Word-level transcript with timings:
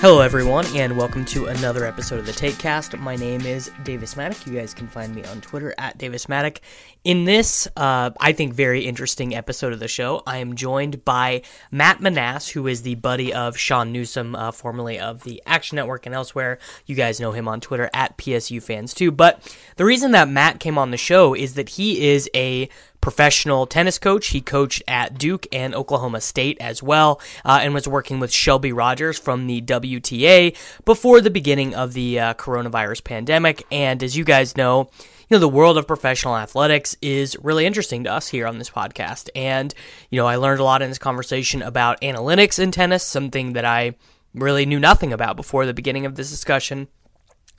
Hello, 0.00 0.20
everyone, 0.22 0.64
and 0.74 0.96
welcome 0.96 1.26
to 1.26 1.48
another 1.48 1.84
episode 1.84 2.18
of 2.18 2.24
the 2.24 2.32
Takecast. 2.32 2.98
My 2.98 3.16
name 3.16 3.42
is 3.42 3.70
Davis 3.84 4.14
Mattek. 4.14 4.46
You 4.46 4.58
guys 4.58 4.72
can 4.72 4.88
find 4.88 5.14
me 5.14 5.22
on 5.24 5.42
Twitter 5.42 5.74
at 5.76 5.98
Davis 5.98 6.24
Mattek. 6.24 6.60
In 7.04 7.26
this, 7.26 7.68
uh, 7.76 8.10
I 8.18 8.32
think, 8.32 8.54
very 8.54 8.86
interesting 8.86 9.34
episode 9.34 9.74
of 9.74 9.78
the 9.78 9.88
show, 9.88 10.22
I 10.26 10.38
am 10.38 10.56
joined 10.56 11.04
by 11.04 11.42
Matt 11.70 11.98
Manasse, 11.98 12.52
who 12.52 12.66
is 12.66 12.80
the 12.80 12.94
buddy 12.94 13.34
of 13.34 13.58
Sean 13.58 13.92
Newsom, 13.92 14.34
uh, 14.34 14.52
formerly 14.52 14.98
of 14.98 15.22
the 15.24 15.42
Action 15.44 15.76
Network 15.76 16.06
and 16.06 16.14
elsewhere. 16.14 16.58
You 16.86 16.94
guys 16.94 17.20
know 17.20 17.32
him 17.32 17.46
on 17.46 17.60
Twitter 17.60 17.90
at 17.92 18.16
PSU 18.16 18.62
Fans 18.62 18.94
too. 18.94 19.10
But 19.10 19.54
the 19.76 19.84
reason 19.84 20.12
that 20.12 20.30
Matt 20.30 20.60
came 20.60 20.78
on 20.78 20.92
the 20.92 20.96
show 20.96 21.34
is 21.34 21.56
that 21.56 21.68
he 21.68 22.08
is 22.08 22.26
a 22.34 22.70
professional 23.00 23.66
tennis 23.66 23.98
coach. 23.98 24.28
He 24.28 24.40
coached 24.40 24.82
at 24.86 25.18
Duke 25.18 25.46
and 25.52 25.74
Oklahoma 25.74 26.20
State 26.20 26.58
as 26.60 26.82
well, 26.82 27.20
uh, 27.44 27.60
and 27.62 27.74
was 27.74 27.88
working 27.88 28.20
with 28.20 28.32
Shelby 28.32 28.72
Rogers 28.72 29.18
from 29.18 29.46
the 29.46 29.60
WTA 29.62 30.56
before 30.84 31.20
the 31.20 31.30
beginning 31.30 31.74
of 31.74 31.92
the 31.92 32.20
uh, 32.20 32.34
coronavirus 32.34 33.04
pandemic. 33.04 33.64
And 33.70 34.02
as 34.02 34.16
you 34.16 34.24
guys 34.24 34.56
know, 34.56 34.90
you 35.30 35.36
know, 35.36 35.38
the 35.38 35.48
world 35.48 35.78
of 35.78 35.86
professional 35.86 36.36
athletics 36.36 36.96
is 37.00 37.36
really 37.40 37.64
interesting 37.64 38.02
to 38.04 38.12
us 38.12 38.28
here 38.28 38.48
on 38.48 38.58
this 38.58 38.70
podcast. 38.70 39.28
And, 39.36 39.72
you 40.10 40.16
know, 40.16 40.26
I 40.26 40.36
learned 40.36 40.60
a 40.60 40.64
lot 40.64 40.82
in 40.82 40.90
this 40.90 40.98
conversation 40.98 41.62
about 41.62 42.00
analytics 42.00 42.58
in 42.58 42.72
tennis, 42.72 43.04
something 43.04 43.52
that 43.52 43.64
I 43.64 43.94
really 44.34 44.66
knew 44.66 44.80
nothing 44.80 45.12
about 45.12 45.36
before 45.36 45.66
the 45.66 45.74
beginning 45.74 46.04
of 46.04 46.16
this 46.16 46.30
discussion. 46.30 46.88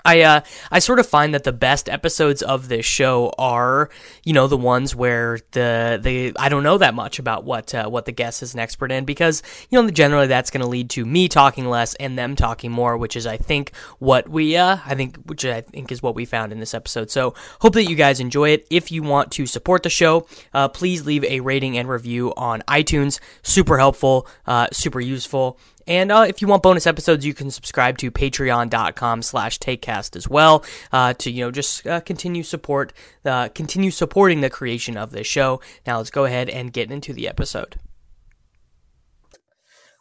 I 0.05 0.21
uh 0.21 0.41
I 0.71 0.79
sort 0.79 0.99
of 0.99 1.07
find 1.07 1.33
that 1.33 1.43
the 1.43 1.51
best 1.51 1.89
episodes 1.89 2.41
of 2.41 2.67
this 2.67 2.85
show 2.85 3.33
are 3.37 3.89
you 4.23 4.33
know 4.33 4.47
the 4.47 4.57
ones 4.57 4.95
where 4.95 5.39
the 5.51 5.99
the 6.01 6.33
I 6.37 6.49
don't 6.49 6.63
know 6.63 6.77
that 6.77 6.93
much 6.93 7.19
about 7.19 7.43
what 7.43 7.73
uh, 7.73 7.89
what 7.89 8.05
the 8.05 8.11
guest 8.11 8.43
is 8.43 8.53
an 8.53 8.59
expert 8.59 8.91
in 8.91 9.05
because 9.05 9.43
you 9.69 9.81
know 9.81 9.89
generally 9.89 10.27
that's 10.27 10.51
going 10.51 10.61
to 10.61 10.67
lead 10.67 10.89
to 10.91 11.05
me 11.05 11.27
talking 11.27 11.69
less 11.69 11.93
and 11.95 12.17
them 12.17 12.35
talking 12.35 12.71
more 12.71 12.97
which 12.97 13.15
is 13.15 13.27
I 13.27 13.37
think 13.37 13.75
what 13.99 14.29
we 14.29 14.55
uh 14.55 14.77
I 14.85 14.95
think 14.95 15.17
which 15.25 15.45
I 15.45 15.61
think 15.61 15.91
is 15.91 16.01
what 16.01 16.15
we 16.15 16.25
found 16.25 16.51
in 16.51 16.59
this 16.59 16.73
episode. 16.73 17.11
So 17.11 17.33
hope 17.59 17.73
that 17.73 17.89
you 17.89 17.95
guys 17.95 18.19
enjoy 18.19 18.49
it. 18.49 18.67
If 18.69 18.91
you 18.91 19.03
want 19.03 19.31
to 19.33 19.45
support 19.45 19.83
the 19.83 19.89
show 19.89 20.27
uh, 20.53 20.67
please 20.69 21.05
leave 21.05 21.23
a 21.25 21.39
rating 21.39 21.77
and 21.77 21.87
review 21.87 22.33
on 22.35 22.61
iTunes. 22.67 23.19
Super 23.43 23.77
helpful 23.77 24.27
uh, 24.45 24.67
super 24.71 24.99
useful 24.99 25.59
and 25.87 26.11
uh, 26.11 26.25
if 26.27 26.41
you 26.41 26.47
want 26.47 26.63
bonus 26.63 26.87
episodes, 26.87 27.25
you 27.25 27.33
can 27.33 27.51
subscribe 27.51 27.97
to 27.99 28.11
patreon.com 28.11 29.21
slash 29.21 29.59
takecast 29.59 30.15
as 30.15 30.27
well 30.27 30.63
uh, 30.91 31.13
to, 31.13 31.31
you 31.31 31.45
know, 31.45 31.51
just 31.51 31.85
uh, 31.87 31.99
continue 32.01 32.43
support, 32.43 32.93
uh, 33.25 33.49
continue 33.49 33.91
supporting 33.91 34.41
the 34.41 34.49
creation 34.49 34.97
of 34.97 35.11
this 35.11 35.27
show. 35.27 35.61
Now 35.85 35.97
let's 35.97 36.11
go 36.11 36.25
ahead 36.25 36.49
and 36.49 36.73
get 36.73 36.91
into 36.91 37.13
the 37.13 37.27
episode. 37.27 37.75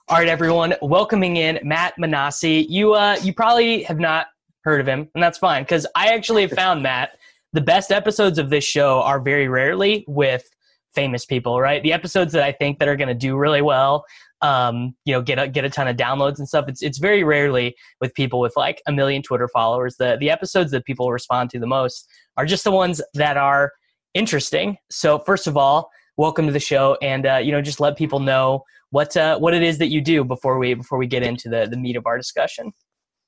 All 0.08 0.18
right, 0.18 0.28
everyone, 0.28 0.74
welcoming 0.82 1.36
in 1.36 1.60
Matt 1.62 1.94
Manasse. 1.96 2.66
You, 2.68 2.94
uh, 2.94 3.16
you 3.22 3.32
probably 3.32 3.84
have 3.84 4.00
not 4.00 4.26
heard 4.62 4.80
of 4.80 4.86
him, 4.88 5.08
and 5.14 5.22
that's 5.22 5.38
fine 5.38 5.62
because 5.62 5.86
I 5.94 6.08
actually 6.08 6.46
found 6.48 6.82
Matt. 6.82 7.16
The 7.52 7.60
best 7.60 7.90
episodes 7.90 8.38
of 8.38 8.50
this 8.50 8.64
show 8.64 9.02
are 9.02 9.20
very 9.20 9.48
rarely 9.48 10.04
with 10.06 10.48
famous 10.94 11.24
people, 11.24 11.60
right? 11.60 11.82
The 11.82 11.92
episodes 11.92 12.32
that 12.32 12.42
I 12.42 12.52
think 12.52 12.78
that 12.78 12.88
are 12.88 12.96
going 12.96 13.08
to 13.08 13.14
do 13.14 13.36
really 13.36 13.62
well 13.62 14.04
um, 14.42 14.94
you 15.04 15.12
know, 15.12 15.22
get 15.22 15.38
a, 15.38 15.48
get 15.48 15.64
a 15.64 15.70
ton 15.70 15.88
of 15.88 15.96
downloads 15.96 16.38
and 16.38 16.48
stuff. 16.48 16.66
It's 16.68 16.82
it's 16.82 16.98
very 16.98 17.22
rarely 17.24 17.76
with 18.00 18.14
people 18.14 18.40
with 18.40 18.54
like 18.56 18.82
a 18.86 18.92
million 18.92 19.22
Twitter 19.22 19.48
followers. 19.48 19.96
The 19.96 20.16
the 20.18 20.30
episodes 20.30 20.70
that 20.72 20.84
people 20.84 21.10
respond 21.12 21.50
to 21.50 21.58
the 21.58 21.66
most 21.66 22.08
are 22.36 22.46
just 22.46 22.64
the 22.64 22.70
ones 22.70 23.02
that 23.14 23.36
are 23.36 23.72
interesting. 24.14 24.78
So 24.90 25.18
first 25.18 25.46
of 25.46 25.56
all, 25.56 25.90
welcome 26.16 26.46
to 26.46 26.52
the 26.52 26.60
show, 26.60 26.96
and 27.02 27.26
uh, 27.26 27.36
you 27.36 27.52
know, 27.52 27.60
just 27.60 27.80
let 27.80 27.96
people 27.96 28.20
know 28.20 28.64
what 28.90 29.16
uh, 29.16 29.38
what 29.38 29.54
it 29.54 29.62
is 29.62 29.78
that 29.78 29.88
you 29.88 30.00
do 30.00 30.24
before 30.24 30.58
we 30.58 30.74
before 30.74 30.98
we 30.98 31.06
get 31.06 31.22
into 31.22 31.48
the 31.48 31.66
the 31.70 31.76
meat 31.76 31.96
of 31.96 32.06
our 32.06 32.16
discussion. 32.16 32.72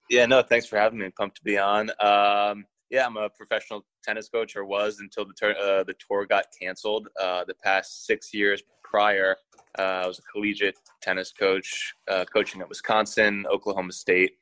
Yeah, 0.09 0.27
no, 0.27 0.43
thanks 0.43 0.67
for 0.67 0.79
having 0.79 0.99
me. 0.99 1.11
Pumped 1.11 1.37
to 1.37 1.45
be 1.45 1.59
on. 1.59 1.91
Um, 2.01 2.65
yeah, 2.93 3.07
I'm 3.07 3.17
a 3.17 3.31
professional 3.31 3.87
tennis 4.05 4.29
coach, 4.29 4.55
or 4.55 4.67
was 4.67 5.01
until 5.01 5.25
the 5.25 5.33
tur- 5.33 5.57
uh, 5.59 5.83
the 5.83 5.95
tour 5.95 6.27
got 6.27 6.45
canceled. 6.61 7.09
Uh, 7.21 7.43
the 7.43 7.55
past 7.55 8.05
six 8.05 8.35
years 8.35 8.63
prior, 8.85 9.35
uh, 9.79 10.03
I 10.05 10.07
was 10.07 10.19
a 10.19 10.23
collegiate 10.31 10.77
tennis 11.01 11.33
coach, 11.33 11.95
uh, 12.09 12.27
coaching 12.31 12.61
at 12.61 12.69
Wisconsin, 12.69 13.47
Oklahoma 13.51 13.93
State, 13.93 14.33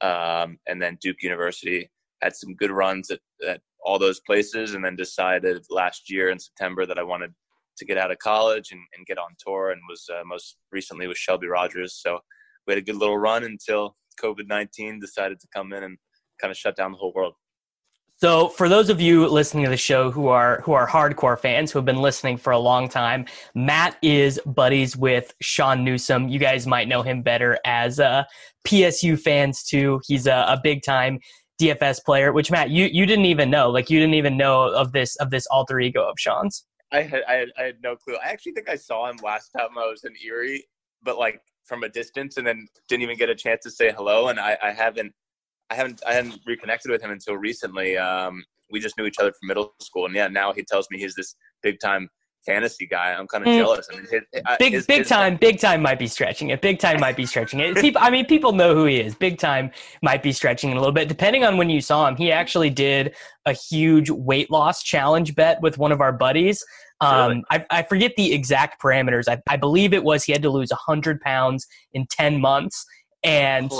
um, 0.00 0.58
and 0.66 0.80
then 0.80 0.96
Duke 1.02 1.22
University. 1.22 1.90
Had 2.22 2.34
some 2.34 2.54
good 2.54 2.70
runs 2.70 3.10
at, 3.10 3.20
at 3.46 3.60
all 3.84 3.98
those 3.98 4.20
places, 4.20 4.72
and 4.72 4.82
then 4.82 4.96
decided 4.96 5.62
last 5.68 6.10
year 6.10 6.30
in 6.30 6.38
September 6.38 6.86
that 6.86 6.98
I 6.98 7.02
wanted 7.02 7.34
to 7.76 7.84
get 7.84 7.98
out 7.98 8.10
of 8.10 8.18
college 8.18 8.72
and, 8.72 8.80
and 8.96 9.04
get 9.04 9.18
on 9.18 9.36
tour, 9.38 9.72
and 9.72 9.80
was 9.90 10.08
uh, 10.10 10.22
most 10.24 10.56
recently 10.72 11.06
with 11.06 11.18
Shelby 11.18 11.48
Rogers. 11.48 12.00
So 12.02 12.18
we 12.66 12.72
had 12.72 12.78
a 12.78 12.84
good 12.84 12.96
little 12.96 13.18
run 13.18 13.44
until 13.44 13.94
COVID 14.22 14.48
19 14.48 15.00
decided 15.00 15.38
to 15.40 15.48
come 15.54 15.74
in 15.74 15.82
and 15.82 15.98
kind 16.40 16.50
of 16.50 16.56
shut 16.56 16.76
down 16.76 16.92
the 16.92 16.98
whole 16.98 17.12
world. 17.14 17.34
So, 18.22 18.48
for 18.48 18.68
those 18.68 18.90
of 18.90 19.00
you 19.00 19.26
listening 19.28 19.64
to 19.64 19.70
the 19.70 19.78
show 19.78 20.10
who 20.10 20.28
are 20.28 20.60
who 20.60 20.72
are 20.72 20.86
hardcore 20.86 21.38
fans 21.38 21.72
who 21.72 21.78
have 21.78 21.86
been 21.86 22.02
listening 22.02 22.36
for 22.36 22.52
a 22.52 22.58
long 22.58 22.86
time, 22.86 23.24
Matt 23.54 23.96
is 24.02 24.38
buddies 24.44 24.94
with 24.94 25.32
Sean 25.40 25.84
Newsom. 25.84 26.28
You 26.28 26.38
guys 26.38 26.66
might 26.66 26.86
know 26.86 27.00
him 27.00 27.22
better 27.22 27.58
as 27.64 27.98
uh, 27.98 28.24
PSU 28.66 29.18
fans 29.18 29.62
too. 29.62 30.02
He's 30.06 30.26
a, 30.26 30.44
a 30.48 30.60
big 30.62 30.82
time 30.82 31.18
DFS 31.62 32.04
player. 32.04 32.34
Which 32.34 32.50
Matt, 32.50 32.68
you 32.68 32.90
you 32.92 33.06
didn't 33.06 33.24
even 33.24 33.48
know. 33.48 33.70
Like 33.70 33.88
you 33.88 33.98
didn't 33.98 34.16
even 34.16 34.36
know 34.36 34.64
of 34.64 34.92
this 34.92 35.16
of 35.16 35.30
this 35.30 35.46
alter 35.46 35.80
ego 35.80 36.06
of 36.06 36.16
Sean's. 36.18 36.66
I 36.92 37.00
had 37.00 37.22
I 37.26 37.32
had, 37.32 37.48
I 37.58 37.62
had 37.62 37.76
no 37.82 37.96
clue. 37.96 38.18
I 38.22 38.28
actually 38.28 38.52
think 38.52 38.68
I 38.68 38.76
saw 38.76 39.08
him 39.08 39.16
last 39.22 39.48
time 39.56 39.78
I 39.78 39.86
was 39.86 40.04
in 40.04 40.12
Erie, 40.22 40.66
but 41.02 41.16
like 41.16 41.40
from 41.64 41.84
a 41.84 41.88
distance, 41.88 42.36
and 42.36 42.46
then 42.46 42.68
didn't 42.86 43.02
even 43.02 43.16
get 43.16 43.30
a 43.30 43.34
chance 43.34 43.62
to 43.62 43.70
say 43.70 43.90
hello. 43.96 44.28
And 44.28 44.38
I, 44.38 44.58
I 44.62 44.72
haven't 44.72 45.14
I 45.70 45.74
haven't 45.74 46.02
I 46.06 46.12
hadn't 46.12 46.40
reconnected 46.46 46.90
with 46.90 47.02
him 47.02 47.10
until 47.10 47.36
recently. 47.36 47.96
Um, 47.96 48.44
we 48.70 48.80
just 48.80 48.96
knew 48.98 49.06
each 49.06 49.18
other 49.18 49.32
from 49.32 49.48
middle 49.48 49.74
school, 49.80 50.06
and 50.06 50.14
yeah, 50.14 50.28
now 50.28 50.52
he 50.52 50.62
tells 50.62 50.86
me 50.90 50.98
he's 50.98 51.14
this 51.14 51.34
big 51.62 51.78
time 51.80 52.08
fantasy 52.46 52.86
guy. 52.86 53.12
I'm 53.12 53.26
kind 53.26 53.44
of 53.44 53.48
mm. 53.48 53.58
jealous. 53.58 53.88
I 53.92 53.96
mean, 53.96 54.06
his, 54.10 54.22
big 54.58 54.72
his, 54.72 54.86
big 54.86 54.98
his, 55.00 55.08
time, 55.08 55.36
big 55.36 55.60
time 55.60 55.82
might 55.82 55.98
be 55.98 56.06
stretching 56.06 56.50
it. 56.50 56.60
Big 56.60 56.78
time 56.78 57.00
might 57.00 57.16
be 57.16 57.26
stretching 57.26 57.60
it. 57.60 57.76
People, 57.76 58.00
I 58.02 58.10
mean, 58.10 58.26
people 58.26 58.52
know 58.52 58.74
who 58.74 58.86
he 58.86 59.00
is. 59.00 59.14
Big 59.14 59.38
time 59.38 59.70
might 60.02 60.22
be 60.22 60.32
stretching 60.32 60.70
it 60.70 60.76
a 60.76 60.78
little 60.78 60.92
bit, 60.92 61.08
depending 61.08 61.44
on 61.44 61.56
when 61.56 61.70
you 61.70 61.80
saw 61.80 62.08
him. 62.08 62.16
He 62.16 62.32
actually 62.32 62.70
did 62.70 63.14
a 63.46 63.52
huge 63.52 64.10
weight 64.10 64.50
loss 64.50 64.82
challenge 64.82 65.34
bet 65.34 65.60
with 65.60 65.78
one 65.78 65.92
of 65.92 66.00
our 66.00 66.12
buddies. 66.12 66.64
Um, 67.00 67.28
really? 67.28 67.44
I, 67.50 67.66
I, 67.70 67.82
forget 67.82 68.12
the 68.16 68.32
exact 68.34 68.82
parameters. 68.82 69.24
I, 69.26 69.40
I 69.48 69.56
believe 69.56 69.94
it 69.94 70.04
was 70.04 70.22
he 70.22 70.32
had 70.32 70.42
to 70.42 70.50
lose 70.50 70.70
100 70.70 71.18
pounds 71.22 71.66
in 71.94 72.06
10 72.10 72.38
months 72.38 72.84
and 73.22 73.70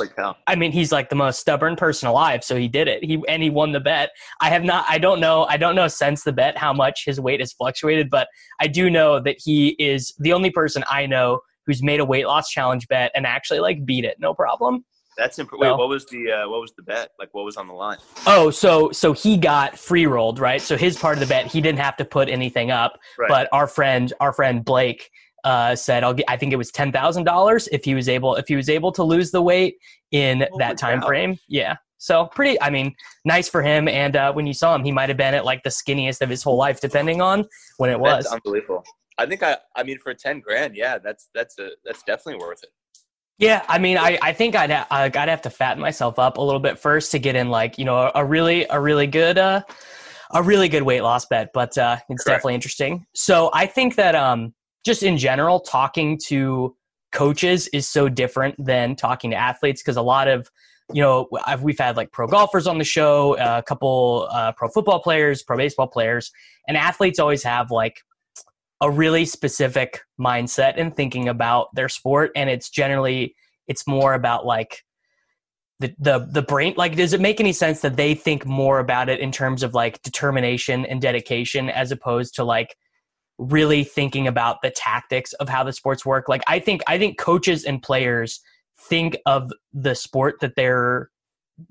I 0.46 0.54
mean, 0.54 0.70
he's 0.70 0.92
like 0.92 1.08
the 1.08 1.16
most 1.16 1.40
stubborn 1.40 1.74
person 1.74 2.08
alive, 2.08 2.44
so 2.44 2.56
he 2.56 2.68
did 2.68 2.88
it. 2.88 3.02
He 3.02 3.22
and 3.26 3.42
he 3.42 3.48
won 3.48 3.72
the 3.72 3.80
bet. 3.80 4.10
I 4.40 4.50
have 4.50 4.64
not. 4.64 4.84
I 4.88 4.98
don't 4.98 5.18
know. 5.18 5.44
I 5.44 5.56
don't 5.56 5.74
know 5.74 5.88
since 5.88 6.24
the 6.24 6.32
bet 6.32 6.58
how 6.58 6.72
much 6.72 7.04
his 7.06 7.18
weight 7.18 7.40
has 7.40 7.52
fluctuated, 7.52 8.10
but 8.10 8.28
I 8.60 8.66
do 8.66 8.90
know 8.90 9.18
that 9.20 9.36
he 9.42 9.70
is 9.78 10.14
the 10.18 10.34
only 10.34 10.50
person 10.50 10.84
I 10.90 11.06
know 11.06 11.40
who's 11.66 11.82
made 11.82 12.00
a 12.00 12.04
weight 12.04 12.26
loss 12.26 12.50
challenge 12.50 12.86
bet 12.88 13.12
and 13.14 13.26
actually 13.26 13.60
like 13.60 13.86
beat 13.86 14.04
it, 14.04 14.16
no 14.18 14.34
problem. 14.34 14.84
That's 15.16 15.38
imp- 15.38 15.50
wait. 15.52 15.70
What 15.70 15.88
was 15.88 16.06
the 16.06 16.32
uh, 16.32 16.48
what 16.48 16.60
was 16.60 16.72
the 16.76 16.82
bet? 16.82 17.10
Like, 17.18 17.28
what 17.32 17.44
was 17.44 17.56
on 17.56 17.66
the 17.66 17.74
line? 17.74 17.98
Oh, 18.26 18.50
so 18.50 18.90
so 18.92 19.12
he 19.12 19.36
got 19.36 19.78
free 19.78 20.06
rolled, 20.06 20.38
right? 20.38 20.60
So 20.60 20.76
his 20.76 20.96
part 20.96 21.14
of 21.14 21.20
the 21.20 21.26
bet, 21.26 21.46
he 21.46 21.60
didn't 21.60 21.78
have 21.80 21.96
to 21.96 22.04
put 22.04 22.28
anything 22.28 22.70
up. 22.70 22.98
Right. 23.18 23.28
But 23.28 23.48
our 23.52 23.66
friend, 23.66 24.12
our 24.20 24.32
friend 24.32 24.64
Blake, 24.64 25.10
uh, 25.44 25.74
said, 25.74 26.04
"I'll 26.04 26.14
get." 26.14 26.26
I 26.28 26.36
think 26.36 26.52
it 26.52 26.56
was 26.56 26.70
ten 26.70 26.92
thousand 26.92 27.24
dollars 27.24 27.68
if 27.72 27.84
he 27.84 27.94
was 27.94 28.08
able 28.08 28.36
if 28.36 28.48
he 28.48 28.56
was 28.56 28.68
able 28.68 28.92
to 28.92 29.02
lose 29.02 29.30
the 29.30 29.42
weight 29.42 29.76
in 30.10 30.40
Holy 30.50 30.58
that 30.58 30.78
time 30.78 31.02
frame. 31.02 31.38
Yeah. 31.48 31.76
So 31.98 32.26
pretty. 32.26 32.60
I 32.62 32.70
mean, 32.70 32.94
nice 33.26 33.48
for 33.48 33.62
him. 33.62 33.86
And 33.86 34.16
uh, 34.16 34.32
when 34.32 34.46
you 34.46 34.54
saw 34.54 34.74
him, 34.74 34.84
he 34.84 34.90
might 34.90 35.10
have 35.10 35.18
been 35.18 35.34
at 35.34 35.44
like 35.44 35.62
the 35.62 35.70
skinniest 35.70 36.22
of 36.22 36.30
his 36.30 36.42
whole 36.42 36.56
life, 36.56 36.80
depending 36.80 37.20
on 37.20 37.44
when 37.76 37.90
it 37.90 38.00
was. 38.00 38.24
That's 38.24 38.34
unbelievable. 38.34 38.84
I 39.18 39.26
think 39.26 39.42
I. 39.42 39.58
I 39.76 39.82
mean, 39.82 39.98
for 39.98 40.14
ten 40.14 40.40
grand, 40.40 40.74
yeah, 40.74 40.98
that's 40.98 41.28
that's 41.34 41.58
a 41.58 41.70
that's 41.84 42.02
definitely 42.02 42.44
worth 42.44 42.62
it. 42.62 42.70
Yeah, 43.38 43.64
I 43.68 43.78
mean, 43.78 43.96
I, 43.96 44.18
I 44.20 44.34
think 44.34 44.54
I'd 44.54 44.70
ha- 44.70 44.86
I'd 44.90 45.14
have 45.14 45.42
to 45.42 45.50
fatten 45.50 45.80
myself 45.80 46.18
up 46.18 46.36
a 46.36 46.42
little 46.42 46.60
bit 46.60 46.78
first 46.78 47.10
to 47.12 47.18
get 47.18 47.36
in 47.36 47.48
like 47.48 47.78
you 47.78 47.84
know 47.84 47.96
a, 47.96 48.12
a 48.16 48.24
really 48.24 48.66
a 48.68 48.80
really 48.80 49.06
good 49.06 49.38
uh, 49.38 49.62
a 50.32 50.42
really 50.42 50.68
good 50.68 50.82
weight 50.82 51.02
loss 51.02 51.26
bet, 51.26 51.50
but 51.52 51.76
uh, 51.76 51.96
it's 52.08 52.24
Correct. 52.24 52.38
definitely 52.38 52.54
interesting. 52.54 53.06
So 53.14 53.50
I 53.52 53.66
think 53.66 53.96
that 53.96 54.14
um, 54.14 54.54
just 54.84 55.02
in 55.02 55.18
general, 55.18 55.60
talking 55.60 56.18
to 56.26 56.76
coaches 57.12 57.68
is 57.68 57.88
so 57.88 58.08
different 58.08 58.54
than 58.64 58.96
talking 58.96 59.30
to 59.32 59.36
athletes 59.36 59.82
because 59.82 59.96
a 59.96 60.02
lot 60.02 60.28
of 60.28 60.48
you 60.92 61.02
know 61.02 61.28
I've, 61.46 61.62
we've 61.62 61.78
had 61.78 61.96
like 61.96 62.12
pro 62.12 62.26
golfers 62.26 62.66
on 62.66 62.78
the 62.78 62.84
show, 62.84 63.36
uh, 63.36 63.58
a 63.58 63.62
couple 63.62 64.28
uh, 64.30 64.52
pro 64.52 64.68
football 64.68 65.00
players, 65.00 65.42
pro 65.42 65.56
baseball 65.56 65.88
players, 65.88 66.30
and 66.68 66.76
athletes 66.76 67.18
always 67.18 67.42
have 67.42 67.70
like 67.70 68.00
a 68.80 68.90
really 68.90 69.24
specific 69.24 70.00
mindset 70.18 70.74
and 70.76 70.96
thinking 70.96 71.28
about 71.28 71.68
their 71.74 71.88
sport 71.88 72.32
and 72.34 72.48
it's 72.48 72.70
generally 72.70 73.34
it's 73.68 73.86
more 73.86 74.14
about 74.14 74.46
like 74.46 74.82
the 75.80 75.94
the 75.98 76.26
the 76.32 76.42
brain 76.42 76.74
like 76.76 76.96
does 76.96 77.12
it 77.12 77.20
make 77.20 77.40
any 77.40 77.52
sense 77.52 77.80
that 77.80 77.96
they 77.96 78.14
think 78.14 78.46
more 78.46 78.78
about 78.78 79.08
it 79.08 79.20
in 79.20 79.30
terms 79.30 79.62
of 79.62 79.74
like 79.74 80.00
determination 80.02 80.86
and 80.86 81.02
dedication 81.02 81.68
as 81.68 81.92
opposed 81.92 82.34
to 82.34 82.44
like 82.44 82.74
really 83.40 83.84
thinking 83.84 84.28
about 84.28 84.60
the 84.62 84.70
tactics 84.70 85.32
of 85.34 85.48
how 85.48 85.64
the 85.64 85.72
sports 85.72 86.04
work. 86.04 86.28
Like 86.28 86.42
i 86.46 86.58
think 86.58 86.82
i 86.86 86.98
think 86.98 87.18
coaches 87.18 87.64
and 87.64 87.82
players 87.82 88.40
think 88.78 89.16
of 89.26 89.50
the 89.72 89.94
sport 89.94 90.36
that 90.40 90.54
they're 90.56 91.10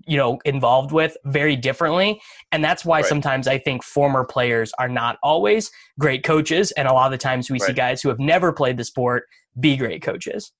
you 0.06 0.18
know 0.18 0.40
involved 0.46 0.92
with 0.92 1.16
very 1.26 1.56
differently. 1.56 2.20
And 2.52 2.64
that's 2.64 2.84
why 2.84 2.98
Right. 3.02 3.06
sometimes 3.06 3.48
i 3.48 3.58
think 3.58 3.84
former 3.84 4.26
players 4.26 4.72
are 4.80 4.90
not 4.90 5.18
always 5.24 5.72
great 6.00 6.24
coaches. 6.24 6.72
And 6.72 6.88
a 6.88 6.94
lot 6.94 7.06
of 7.06 7.12
the 7.12 7.18
times 7.18 7.50
we 7.52 7.60
see 7.60 7.74
guys 7.74 8.02
who 8.02 8.10
have 8.10 8.20
never 8.20 8.52
played 8.52 8.78
the 8.78 8.84
sport 8.84 9.24
be 9.60 9.78
great 9.78 10.02
coaches. 10.02 10.52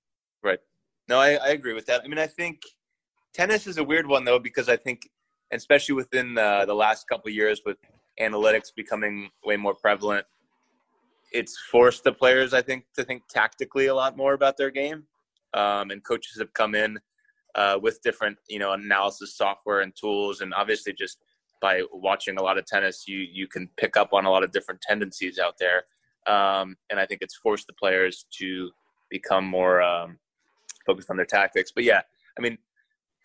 Right. 0.44 0.60
No, 1.08 1.20
I, 1.20 1.34
I 1.36 1.50
agree 1.50 1.74
with 1.74 1.88
that. 1.88 2.02
I 2.04 2.08
mean, 2.08 2.20
I 2.20 2.28
think 2.28 2.62
tennis 3.34 3.66
is 3.68 3.78
a 3.78 3.84
weird 3.84 4.08
one 4.08 4.26
though 4.26 4.40
because 4.40 4.70
I 4.70 4.78
think, 4.78 5.10
especially 5.52 5.96
within 5.96 6.38
uh, 6.38 6.66
the 6.66 6.76
last 6.76 7.08
couple 7.08 7.30
of 7.30 7.36
years 7.36 7.62
with 7.66 7.78
analytics 8.20 8.68
becoming 8.76 9.30
way 9.44 9.58
more 9.58 9.74
prevalent, 9.74 10.26
it's 11.32 11.58
forced 11.72 12.04
the 12.04 12.12
players, 12.12 12.54
I 12.54 12.62
think, 12.62 12.86
to 12.96 13.04
think 13.04 13.24
tactically 13.30 13.88
a 13.88 13.96
lot 13.96 14.18
more 14.18 14.34
about 14.34 14.58
their 14.58 14.72
game. 14.72 15.04
Um, 15.54 15.92
and 15.92 16.04
coaches 16.04 16.38
have 16.40 16.54
come 16.54 16.76
in 16.76 17.00
uh, 17.56 17.80
with 17.82 18.02
different, 18.02 18.38
you 18.48 18.60
know, 18.60 18.74
analysis 18.74 19.36
software 19.36 19.82
and 19.82 19.96
tools, 19.96 20.42
and 20.42 20.54
obviously 20.54 20.94
just 20.94 21.18
by 21.62 21.82
watching 21.92 22.38
a 22.38 22.44
lot 22.44 22.58
of 22.58 22.66
tennis, 22.66 23.08
you 23.08 23.18
you 23.18 23.48
can 23.48 23.70
pick 23.78 23.98
up 23.98 24.14
on 24.14 24.26
a 24.26 24.30
lot 24.30 24.44
of 24.44 24.52
different 24.52 24.82
tendencies 24.82 25.40
out 25.40 25.56
there. 25.60 25.84
Um, 26.28 26.76
and 26.90 27.00
I 27.00 27.06
think 27.06 27.22
it's 27.22 27.36
forced 27.36 27.68
the 27.68 27.74
players 27.74 28.26
to 28.40 28.70
become 29.10 29.46
more 29.46 29.82
um, 29.82 30.20
focused 30.86 31.10
on 31.10 31.18
their 31.18 31.26
tactics. 31.26 31.72
But 31.74 31.84
yeah, 31.84 32.02
I 32.38 32.42
mean, 32.42 32.58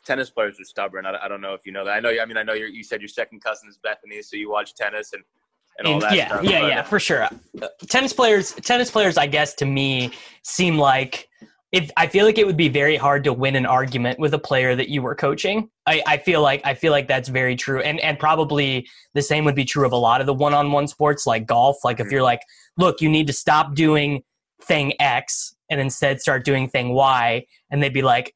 tennis 0.06 0.30
players 0.30 0.58
are 0.60 0.64
stubborn. 0.64 1.06
I, 1.06 1.16
I 1.22 1.28
don't 1.28 1.40
know 1.40 1.54
if 1.54 1.66
you 1.66 1.72
know 1.72 1.84
that. 1.84 1.92
I 1.92 2.00
know. 2.00 2.10
I 2.10 2.24
mean, 2.24 2.36
I 2.36 2.42
know 2.42 2.54
you 2.54 2.82
said 2.82 3.00
your 3.00 3.08
second 3.08 3.42
cousin 3.42 3.68
is 3.68 3.78
Bethany, 3.82 4.22
so 4.22 4.36
you 4.36 4.50
watch 4.50 4.74
tennis 4.74 5.12
and 5.12 5.22
and 5.78 5.88
all 5.88 6.00
that 6.00 6.14
yeah, 6.14 6.28
stuff. 6.28 6.44
yeah, 6.44 6.60
but, 6.60 6.68
yeah, 6.68 6.82
for 6.82 7.00
sure. 7.00 7.24
Uh, 7.24 7.68
Tennis 7.88 8.12
players, 8.12 8.52
tennis 8.52 8.90
players, 8.90 9.16
I 9.16 9.26
guess 9.26 9.54
to 9.54 9.66
me 9.66 10.12
seem 10.42 10.78
like 10.78 11.28
if 11.72 11.90
I 11.96 12.06
feel 12.06 12.24
like 12.24 12.38
it 12.38 12.46
would 12.46 12.56
be 12.56 12.68
very 12.68 12.96
hard 12.96 13.24
to 13.24 13.32
win 13.32 13.56
an 13.56 13.66
argument 13.66 14.20
with 14.20 14.32
a 14.32 14.38
player 14.38 14.76
that 14.76 14.88
you 14.88 15.02
were 15.02 15.16
coaching. 15.16 15.68
I, 15.86 16.02
I 16.06 16.16
feel 16.18 16.40
like 16.40 16.60
I 16.64 16.74
feel 16.74 16.92
like 16.92 17.08
that's 17.08 17.28
very 17.28 17.56
true, 17.56 17.80
and 17.80 17.98
and 18.00 18.16
probably 18.18 18.86
the 19.14 19.22
same 19.22 19.44
would 19.44 19.56
be 19.56 19.64
true 19.64 19.84
of 19.84 19.92
a 19.92 19.96
lot 19.96 20.20
of 20.20 20.26
the 20.26 20.34
one-on-one 20.34 20.86
sports 20.86 21.26
like 21.26 21.46
golf. 21.46 21.78
Like 21.82 21.98
if 21.98 22.06
Mhm. 22.06 22.12
you're 22.12 22.22
like, 22.22 22.42
look, 22.78 23.00
you 23.00 23.08
need 23.08 23.26
to 23.26 23.32
stop 23.32 23.74
doing 23.74 24.22
thing 24.62 24.92
X 25.00 25.56
and 25.68 25.80
instead 25.80 26.20
start 26.20 26.44
doing 26.44 26.68
thing 26.68 26.90
Y, 26.94 27.44
and 27.70 27.82
they'd 27.82 27.92
be 27.94 28.02
like. 28.02 28.34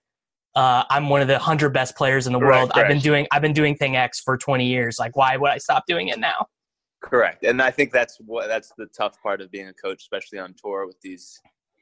Uh, 0.55 0.83
I'm 0.91 1.09
one 1.09 1.21
of 1.21 1.29
the 1.29 1.39
hundred 1.39 1.69
best 1.69 1.95
players 1.95 2.27
in 2.27 2.33
the 2.33 2.41
Right, 2.41 2.59
world. 2.59 2.73
I've 2.75 2.89
been 2.89 2.99
doing 2.99 3.29
I've 3.31 3.43
been 3.43 3.53
doing 3.53 3.77
thing 3.77 3.95
X 3.95 4.19
for 4.19 4.37
20 4.37 4.67
years. 4.67 4.99
Like, 4.99 5.15
why 5.15 5.37
would 5.37 5.51
I 5.53 5.59
stop 5.59 5.85
doing 5.87 6.09
it 6.09 6.19
now? 6.19 6.47
Correct, 7.01 7.45
and 7.45 7.63
I 7.63 7.71
think 7.71 7.93
that's 7.93 8.19
what 8.27 8.49
that's 8.49 8.73
the 8.77 8.87
tough 8.87 9.23
part 9.23 9.41
of 9.41 9.51
being 9.51 9.69
a 9.69 9.75
coach, 9.75 10.03
especially 10.03 10.41
on 10.41 10.55
tour 10.55 10.87
with 10.87 11.01
these 11.01 11.41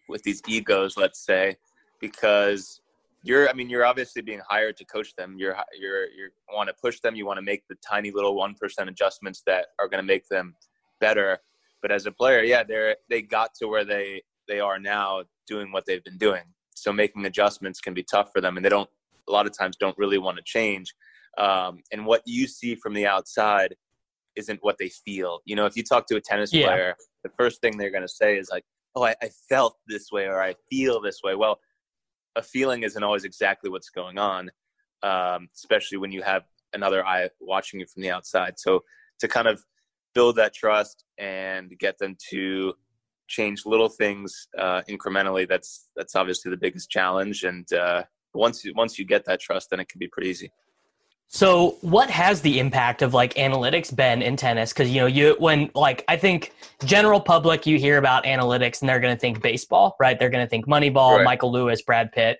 with 0.08 0.22
these 0.22 0.42
egos, 0.46 0.96
let's 0.96 1.24
say, 1.24 1.56
because 2.00 2.80
you're 3.22 3.48
I 3.48 3.54
mean 3.54 3.70
you're 3.70 3.84
obviously 3.84 4.22
being 4.22 4.40
hired 4.48 4.76
to 4.76 4.84
coach 4.84 5.14
them. 5.16 5.36
You're 5.38 5.56
you're 5.78 6.04
you 6.04 6.28
want 6.52 6.68
to 6.68 6.74
push 6.80 7.00
them. 7.00 7.16
You 7.16 7.26
want 7.26 7.38
to 7.38 7.42
make 7.42 7.62
the 7.68 7.76
tiny 7.86 8.10
little 8.10 8.36
one 8.36 8.54
percent 8.54 8.88
adjustments 8.90 9.42
that 9.46 9.68
are 9.78 9.88
going 9.88 10.02
to 10.02 10.06
make 10.06 10.28
them 10.28 10.54
better. 11.00 11.38
But 11.82 11.92
as 11.92 12.06
a 12.06 12.12
player, 12.12 12.42
yeah, 12.42 12.62
they're 12.62 12.96
they 13.08 13.22
got 13.22 13.50
to 13.60 13.68
where 13.68 13.84
they 13.84 14.22
they 14.48 14.60
are 14.60 14.78
now 14.78 15.24
doing 15.46 15.72
what 15.72 15.86
they've 15.86 16.04
been 16.04 16.18
doing. 16.18 16.42
So 16.74 16.92
making 16.92 17.24
adjustments 17.24 17.80
can 17.80 17.94
be 17.94 18.02
tough 18.02 18.30
for 18.32 18.40
them, 18.40 18.56
and 18.56 18.64
they 18.64 18.70
don't 18.70 18.90
a 19.28 19.32
lot 19.32 19.46
of 19.46 19.56
times 19.56 19.76
don't 19.76 19.96
really 19.98 20.18
want 20.18 20.36
to 20.36 20.42
change. 20.44 20.94
Um, 21.38 21.80
and 21.92 22.06
what 22.06 22.22
you 22.26 22.46
see 22.46 22.74
from 22.74 22.94
the 22.94 23.06
outside 23.06 23.74
isn't 24.36 24.58
what 24.62 24.76
they 24.78 24.88
feel. 24.88 25.40
You 25.44 25.56
know, 25.56 25.66
if 25.66 25.76
you 25.76 25.82
talk 25.82 26.06
to 26.08 26.16
a 26.16 26.20
tennis 26.20 26.52
Yeah. 26.52 26.66
player, 26.66 26.94
the 27.24 27.30
first 27.38 27.60
thing 27.60 27.76
they're 27.76 27.90
going 27.90 28.02
to 28.02 28.08
say 28.08 28.38
is 28.38 28.48
like, 28.50 28.64
"Oh, 28.94 29.04
I, 29.04 29.14
I 29.22 29.30
felt 29.48 29.76
this 29.86 30.10
way," 30.12 30.26
or 30.26 30.42
"I 30.42 30.54
feel 30.70 31.00
this 31.00 31.20
way." 31.22 31.34
Well, 31.34 31.58
a 32.36 32.42
feeling 32.42 32.82
isn't 32.82 33.02
always 33.02 33.24
exactly 33.24 33.70
what's 33.70 33.90
going 33.90 34.18
on, 34.18 34.50
um, 35.02 35.48
especially 35.54 35.98
when 35.98 36.12
you 36.12 36.22
have 36.22 36.44
another 36.72 37.04
eye 37.06 37.28
watching 37.40 37.80
you 37.80 37.86
from 37.86 38.02
the 38.02 38.10
outside. 38.10 38.58
So 38.58 38.84
to 39.20 39.28
kind 39.28 39.48
of 39.48 39.62
build 40.14 40.36
that 40.36 40.54
trust 40.54 41.04
and 41.18 41.72
get 41.78 41.98
them 41.98 42.16
to 42.30 42.74
change 43.28 43.66
little 43.66 43.88
things 43.88 44.48
uh, 44.58 44.82
incrementally, 44.88 45.48
that's 45.48 45.88
that's 45.96 46.14
obviously 46.14 46.50
the 46.50 46.56
biggest 46.56 46.90
challenge. 46.90 47.44
And 47.44 47.70
uh, 47.72 48.04
once 48.34 48.64
you, 48.64 48.72
once 48.76 48.98
you 48.98 49.04
get 49.04 49.24
that 49.24 49.40
trust, 49.40 49.70
then 49.70 49.80
it 49.80 49.88
can 49.88 49.98
be 49.98 50.08
pretty 50.08 50.28
easy. 50.28 50.52
So, 51.28 51.76
what 51.80 52.08
has 52.08 52.40
the 52.40 52.60
impact 52.60 53.02
of 53.02 53.12
like 53.12 53.34
analytics 53.34 53.94
been 53.94 54.22
in 54.22 54.36
tennis? 54.36 54.72
Because 54.72 54.90
you 54.90 55.00
know, 55.00 55.06
you 55.06 55.36
when 55.38 55.70
like 55.74 56.04
I 56.08 56.16
think 56.16 56.52
general 56.84 57.20
public, 57.20 57.66
you 57.66 57.78
hear 57.78 57.98
about 57.98 58.24
analytics 58.24 58.80
and 58.80 58.88
they're 58.88 59.00
going 59.00 59.14
to 59.14 59.20
think 59.20 59.42
baseball, 59.42 59.96
right? 59.98 60.18
They're 60.18 60.30
going 60.30 60.44
to 60.44 60.48
think 60.48 60.66
Moneyball, 60.66 61.16
Right. 61.16 61.24
Michael 61.24 61.52
Lewis, 61.52 61.82
Brad 61.82 62.12
Pitt. 62.12 62.38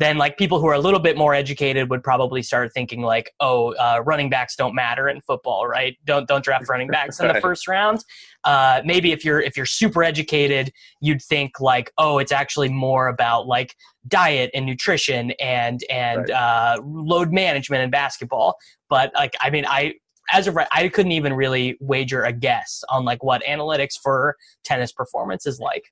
Then, 0.00 0.16
like 0.16 0.38
people 0.38 0.58
who 0.58 0.66
are 0.66 0.72
a 0.72 0.78
little 0.78 0.98
bit 0.98 1.18
more 1.18 1.34
educated 1.34 1.90
would 1.90 2.02
probably 2.02 2.42
start 2.42 2.72
thinking 2.72 3.02
like, 3.02 3.34
"Oh, 3.38 3.74
uh, 3.74 4.00
running 4.02 4.30
backs 4.30 4.56
don't 4.56 4.74
matter 4.74 5.10
in 5.10 5.20
football, 5.20 5.66
right? 5.66 5.94
Don't 6.06 6.26
don't 6.26 6.42
draft 6.42 6.70
running 6.70 6.88
backs 6.96 7.20
in 7.20 7.28
the 7.28 7.34
first 7.34 7.68
round." 7.68 8.02
Uh, 8.44 8.80
maybe 8.82 9.12
if 9.12 9.26
you're 9.26 9.42
if 9.42 9.58
you're 9.58 9.66
super 9.66 10.02
educated, 10.02 10.72
you'd 11.02 11.20
think 11.20 11.60
like, 11.60 11.92
"Oh, 11.98 12.16
it's 12.16 12.32
actually 12.32 12.70
more 12.70 13.08
about 13.08 13.46
like 13.46 13.76
diet 14.08 14.50
and 14.54 14.64
nutrition 14.64 15.32
and 15.32 15.84
and 15.90 16.30
uh, 16.30 16.78
load 16.82 17.30
management 17.30 17.82
in 17.82 17.90
basketball." 17.90 18.56
But 18.88 19.12
like, 19.14 19.34
I 19.38 19.50
mean, 19.50 19.66
I 19.66 19.96
as 20.32 20.46
of 20.46 20.56
right, 20.56 20.68
I 20.72 20.88
couldn't 20.88 21.12
even 21.12 21.34
really 21.34 21.76
wager 21.78 22.22
a 22.24 22.32
guess 22.32 22.82
on 22.88 23.04
like 23.04 23.22
what 23.22 23.42
analytics 23.44 23.98
for 24.02 24.36
tennis 24.64 24.92
performance 24.92 25.46
is 25.46 25.60
like. 25.60 25.84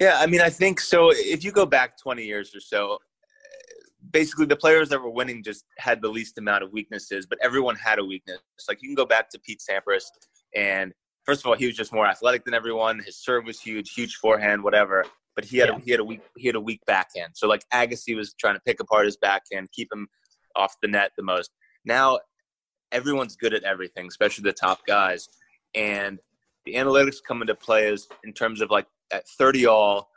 Yeah, 0.00 0.18
I 0.18 0.26
mean, 0.26 0.40
I 0.40 0.50
think 0.50 0.80
so. 0.80 1.10
If 1.12 1.44
you 1.44 1.52
go 1.52 1.66
back 1.66 1.98
20 1.98 2.24
years 2.24 2.54
or 2.54 2.60
so, 2.60 2.98
basically 4.10 4.46
the 4.46 4.56
players 4.56 4.88
that 4.88 5.00
were 5.00 5.10
winning 5.10 5.42
just 5.42 5.64
had 5.78 6.00
the 6.02 6.08
least 6.08 6.38
amount 6.38 6.62
of 6.64 6.72
weaknesses, 6.72 7.26
but 7.26 7.38
everyone 7.42 7.76
had 7.76 7.98
a 7.98 8.04
weakness. 8.04 8.38
Like 8.68 8.82
you 8.82 8.88
can 8.88 8.94
go 8.94 9.06
back 9.06 9.28
to 9.30 9.38
Pete 9.38 9.60
Sampras, 9.60 10.04
and 10.56 10.92
first 11.24 11.40
of 11.42 11.46
all, 11.46 11.54
he 11.54 11.66
was 11.66 11.76
just 11.76 11.92
more 11.92 12.06
athletic 12.06 12.44
than 12.44 12.54
everyone. 12.54 13.00
His 13.00 13.16
serve 13.18 13.44
was 13.44 13.60
huge, 13.60 13.92
huge 13.92 14.16
forehand, 14.16 14.62
whatever. 14.62 15.04
But 15.34 15.44
he 15.44 15.58
had 15.58 15.68
Yeah. 15.70 15.76
a, 15.76 15.80
he 15.80 15.90
had 15.92 16.00
a 16.00 16.04
weak 16.04 16.20
he 16.36 16.46
had 16.46 16.56
a 16.56 16.60
weak 16.60 16.80
backhand. 16.86 17.32
So 17.34 17.46
like 17.48 17.64
Agassi 17.72 18.16
was 18.16 18.34
trying 18.34 18.54
to 18.54 18.60
pick 18.66 18.80
apart 18.80 19.06
his 19.06 19.16
backhand, 19.16 19.68
keep 19.72 19.88
him 19.92 20.08
off 20.56 20.74
the 20.82 20.88
net 20.88 21.12
the 21.16 21.22
most. 21.22 21.50
Now 21.84 22.18
everyone's 22.92 23.36
good 23.36 23.54
at 23.54 23.62
everything, 23.62 24.06
especially 24.08 24.42
the 24.42 24.52
top 24.52 24.84
guys, 24.86 25.28
and 25.74 26.18
the 26.64 26.74
analytics 26.74 27.16
come 27.26 27.42
into 27.42 27.54
play 27.54 27.88
is 27.88 28.08
in 28.24 28.32
terms 28.32 28.60
of 28.60 28.70
like 28.70 28.86
at 29.12 29.26
30 29.28 29.66
all 29.66 30.10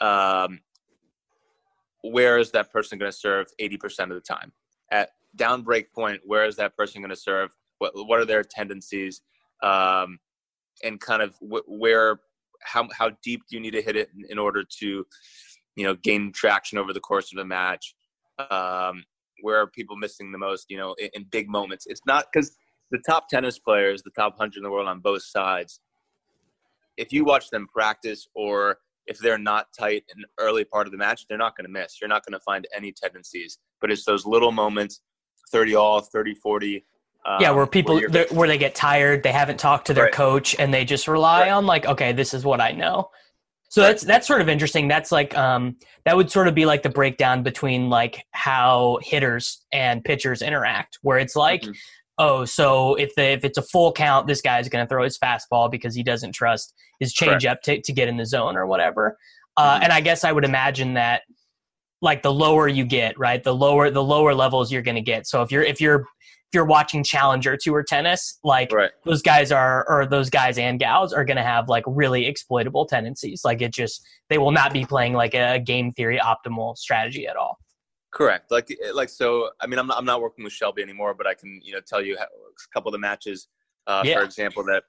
um, 0.00 0.60
where 2.02 2.38
is 2.38 2.50
that 2.52 2.72
person 2.72 2.98
going 2.98 3.10
to 3.10 3.16
serve 3.16 3.46
80% 3.60 4.04
of 4.04 4.08
the 4.10 4.20
time 4.20 4.52
at 4.90 5.10
down 5.36 5.62
break 5.62 5.92
point 5.92 6.20
where 6.24 6.44
is 6.44 6.56
that 6.56 6.76
person 6.76 7.00
going 7.00 7.10
to 7.10 7.16
serve 7.16 7.50
what, 7.78 7.92
what 7.94 8.18
are 8.18 8.24
their 8.24 8.42
tendencies 8.42 9.22
um, 9.62 10.18
and 10.82 11.00
kind 11.00 11.22
of 11.22 11.34
wh- 11.36 11.68
where 11.68 12.20
how, 12.62 12.88
how 12.92 13.10
deep 13.22 13.42
do 13.48 13.56
you 13.56 13.60
need 13.62 13.72
to 13.72 13.82
hit 13.82 13.96
it 13.96 14.10
in, 14.16 14.24
in 14.30 14.38
order 14.38 14.64
to 14.80 15.06
you 15.76 15.84
know 15.84 15.94
gain 15.94 16.32
traction 16.32 16.78
over 16.78 16.92
the 16.92 17.00
course 17.00 17.32
of 17.32 17.36
the 17.38 17.44
match 17.44 17.94
Um, 18.50 19.04
where 19.42 19.60
are 19.60 19.66
people 19.66 19.96
missing 19.96 20.32
the 20.32 20.38
most? 20.38 20.66
You 20.68 20.78
know, 20.78 20.94
in, 20.98 21.10
in 21.14 21.24
big 21.24 21.48
moments. 21.48 21.86
It's 21.86 22.02
not 22.06 22.26
because 22.32 22.56
the 22.90 22.98
top 23.06 23.28
tennis 23.28 23.58
players, 23.58 24.02
the 24.02 24.10
top 24.10 24.38
hundred 24.38 24.58
in 24.58 24.62
the 24.64 24.70
world 24.70 24.88
on 24.88 25.00
both 25.00 25.22
sides. 25.22 25.80
If 26.96 27.12
you 27.12 27.24
watch 27.24 27.50
them 27.50 27.66
practice, 27.72 28.28
or 28.34 28.78
if 29.06 29.18
they're 29.18 29.38
not 29.38 29.66
tight 29.78 30.04
in 30.14 30.22
the 30.22 30.28
early 30.38 30.64
part 30.64 30.86
of 30.86 30.92
the 30.92 30.98
match, 30.98 31.26
they're 31.28 31.38
not 31.38 31.56
going 31.56 31.64
to 31.64 31.72
miss. 31.72 32.00
You're 32.00 32.08
not 32.08 32.24
going 32.24 32.38
to 32.38 32.44
find 32.44 32.66
any 32.74 32.92
tendencies. 32.92 33.58
But 33.80 33.90
it's 33.90 34.04
those 34.04 34.26
little 34.26 34.52
moments, 34.52 35.00
30 35.50 35.74
all, 35.74 36.00
30 36.00 36.34
40. 36.34 36.84
Um, 37.26 37.36
yeah, 37.40 37.50
where 37.50 37.66
people 37.66 38.00
where, 38.10 38.26
where, 38.30 38.48
they 38.48 38.58
get 38.58 38.74
tired, 38.74 39.22
they 39.22 39.32
haven't 39.32 39.58
talked 39.58 39.88
to 39.88 39.94
their 39.94 40.04
right. 40.04 40.12
coach, 40.12 40.54
and 40.58 40.72
they 40.72 40.84
just 40.84 41.08
rely 41.08 41.42
right. 41.42 41.50
on 41.50 41.66
like, 41.66 41.86
okay, 41.86 42.12
this 42.12 42.32
is 42.32 42.44
what 42.44 42.60
I 42.60 42.72
know. 42.72 43.10
So 43.70 43.82
right. 43.82 43.88
that's 43.88 44.02
that's 44.04 44.26
sort 44.26 44.40
of 44.40 44.48
interesting. 44.48 44.88
That's 44.88 45.12
like 45.12 45.36
um, 45.36 45.76
that 46.04 46.16
would 46.16 46.30
sort 46.30 46.48
of 46.48 46.54
be 46.54 46.64
like 46.64 46.82
the 46.82 46.90
breakdown 46.90 47.42
between 47.42 47.90
like 47.90 48.24
how 48.30 48.98
hitters 49.02 49.64
and 49.72 50.02
pitchers 50.02 50.42
interact, 50.42 50.98
where 51.02 51.18
it's 51.18 51.36
like, 51.36 51.62
mm-hmm. 51.62 51.72
Oh, 52.18 52.44
so 52.44 52.94
if 52.96 53.14
the, 53.14 53.22
if 53.22 53.44
it's 53.44 53.58
a 53.58 53.62
full 53.62 53.92
count, 53.92 54.26
this 54.26 54.40
guy's 54.40 54.68
going 54.68 54.84
to 54.84 54.88
throw 54.88 55.04
his 55.04 55.18
fastball 55.18 55.70
because 55.70 55.94
he 55.94 56.02
doesn't 56.02 56.32
trust 56.32 56.74
his 57.00 57.14
changeup 57.14 57.60
to 57.62 57.80
to 57.80 57.92
get 57.92 58.08
in 58.08 58.16
the 58.16 58.26
zone 58.26 58.56
or 58.56 58.66
whatever. 58.66 59.16
Uh, 59.56 59.74
mm-hmm. 59.74 59.84
And 59.84 59.92
I 59.92 60.00
guess 60.00 60.24
I 60.24 60.32
would 60.32 60.44
imagine 60.44 60.94
that 60.94 61.22
like 62.00 62.22
the 62.22 62.32
lower 62.32 62.68
you 62.68 62.84
get, 62.84 63.18
right, 63.18 63.42
the 63.42 63.54
lower 63.54 63.90
the 63.90 64.02
lower 64.02 64.34
levels 64.34 64.70
you're 64.70 64.82
going 64.82 64.96
to 64.96 65.02
get. 65.02 65.26
So 65.26 65.42
if 65.42 65.50
you're 65.50 65.62
if 65.62 65.80
you're 65.80 66.06
if 66.48 66.54
you're 66.54 66.64
watching 66.64 67.04
challenger 67.04 67.58
tour 67.58 67.82
tennis 67.82 68.38
like 68.42 68.72
right. 68.72 68.90
those 69.04 69.20
guys 69.20 69.52
are 69.52 69.84
or 69.86 70.06
those 70.06 70.30
guys 70.30 70.56
and 70.56 70.80
gals 70.80 71.12
are 71.12 71.24
going 71.24 71.36
to 71.36 71.42
have 71.42 71.68
like 71.68 71.84
really 71.86 72.26
exploitable 72.26 72.86
tendencies 72.86 73.42
like 73.44 73.60
it 73.60 73.70
just 73.70 74.02
they 74.30 74.38
will 74.38 74.50
not 74.50 74.72
be 74.72 74.86
playing 74.86 75.12
like 75.12 75.34
a 75.34 75.58
game 75.58 75.92
theory 75.92 76.18
optimal 76.18 76.74
strategy 76.78 77.26
at 77.26 77.36
all 77.36 77.58
correct 78.18 78.50
like 78.50 78.68
like 78.94 79.08
so 79.08 79.50
i 79.60 79.66
mean 79.66 79.78
i'm 79.78 79.86
not, 79.86 79.96
I'm 79.96 80.04
not 80.04 80.20
working 80.20 80.44
with 80.44 80.52
shelby 80.52 80.82
anymore 80.82 81.14
but 81.14 81.26
i 81.26 81.34
can 81.34 81.60
you 81.62 81.72
know 81.72 81.80
tell 81.86 82.02
you 82.02 82.16
a 82.16 82.26
couple 82.74 82.88
of 82.88 82.92
the 82.92 82.98
matches 82.98 83.48
uh, 83.86 84.02
yeah. 84.04 84.18
for 84.18 84.24
example 84.24 84.64
that 84.64 84.82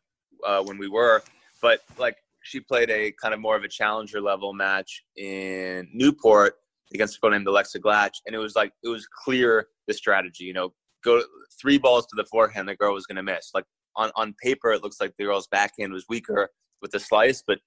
uh, 0.45 0.63
when 0.63 0.77
we 0.77 0.89
were 0.89 1.21
but 1.61 1.81
like 1.97 2.17
she 2.41 2.59
played 2.59 2.89
a 2.89 3.13
kind 3.21 3.33
of 3.33 3.39
more 3.39 3.55
of 3.55 3.63
a 3.63 3.67
challenger 3.67 4.19
level 4.19 4.53
match 4.53 5.03
in 5.15 5.87
newport 5.93 6.55
against 6.93 7.17
a 7.17 7.19
girl 7.19 7.31
named 7.31 7.47
alexa 7.47 7.79
glatch 7.79 8.17
and 8.25 8.35
it 8.35 8.39
was 8.39 8.55
like 8.55 8.71
it 8.83 8.89
was 8.89 9.07
clear 9.23 9.67
the 9.87 9.93
strategy 9.93 10.45
you 10.45 10.53
know 10.53 10.73
go 11.03 11.23
three 11.59 11.77
balls 11.77 12.05
to 12.07 12.15
the 12.15 12.25
forehand, 12.25 12.67
the 12.67 12.75
girl 12.75 12.93
was 12.93 13.05
going 13.05 13.17
to 13.17 13.23
miss. 13.23 13.51
Like 13.53 13.65
on, 13.95 14.11
on 14.15 14.33
paper, 14.41 14.71
it 14.71 14.83
looks 14.83 14.99
like 14.99 15.13
the 15.17 15.25
girl's 15.25 15.47
backhand 15.47 15.93
was 15.93 16.05
weaker 16.09 16.49
with 16.81 16.91
the 16.91 16.99
slice, 16.99 17.43
but 17.45 17.59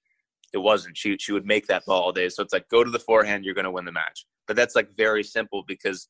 it 0.53 0.59
wasn't. 0.59 0.95
She 0.95 1.17
she 1.19 1.31
would 1.31 1.45
make 1.45 1.67
that 1.67 1.85
ball 1.85 2.03
all 2.03 2.11
day. 2.11 2.29
So 2.29 2.43
it's 2.43 2.53
like 2.53 2.69
go 2.69 2.83
to 2.83 2.91
the 2.91 2.99
forehand, 2.99 3.43
you're 3.43 3.55
going 3.55 3.65
to 3.65 3.71
win 3.71 3.85
the 3.85 3.91
match. 3.91 4.25
But 4.47 4.55
that's 4.55 4.75
like 4.75 4.95
very 4.95 5.23
simple 5.23 5.63
because 5.67 6.07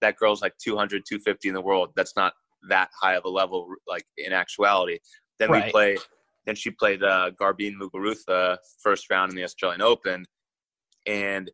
that 0.00 0.16
girl's 0.16 0.42
like 0.42 0.54
200, 0.62 1.02
250 1.08 1.48
in 1.48 1.54
the 1.54 1.60
world. 1.60 1.90
That's 1.96 2.14
not 2.16 2.34
that 2.68 2.90
high 3.00 3.14
of 3.14 3.24
a 3.24 3.28
level, 3.28 3.68
like 3.88 4.04
in 4.16 4.32
actuality. 4.32 4.98
Then 5.38 5.50
right. 5.50 5.66
we 5.66 5.70
play. 5.70 5.96
Then 6.46 6.54
she 6.54 6.70
played 6.70 7.02
uh, 7.02 7.30
Garbine 7.38 7.76
Muguruza 7.78 8.56
first 8.82 9.10
round 9.10 9.30
in 9.30 9.36
the 9.36 9.44
Australian 9.44 9.82
Open, 9.82 10.24
and 11.06 11.50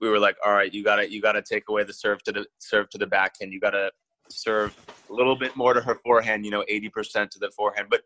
we 0.00 0.08
were 0.08 0.18
like, 0.18 0.36
all 0.44 0.52
right, 0.52 0.72
you 0.72 0.82
gotta 0.82 1.10
you 1.10 1.20
gotta 1.20 1.42
take 1.42 1.64
away 1.68 1.84
the 1.84 1.92
serve 1.92 2.22
to 2.24 2.32
the 2.32 2.46
serve 2.58 2.88
to 2.90 2.98
the 2.98 3.06
backhand. 3.06 3.52
You 3.52 3.60
gotta 3.60 3.90
serve 4.30 4.74
a 5.10 5.12
little 5.12 5.36
bit 5.36 5.56
more 5.56 5.74
to 5.74 5.80
her 5.80 5.96
forehand, 5.96 6.44
you 6.44 6.50
know, 6.50 6.64
80% 6.70 7.28
to 7.30 7.38
the 7.38 7.50
forehand, 7.50 7.88
but 7.90 8.02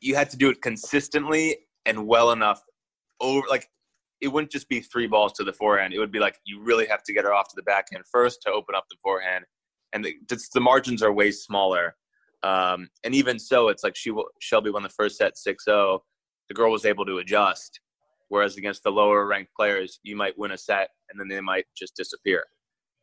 you 0.00 0.14
had 0.14 0.30
to 0.30 0.36
do 0.36 0.50
it 0.50 0.62
consistently 0.62 1.58
and 1.86 2.06
well 2.06 2.32
enough 2.32 2.62
over 3.22 3.46
like 3.48 3.68
it 4.20 4.28
wouldn't 4.28 4.52
just 4.52 4.68
be 4.68 4.80
three 4.80 5.06
balls 5.06 5.32
to 5.34 5.44
the 5.44 5.52
forehand. 5.52 5.94
It 5.94 5.98
would 5.98 6.12
be 6.12 6.20
like 6.20 6.36
you 6.44 6.62
really 6.62 6.86
have 6.86 7.02
to 7.04 7.12
get 7.12 7.24
her 7.24 7.32
off 7.32 7.48
to 7.48 7.56
the 7.56 7.62
backhand 7.62 8.04
first 8.10 8.42
to 8.42 8.52
open 8.52 8.74
up 8.74 8.84
the 8.90 8.96
forehand, 9.02 9.44
and 9.92 10.04
the, 10.04 10.14
the 10.54 10.60
margins 10.60 11.02
are 11.02 11.12
way 11.12 11.30
smaller. 11.30 11.96
Um, 12.42 12.88
and 13.04 13.14
even 13.14 13.38
so, 13.38 13.68
it's 13.68 13.84
like 13.84 13.96
she 13.96 14.10
will, 14.10 14.26
Shelby 14.40 14.70
won 14.70 14.82
the 14.82 14.88
first 14.88 15.16
set 15.16 15.34
6-0. 15.34 16.00
The 16.48 16.54
girl 16.54 16.72
was 16.72 16.84
able 16.84 17.06
to 17.06 17.18
adjust, 17.18 17.80
whereas 18.28 18.56
against 18.56 18.82
the 18.82 18.90
lower 18.90 19.26
ranked 19.26 19.52
players, 19.56 20.00
you 20.02 20.16
might 20.16 20.36
win 20.36 20.50
a 20.50 20.58
set 20.58 20.90
and 21.10 21.20
then 21.20 21.28
they 21.28 21.40
might 21.40 21.66
just 21.76 21.94
disappear. 21.96 22.44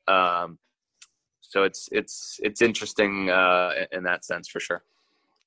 Um, 0.07 0.57
so 1.41 1.63
it's 1.63 1.89
it's 1.91 2.39
it's 2.43 2.61
interesting 2.61 3.29
uh, 3.29 3.71
in 3.91 4.03
that 4.03 4.23
sense 4.23 4.47
for 4.47 4.59
sure. 4.59 4.83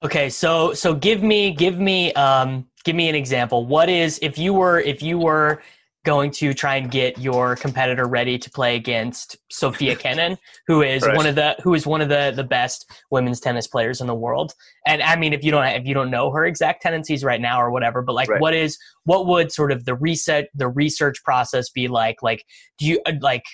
Okay, 0.02 0.31
so 0.31 0.73
so 0.73 0.95
give 0.95 1.23
me 1.23 1.52
give 1.52 1.79
me 1.79 2.12
um, 2.14 2.67
give 2.85 2.97
me 2.97 3.09
an 3.09 3.15
example. 3.15 3.67
What 3.67 3.89
is 3.89 4.19
if 4.23 4.39
you 4.39 4.55
were 4.55 4.81
if 4.81 5.03
you 5.03 5.19
were 5.19 5.62
going 6.05 6.33
to 6.33 6.53
try 6.53 6.77
and 6.77 6.91
get 6.91 7.17
your 7.19 7.55
competitor 7.55 8.07
ready 8.07 8.37
to 8.37 8.51
play 8.51 8.75
against 8.75 9.37
Sofia 9.51 9.95
Kenin, 10.03 10.37
who 10.67 10.83
is 10.83 11.03
right. 11.03 11.17
one 11.17 11.27
of 11.27 11.37
the 11.37 11.57
who 11.62 11.75
is 11.75 11.87
one 11.87 12.01
of 12.01 12.09
the 12.09 12.33
the 12.35 12.45
best 12.45 12.91
women's 13.11 13.41
tennis 13.41 13.67
players 13.67 14.01
in 14.01 14.07
the 14.07 14.15
world. 14.15 14.53
And 14.87 15.03
I 15.03 15.17
mean, 15.17 15.33
if 15.33 15.45
you 15.45 15.51
don't 15.51 15.65
if 15.67 15.87
you 15.87 15.95
don't 15.95 16.11
know 16.11 16.31
her 16.31 16.45
exact 16.45 16.83
tendencies 16.83 17.23
right 17.25 17.41
now 17.41 17.61
or 17.61 17.71
whatever, 17.71 18.03
but 18.03 18.15
like, 18.15 18.29
right. 18.29 18.41
what 18.41 18.55
is 18.55 18.79
what 19.05 19.27
would 19.27 19.53
sort 19.53 19.73
of 19.73 19.85
the 19.85 19.95
reset 19.95 20.49
the 20.55 20.69
research 20.69 21.23
process 21.25 21.71
be 21.71 21.89
like? 21.89 22.23
Like, 22.23 22.45
do 22.79 22.87
you 22.87 23.01
like 23.21 23.45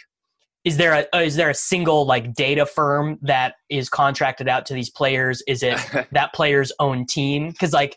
is 0.64 0.76
there 0.76 0.92
a 0.92 1.16
uh, 1.16 1.20
is 1.20 1.36
there 1.36 1.50
a 1.50 1.54
single 1.54 2.06
like 2.06 2.34
data 2.34 2.66
firm 2.66 3.18
that 3.22 3.54
is 3.68 3.88
contracted 3.88 4.48
out 4.48 4.66
to 4.66 4.74
these 4.74 4.90
players 4.90 5.42
is 5.46 5.62
it 5.62 5.78
that 6.12 6.32
player's 6.34 6.72
own 6.78 7.06
team 7.06 7.50
because 7.50 7.72
like 7.72 7.96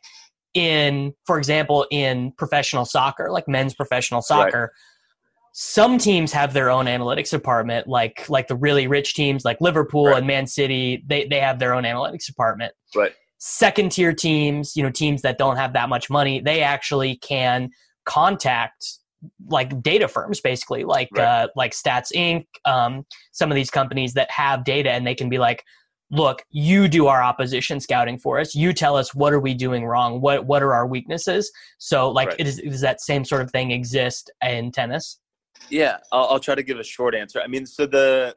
in 0.54 1.14
for 1.26 1.38
example 1.38 1.86
in 1.92 2.32
professional 2.38 2.86
soccer 2.86 3.30
like 3.32 3.48
men's 3.48 3.74
professional 3.74 4.22
soccer 4.22 4.62
right. 4.62 4.70
some 5.54 5.98
teams 5.98 6.32
have 6.32 6.54
their 6.54 6.70
own 6.70 6.86
analytics 6.86 7.30
department 7.30 7.88
like 7.88 8.30
like 8.30 8.48
the 8.48 8.56
really 8.56 8.88
rich 8.88 9.14
teams 9.14 9.46
like 9.46 9.58
liverpool 9.62 10.08
right. 10.08 10.18
and 10.18 10.28
man 10.28 10.46
city 10.46 11.04
they, 11.08 11.26
they 11.28 11.40
have 11.40 11.60
their 11.60 11.74
own 11.74 11.84
analytics 11.84 12.26
department 12.26 12.74
right 12.96 13.14
second 13.38 13.92
tier 13.92 14.14
teams 14.14 14.76
you 14.76 14.84
know 14.84 14.90
teams 14.90 15.22
that 15.22 15.38
don't 15.38 15.56
have 15.56 15.74
that 15.74 15.88
much 15.88 16.10
money 16.10 16.42
they 16.42 16.62
actually 16.62 17.16
can 17.18 17.70
contact 18.06 19.00
like 19.48 19.82
data 19.82 20.08
firms 20.08 20.42
basically 20.42 20.84
like 20.84 21.08
right. 21.14 21.24
uh, 21.24 21.48
like 21.56 21.72
stats 21.72 22.12
inc 22.16 22.46
um, 22.66 23.06
some 23.32 23.52
of 23.52 23.56
these 23.56 23.70
companies 23.70 24.14
that 24.14 24.30
have 24.32 24.64
data 24.64 24.92
and 24.92 25.06
they 25.06 25.16
can 25.16 25.30
be 25.30 25.38
like 25.38 25.64
look 26.12 26.44
you 26.50 26.88
do 26.88 27.08
our 27.08 27.24
opposition 27.24 27.80
scouting 27.80 28.18
for 28.18 28.40
us 28.40 28.54
you 28.54 28.74
tell 28.74 28.96
us 28.96 29.16
what 29.16 29.34
are 29.34 29.40
we 29.40 29.54
doing 29.54 29.86
wrong 29.86 30.22
what 30.22 30.46
what 30.46 30.62
are 30.62 30.74
our 30.74 30.86
weaknesses 30.86 31.52
so 31.78 32.10
like 32.10 32.30
right. 32.30 32.40
is, 32.40 32.58
does 32.58 32.82
that 32.82 33.02
same 33.02 33.26
sort 33.26 33.42
of 33.42 33.50
thing 33.52 33.72
exist 33.72 34.32
in 34.44 34.72
tennis 34.72 35.20
yeah 35.70 35.98
I'll, 36.12 36.28
I'll 36.32 36.40
try 36.40 36.56
to 36.56 36.64
give 36.64 36.80
a 36.80 36.84
short 36.84 37.16
answer 37.16 37.42
i 37.42 37.48
mean 37.48 37.66
so 37.66 37.86
the 37.86 38.36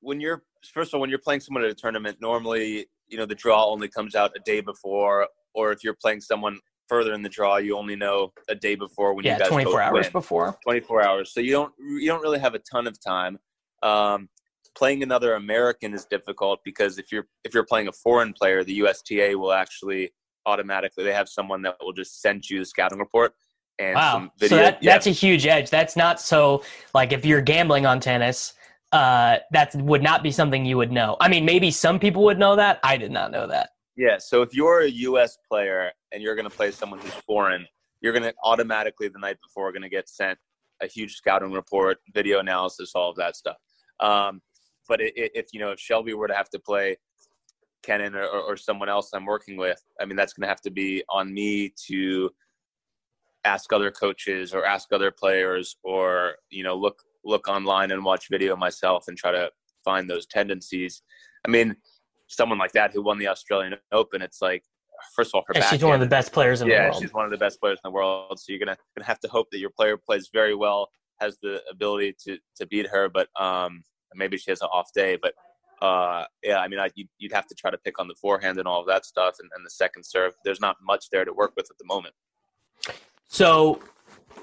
when 0.00 0.20
you're 0.20 0.42
first 0.72 0.90
of 0.90 0.94
all 0.94 1.00
when 1.00 1.10
you're 1.10 1.18
playing 1.18 1.40
someone 1.40 1.64
at 1.64 1.70
a 1.70 1.74
tournament 1.74 2.18
normally 2.20 2.86
you 3.08 3.16
know 3.16 3.26
the 3.26 3.34
draw 3.34 3.66
only 3.66 3.88
comes 3.88 4.14
out 4.14 4.32
a 4.36 4.40
day 4.40 4.60
before 4.60 5.26
or 5.54 5.72
if 5.72 5.82
you're 5.82 5.96
playing 6.00 6.20
someone 6.20 6.58
further 6.90 7.14
in 7.14 7.22
the 7.22 7.28
draw, 7.28 7.56
you 7.56 7.78
only 7.78 7.94
know 7.94 8.32
a 8.48 8.54
day 8.54 8.74
before 8.74 9.14
when 9.14 9.24
yeah, 9.24 9.34
you 9.34 9.38
guys 9.38 9.48
24 9.48 9.80
hours 9.80 10.06
win. 10.06 10.12
before. 10.12 10.58
24 10.64 11.06
hours. 11.06 11.32
So 11.32 11.40
you 11.40 11.52
don't 11.52 11.72
you 11.78 12.06
don't 12.06 12.20
really 12.20 12.40
have 12.40 12.54
a 12.54 12.58
ton 12.58 12.86
of 12.88 13.02
time. 13.02 13.38
Um, 13.82 14.28
playing 14.76 15.02
another 15.02 15.34
American 15.34 15.94
is 15.94 16.04
difficult 16.04 16.60
because 16.64 16.98
if 16.98 17.10
you're 17.12 17.26
if 17.44 17.54
you're 17.54 17.64
playing 17.64 17.88
a 17.88 17.92
foreign 17.92 18.32
player, 18.32 18.64
the 18.64 18.74
USTA 18.74 19.34
will 19.36 19.52
actually 19.52 20.12
automatically 20.46 21.04
they 21.04 21.12
have 21.12 21.28
someone 21.28 21.62
that 21.62 21.76
will 21.80 21.92
just 21.92 22.20
send 22.22 22.48
you 22.48 22.60
the 22.60 22.64
scouting 22.64 22.98
report 22.98 23.34
and 23.80 23.94
wow. 23.94 24.30
So 24.38 24.56
that, 24.56 24.82
yeah. 24.82 24.92
that's 24.92 25.06
a 25.06 25.10
huge 25.10 25.46
edge. 25.46 25.70
That's 25.70 25.96
not 25.96 26.20
so 26.20 26.62
like 26.94 27.12
if 27.12 27.24
you're 27.24 27.40
gambling 27.40 27.86
on 27.86 27.98
tennis, 27.98 28.52
uh, 28.92 29.38
that 29.52 29.74
would 29.74 30.02
not 30.02 30.22
be 30.22 30.30
something 30.30 30.66
you 30.66 30.76
would 30.76 30.92
know. 30.92 31.16
I 31.20 31.28
mean, 31.28 31.44
maybe 31.44 31.70
some 31.70 31.98
people 31.98 32.22
would 32.24 32.38
know 32.38 32.56
that. 32.56 32.78
I 32.84 32.98
did 32.98 33.10
not 33.10 33.30
know 33.30 33.46
that. 33.46 33.70
Yeah. 33.96 34.18
So 34.18 34.42
if 34.42 34.54
you're 34.54 34.82
a 34.82 34.88
U.S. 34.88 35.38
player 35.48 35.90
and 36.12 36.22
you're 36.22 36.34
going 36.34 36.48
to 36.48 36.54
play 36.54 36.70
someone 36.70 37.00
who's 37.00 37.14
foreign, 37.26 37.66
you're 38.02 38.12
going 38.12 38.22
to 38.22 38.34
automatically 38.44 39.08
the 39.08 39.18
night 39.18 39.38
before 39.42 39.72
going 39.72 39.82
to 39.82 39.88
get 39.88 40.08
sent 40.08 40.38
a 40.82 40.86
huge 40.86 41.14
scouting 41.14 41.52
report, 41.52 41.98
video 42.14 42.38
analysis, 42.38 42.92
all 42.94 43.10
of 43.10 43.16
that 43.16 43.36
stuff. 43.36 43.56
Um, 44.00 44.40
but 44.88 45.00
it, 45.00 45.12
it, 45.16 45.32
if 45.34 45.46
you 45.52 45.60
know 45.60 45.70
if 45.70 45.80
Shelby 45.80 46.14
were 46.14 46.28
to 46.28 46.34
have 46.34 46.50
to 46.50 46.58
play 46.58 46.96
Kenin 47.82 48.14
or, 48.14 48.26
or, 48.26 48.56
someone 48.56 48.88
else 48.88 49.10
I'm 49.14 49.24
working 49.24 49.56
with, 49.56 49.82
I 50.00 50.04
mean 50.04 50.16
that's 50.16 50.32
going 50.32 50.42
to 50.42 50.48
have 50.48 50.60
to 50.62 50.70
be 50.70 51.02
on 51.08 51.32
me 51.32 51.72
to 51.88 52.30
ask 53.44 53.72
other 53.72 53.90
coaches 53.90 54.52
or 54.52 54.66
ask 54.66 54.92
other 54.92 55.10
players 55.10 55.76
or 55.82 56.34
you 56.50 56.62
know 56.62 56.76
look 56.76 57.02
look 57.24 57.48
online 57.48 57.90
and 57.90 58.04
watch 58.04 58.26
video 58.30 58.56
myself 58.56 59.04
and 59.08 59.16
try 59.16 59.30
to 59.30 59.50
find 59.84 60.08
those 60.08 60.26
tendencies. 60.26 61.02
I 61.46 61.50
mean, 61.50 61.76
someone 62.28 62.58
like 62.58 62.72
that 62.72 62.92
who 62.92 63.02
won 63.02 63.18
the 63.18 63.28
Australian 63.28 63.74
Open, 63.92 64.22
it's 64.22 64.42
like 64.42 64.62
first 65.14 65.30
of 65.30 65.36
all, 65.36 65.44
her 65.48 65.54
yeah, 65.54 65.68
she's 65.68 65.82
one 65.82 65.94
of 65.94 66.00
the 66.00 66.06
best 66.06 66.32
players 66.32 66.60
in 66.62 66.68
yeah, 66.68 66.84
the 66.84 66.90
world. 66.90 67.02
she's 67.02 67.12
one 67.12 67.24
of 67.24 67.30
the 67.30 67.38
best 67.38 67.60
players 67.60 67.78
in 67.84 67.88
the 67.88 67.94
world. 67.94 68.38
So 68.38 68.46
you're 68.48 68.58
gonna 68.58 68.76
gonna 68.96 69.06
have 69.06 69.20
to 69.20 69.28
hope 69.28 69.48
that 69.52 69.58
your 69.58 69.70
player 69.70 69.96
plays 69.96 70.30
very 70.32 70.54
well, 70.54 70.88
has 71.20 71.38
the 71.42 71.62
ability 71.70 72.16
to 72.26 72.38
to 72.56 72.66
beat 72.66 72.86
her, 72.88 73.08
but 73.08 73.28
um, 73.40 73.82
maybe 74.14 74.36
she 74.36 74.50
has 74.50 74.60
an 74.60 74.68
off 74.72 74.92
day. 74.94 75.18
But 75.20 75.34
uh, 75.84 76.24
yeah, 76.42 76.58
I 76.58 76.68
mean, 76.68 76.78
I, 76.78 76.90
you'd, 76.94 77.08
you'd 77.18 77.32
have 77.32 77.46
to 77.46 77.54
try 77.54 77.70
to 77.70 77.78
pick 77.78 77.98
on 77.98 78.08
the 78.08 78.14
forehand 78.14 78.58
and 78.58 78.68
all 78.68 78.80
of 78.80 78.86
that 78.86 79.04
stuff, 79.04 79.36
and, 79.40 79.50
and 79.56 79.64
the 79.64 79.70
second 79.70 80.04
serve. 80.04 80.34
There's 80.44 80.60
not 80.60 80.76
much 80.82 81.10
there 81.10 81.24
to 81.24 81.32
work 81.32 81.52
with 81.56 81.70
at 81.70 81.78
the 81.78 81.86
moment. 81.86 82.14
So 83.28 83.80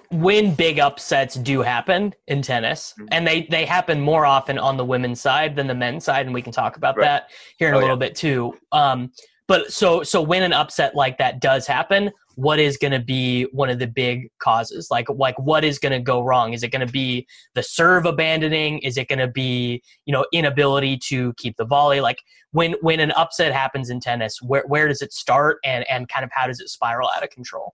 when 0.09 0.55
big 0.55 0.79
upsets 0.79 1.35
do 1.35 1.61
happen 1.61 2.13
in 2.27 2.41
tennis, 2.41 2.93
mm-hmm. 2.93 3.07
and 3.11 3.27
they 3.27 3.47
they 3.49 3.65
happen 3.65 3.99
more 3.99 4.25
often 4.25 4.57
on 4.57 4.77
the 4.77 4.85
women's 4.85 5.21
side 5.21 5.55
than 5.55 5.67
the 5.67 5.75
men's 5.75 6.05
side, 6.05 6.25
and 6.25 6.33
we 6.33 6.41
can 6.41 6.53
talk 6.53 6.77
about 6.77 6.97
right. 6.97 7.03
that 7.03 7.31
here 7.57 7.67
in 7.69 7.75
oh, 7.75 7.79
a 7.79 7.81
little 7.81 7.95
yeah. 7.97 8.07
bit 8.07 8.15
too. 8.15 8.57
Um, 8.71 9.11
but 9.47 9.71
so 9.71 10.03
so 10.03 10.21
when 10.21 10.43
an 10.43 10.53
upset 10.53 10.95
like 10.95 11.17
that 11.17 11.41
does 11.41 11.67
happen, 11.67 12.11
what 12.37 12.59
is 12.59 12.77
going 12.77 12.91
to 12.91 12.99
be 12.99 13.45
one 13.45 13.67
of 13.67 13.79
the 13.79 13.87
big 13.87 14.29
causes? 14.37 14.89
Like 14.91 15.07
like 15.09 15.37
what 15.39 15.63
is 15.63 15.79
going 15.79 15.91
to 15.91 15.99
go 15.99 16.21
wrong? 16.21 16.53
Is 16.53 16.61
it 16.61 16.71
going 16.71 16.85
to 16.85 16.91
be 16.91 17.25
the 17.55 17.63
serve 17.63 18.05
abandoning? 18.05 18.77
Is 18.79 18.95
it 18.95 19.07
going 19.07 19.17
to 19.17 19.27
be 19.27 19.81
you 20.05 20.13
know 20.13 20.23
inability 20.31 20.99
to 21.07 21.33
keep 21.37 21.57
the 21.57 21.65
volley? 21.65 21.99
Like 21.99 22.19
when 22.51 22.75
when 22.81 22.99
an 22.99 23.11
upset 23.13 23.53
happens 23.53 23.89
in 23.89 23.99
tennis, 23.99 24.39
where 24.39 24.63
where 24.67 24.87
does 24.87 25.01
it 25.01 25.13
start, 25.13 25.57
and 25.65 25.83
and 25.89 26.07
kind 26.09 26.23
of 26.23 26.29
how 26.31 26.45
does 26.45 26.59
it 26.59 26.69
spiral 26.69 27.09
out 27.09 27.23
of 27.23 27.31
control? 27.31 27.73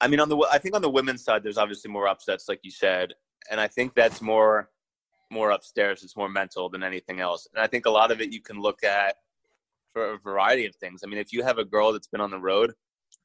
I 0.00 0.06
mean, 0.06 0.20
on 0.20 0.28
the 0.28 0.38
I 0.50 0.58
think 0.58 0.76
on 0.76 0.82
the 0.82 0.90
women's 0.90 1.24
side, 1.24 1.42
there's 1.42 1.58
obviously 1.58 1.90
more 1.90 2.06
upsets, 2.06 2.48
like 2.48 2.60
you 2.62 2.70
said, 2.70 3.12
and 3.50 3.60
I 3.60 3.66
think 3.66 3.94
that's 3.96 4.22
more 4.22 4.70
more 5.32 5.50
upstairs. 5.50 6.04
It's 6.04 6.16
more 6.16 6.28
mental 6.28 6.70
than 6.70 6.84
anything 6.84 7.18
else, 7.18 7.48
and 7.52 7.60
I 7.60 7.66
think 7.66 7.86
a 7.86 7.90
lot 7.90 8.12
of 8.12 8.20
it 8.20 8.32
you 8.32 8.40
can 8.40 8.60
look 8.60 8.84
at 8.84 9.16
for 9.92 10.12
a 10.12 10.18
variety 10.18 10.64
of 10.66 10.76
things. 10.76 11.00
I 11.04 11.08
mean, 11.08 11.18
if 11.18 11.32
you 11.32 11.42
have 11.42 11.58
a 11.58 11.64
girl 11.64 11.92
that's 11.92 12.06
been 12.06 12.20
on 12.20 12.30
the 12.30 12.38
road 12.38 12.72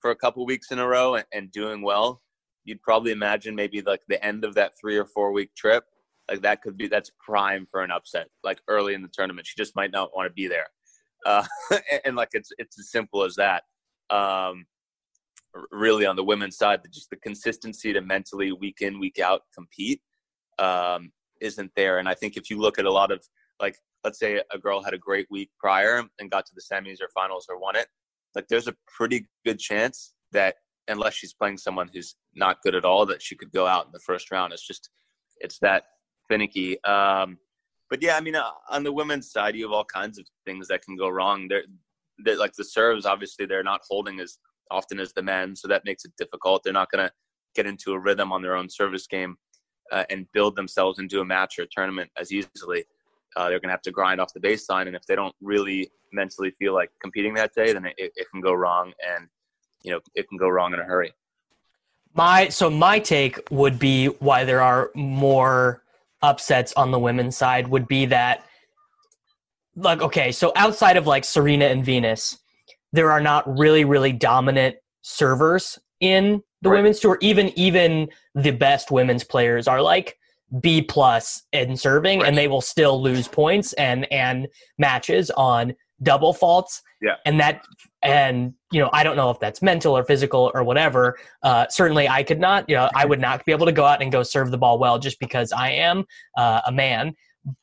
for 0.06 0.12
a 0.12 0.16
couple 0.16 0.46
weeks 0.46 0.70
in 0.70 0.78
a 0.78 0.88
row 0.88 1.16
and, 1.16 1.26
and 1.34 1.52
doing 1.52 1.82
well, 1.82 2.22
you'd 2.64 2.80
probably 2.84 3.12
imagine 3.12 3.56
maybe 3.56 3.82
like 3.82 4.02
the 4.08 4.24
end 4.24 4.46
of 4.46 4.54
that 4.54 4.74
three 4.80 4.98
or 4.98 5.06
four 5.06 5.32
week 5.32 5.50
trip, 5.56 5.84
like 6.30 6.44
that 6.44 6.62
could 6.62 6.78
be 6.78 6.86
that's 6.86 7.10
prime 7.26 7.66
for 7.72 7.82
an 7.82 7.90
upset, 7.90 8.28
like 8.44 8.62
early 8.68 8.94
in 8.94 9.02
the 9.02 9.10
tournament. 9.12 9.48
She 9.48 9.56
just 9.58 9.76
might 9.76 9.90
not 9.90 10.12
want 10.16 10.28
to 10.28 10.34
be 10.34 10.48
there, 10.48 10.68
uh, 11.26 11.44
and, 11.72 12.02
and 12.06 12.16
like 12.16 12.30
it's 12.34 12.52
it's 12.60 12.78
as 12.80 12.92
simple 12.92 13.24
as 13.24 13.34
that. 13.38 13.64
Um, 14.12 14.68
really 15.72 16.06
on 16.06 16.16
the 16.16 16.24
women's 16.24 16.56
side, 16.56 16.82
just 16.94 17.10
the 17.10 17.16
consistency 17.16 17.92
to 17.92 18.02
mentally 18.02 18.52
week 18.52 18.82
in, 18.82 19.00
week 19.00 19.18
out 19.18 19.42
compete 19.56 20.02
um, 20.60 21.12
isn't 21.42 21.72
there. 21.76 21.98
And 21.98 22.08
I 22.08 22.14
think 22.14 22.38
if 22.38 22.52
you 22.52 22.60
look 22.60 22.78
at 22.78 22.86
a 22.86 22.92
lot 22.92 23.12
of 23.12 23.26
like, 23.60 23.80
let's 24.04 24.20
say 24.20 24.40
a 24.52 24.60
girl 24.60 24.84
had 24.84 24.94
a 24.94 25.00
great 25.00 25.26
week 25.32 25.50
prior 25.58 26.04
and 26.20 26.30
got 26.30 26.46
to 26.46 26.52
the 26.54 26.62
semis 26.62 27.02
or 27.02 27.10
finals 27.16 27.48
or 27.50 27.58
won 27.58 27.76
it, 27.76 27.88
like 28.36 28.48
there's 28.48 28.68
a 28.68 28.76
pretty 28.88 29.28
good 29.46 29.60
chance 29.60 30.14
that 30.32 30.56
unless 30.88 31.14
she's 31.14 31.34
playing 31.34 31.58
someone 31.58 31.90
who's 31.92 32.16
not 32.36 32.62
good 32.62 32.76
at 32.76 32.86
all, 32.86 33.06
that 33.06 33.22
she 33.22 33.36
could 33.36 33.52
go 33.52 33.66
out 33.66 33.86
in 33.86 33.92
the 33.92 34.00
first 34.00 34.32
round. 34.32 34.54
It's 34.54 34.66
just, 34.66 34.90
it's 35.40 35.58
that 35.60 35.84
finicky. 36.30 36.84
Um, 36.84 37.38
but 37.90 38.02
yeah, 38.02 38.18
I 38.18 38.22
mean, 38.22 38.36
uh, 38.36 38.52
on 38.70 38.84
the 38.84 38.92
women's 38.92 39.32
side, 39.32 39.56
you 39.56 39.64
have 39.64 39.72
all 39.72 39.86
kinds 39.86 40.20
of 40.20 40.26
things 40.46 40.68
that 40.68 40.84
can 40.84 40.96
go 40.96 41.10
wrong. 41.10 41.48
They're, 41.48 41.64
they're 42.24 42.38
like 42.38 42.54
the 42.54 42.64
serves, 42.64 43.06
obviously, 43.06 43.46
they're 43.46 43.64
not 43.64 43.82
holding 43.88 44.20
as 44.20 44.38
often 44.72 45.00
as 45.00 45.14
the 45.14 45.22
men, 45.22 45.56
so 45.56 45.68
that 45.68 45.86
makes 45.86 46.06
it 46.06 46.12
difficult. 46.18 46.64
They're 46.64 46.74
not 46.74 46.92
going 46.92 47.06
to 47.06 47.12
get 47.56 47.66
into 47.66 47.94
a 47.94 48.00
rhythm 48.00 48.32
on 48.32 48.42
their 48.42 48.56
own 48.56 48.70
service 48.70 49.08
game 49.08 49.38
uh, 49.92 50.04
and 50.10 50.28
build 50.34 50.56
themselves 50.56 51.00
into 51.00 51.20
a 51.22 51.26
match 51.26 51.60
or 51.60 51.64
a 51.64 51.68
tournament 51.72 52.10
as 52.18 52.32
easily. 52.32 52.86
Uh, 53.36 53.50
they're 53.50 53.60
going 53.60 53.70
to 53.70 53.74
have 53.74 53.82
to 53.82 53.92
grind 53.92 54.22
off 54.22 54.34
the 54.34 54.40
baseline, 54.40 54.88
and 54.88 54.96
if 54.96 55.06
they 55.06 55.16
don't 55.16 55.36
really 55.42 55.90
mentally 56.14 56.52
feel 56.52 56.74
like 56.74 56.90
competing 57.02 57.34
that 57.34 57.54
day, 57.54 57.74
then 57.74 57.86
it, 57.86 57.96
it 57.98 58.28
can 58.32 58.42
go 58.42 58.54
wrong, 58.54 58.94
and 59.06 59.28
you 59.84 59.92
know 59.92 60.00
it 60.16 60.28
can 60.30 60.38
go 60.38 60.50
wrong 60.50 60.74
in 60.74 60.80
a 60.80 60.84
hurry. 60.84 61.14
My 62.14 62.48
so 62.48 62.70
my 62.70 63.00
take 63.00 63.40
would 63.52 63.78
be 63.78 64.08
why 64.08 64.46
there 64.46 64.62
are 64.62 64.92
more 64.96 65.84
upsets 66.22 66.74
on 66.74 66.92
the 66.92 67.00
women's 67.00 67.38
side 67.38 67.68
would 67.68 67.88
be 67.88 68.06
that 68.06 68.46
like 69.76 70.02
okay 70.02 70.32
so 70.32 70.52
outside 70.56 70.98
of 70.98 71.06
like 71.06 71.24
Serena 71.26 71.66
and 71.66 71.84
Venus 71.84 72.40
there 72.94 73.12
are 73.12 73.22
not 73.22 73.58
really 73.58 73.86
really 73.86 74.12
dominant 74.12 74.78
servers 75.02 75.78
in 76.00 76.42
the 76.62 76.70
right. 76.70 76.78
women's 76.78 77.00
tour 77.00 77.18
even 77.22 77.52
even 77.58 78.10
the 78.34 78.52
best 78.52 78.92
women's 78.92 79.24
players 79.24 79.68
are 79.68 79.82
like 79.82 80.18
b 80.62 80.82
plus 80.82 81.44
in 81.52 81.76
serving 81.76 82.20
right. 82.20 82.28
and 82.28 82.38
they 82.38 82.48
will 82.48 82.62
still 82.62 83.02
lose 83.02 83.28
points 83.28 83.74
and 83.74 84.12
and 84.12 84.48
matches 84.78 85.32
on 85.32 85.74
double 86.04 86.34
faults. 86.34 86.82
Yeah. 87.02 87.16
And 87.26 87.40
that 87.40 87.64
and 88.04 88.54
you 88.72 88.80
know 88.80 88.90
i 88.94 89.04
don't 89.04 89.16
know 89.16 89.30
if 89.30 89.40
that's 89.40 89.62
mental 89.62 89.98
or 89.98 90.04
physical 90.04 90.52
or 90.54 90.64
whatever. 90.64 91.18
Uh, 91.44 91.66
certainly 91.70 92.08
i 92.08 92.24
could 92.24 92.40
not 92.40 92.70
you 92.70 92.76
know 92.76 92.90
i 92.96 93.06
would 93.06 93.20
not 93.20 93.46
be 93.46 93.52
able 93.52 93.66
to 93.66 93.72
go 93.72 93.86
out 93.86 94.02
and 94.02 94.12
go 94.12 94.24
serve 94.24 94.52
the 94.52 94.58
ball 94.58 94.78
well 94.78 95.00
just 95.00 95.20
because 95.20 95.52
i 95.52 95.70
am 95.70 96.06
uh, 96.38 96.62
a 96.68 96.72
man. 96.72 97.14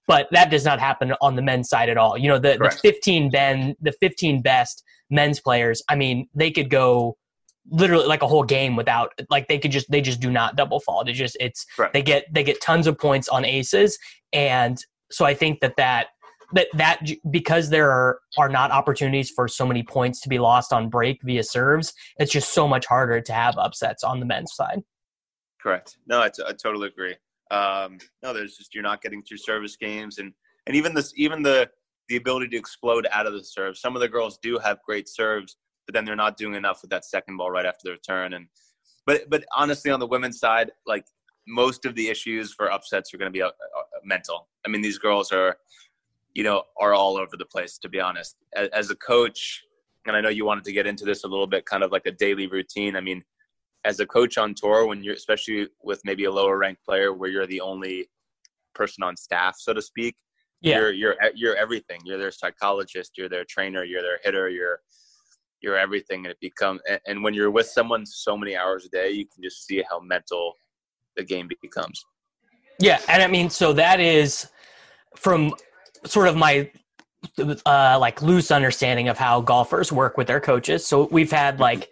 But 0.07 0.29
that 0.31 0.49
does 0.49 0.65
not 0.65 0.79
happen 0.79 1.13
on 1.21 1.35
the 1.35 1.43
men's 1.43 1.69
side 1.69 1.89
at 1.89 1.97
all. 1.97 2.17
You 2.17 2.29
know 2.29 2.39
the, 2.39 2.57
the 2.59 2.71
15 2.71 3.31
ben 3.31 3.75
the 3.81 3.93
15 3.93 4.43
best 4.43 4.85
men's 5.13 5.39
players, 5.39 5.83
I 5.89 5.95
mean, 5.95 6.29
they 6.35 6.51
could 6.51 6.71
go 6.71 7.17
literally 7.71 8.07
like 8.07 8.23
a 8.23 8.27
whole 8.27 8.43
game 8.43 8.77
without 8.77 9.13
like 9.31 9.49
they 9.49 9.59
could 9.59 9.71
just 9.71 9.91
they 9.91 10.01
just 10.01 10.21
do 10.21 10.31
not 10.31 10.57
double 10.57 10.81
fault. 10.81 11.09
It 11.09 11.15
just 11.15 11.37
it's 11.41 11.67
right. 11.79 11.93
they 11.93 12.03
get 12.03 12.33
they 12.33 12.43
get 12.43 12.61
tons 12.61 12.87
of 12.87 12.99
points 12.99 13.29
on 13.29 13.45
aces, 13.45 13.99
and 14.33 14.79
so 15.11 15.25
I 15.25 15.35
think 15.35 15.61
that 15.61 15.77
that 15.77 16.09
that 16.55 16.69
that 16.75 17.01
because 17.31 17.71
there 17.71 17.91
are 17.91 18.19
are 18.39 18.49
not 18.49 18.71
opportunities 18.71 19.31
for 19.31 19.49
so 19.49 19.67
many 19.67 19.83
points 19.83 20.21
to 20.23 20.29
be 20.29 20.39
lost 20.39 20.73
on 20.73 20.89
break 20.89 21.21
via 21.23 21.43
serves, 21.43 21.93
it's 22.19 22.33
just 22.33 22.53
so 22.53 22.67
much 22.67 22.87
harder 22.87 23.21
to 23.21 23.33
have 23.33 23.57
upsets 23.59 24.05
on 24.05 24.21
the 24.21 24.27
men's 24.27 24.55
side. 24.55 24.83
Correct. 25.61 25.97
No, 26.07 26.21
I, 26.21 26.29
t- 26.29 26.43
I 26.47 26.53
totally 26.53 26.89
agree. 26.89 27.15
Um, 27.53 27.99
no, 28.23 28.33
there's 28.33 28.57
just 28.57 28.75
you're 28.75 28.83
not 28.83 29.03
getting 29.03 29.23
through 29.23 29.39
service 29.39 29.77
games, 29.77 30.19
and 30.19 30.33
and 30.67 30.77
even 30.77 30.95
this 30.95 31.13
even 31.17 31.43
the 31.43 31.69
the 32.09 32.17
ability 32.17 32.49
to 32.49 32.57
explode 32.57 33.07
out 33.13 33.27
of 33.27 33.33
the 33.33 33.45
serve. 33.45 33.79
Some 33.79 33.95
of 33.95 34.01
the 34.01 34.09
girls 34.09 34.39
do 34.43 34.59
have 34.59 34.83
great 34.83 35.09
serves, 35.09 35.57
but 35.87 35.95
then 35.95 36.05
they're 36.05 36.17
not 36.17 36.37
doing 36.37 36.55
enough 36.55 36.81
with 36.83 36.91
that 36.91 37.05
second 37.05 37.37
ball 37.37 37.51
right 37.51 37.67
after 37.67 37.81
the 37.85 37.93
return. 37.93 38.35
And 38.35 38.47
but 39.07 39.29
but 39.29 39.45
honestly, 39.57 39.91
on 39.91 40.01
the 40.01 40.07
women's 40.07 40.39
side, 40.39 40.71
like 40.87 41.05
most 41.47 41.85
of 41.85 41.95
the 41.95 42.09
issues 42.09 42.53
for 42.53 42.71
upsets 42.71 43.13
are 43.13 43.19
going 43.19 43.31
to 43.31 43.37
be 43.37 43.43
uh, 43.43 43.49
uh, 43.49 43.83
mental. 44.05 44.49
I 44.65 44.69
mean, 44.69 44.81
these 44.81 44.99
girls 44.99 45.33
are, 45.33 45.57
you 46.35 46.45
know, 46.45 46.65
are 46.81 46.95
all 46.95 47.17
over 47.17 47.37
the 47.37 47.45
place. 47.45 47.79
To 47.79 47.89
be 47.89 48.01
honest, 48.01 48.37
as, 48.55 48.69
as 48.69 48.91
a 48.91 48.97
coach, 48.97 49.63
and 50.07 50.17
I 50.17 50.21
know 50.21 50.29
you 50.29 50.45
wanted 50.45 50.65
to 50.65 50.73
get 50.73 50.87
into 50.87 51.05
this 51.05 51.25
a 51.25 51.29
little 51.29 51.47
bit, 51.47 51.67
kind 51.67 51.83
of 51.83 51.93
like 51.93 52.07
a 52.07 52.13
daily 52.13 52.47
routine. 52.47 52.97
I 52.97 53.01
mean, 53.01 53.25
as 53.85 54.01
a 54.01 54.07
coach 54.07 54.39
on 54.39 54.55
tour, 54.55 54.87
when 54.87 55.03
you're 55.03 55.15
especially 55.15 55.69
with 55.83 56.01
maybe 56.05 56.25
a 56.25 56.31
lower 56.31 56.59
ranked 56.59 56.85
player 56.85 57.13
where 57.13 57.31
you're 57.31 57.47
the 57.47 57.61
only 57.61 58.09
person 58.75 59.03
on 59.03 59.17
staff, 59.17 59.57
so 59.59 59.75
to 59.75 59.83
speak, 59.83 60.17
yeah. 60.61 60.79
you're 60.79 60.93
you're 60.93 61.17
you're 61.35 61.57
everything. 61.57 62.01
You're 62.05 62.19
their 62.19 62.31
psychologist. 62.31 63.13
You're 63.17 63.29
their 63.29 63.45
trainer. 63.45 63.83
You're 63.85 64.03
their 64.03 64.21
hitter. 64.23 64.49
You're 64.49 64.81
you're 65.63 65.79
everything. 65.79 66.25
And 66.25 66.33
it 66.33 66.41
becomes 66.41 66.81
and 67.07 67.23
when 67.23 67.35
you're 67.35 67.51
with 67.51 67.67
someone 67.67 68.05
so 68.07 68.37
many 68.37 68.57
hours 68.57 68.85
a 68.85 68.89
day, 68.89 69.11
you 69.11 69.27
can 69.27 69.43
just 69.43 69.67
see 69.67 69.83
how 69.89 70.01
mental 70.01 70.55
the 71.17 71.25
game 71.25 71.49
becomes. 71.61 72.05
Yeah, 72.79 73.01
and 73.09 73.23
I 73.23 73.27
mean, 73.27 73.51
so 73.51 73.73
that 73.75 74.01
is 74.01 74.49
from 75.17 75.55
sort 76.05 76.29
of 76.29 76.37
my 76.37 76.71
uh, 77.67 77.97
like 78.01 78.23
loose 78.23 78.51
understanding 78.51 79.09
of 79.09 79.19
how 79.19 79.41
golfers 79.41 79.93
work 79.93 80.17
with 80.17 80.27
their 80.27 80.41
coaches. 80.41 80.87
So 80.87 81.09
we've 81.11 81.31
had 81.31 81.55
mm-hmm. 81.55 81.63
like 81.63 81.91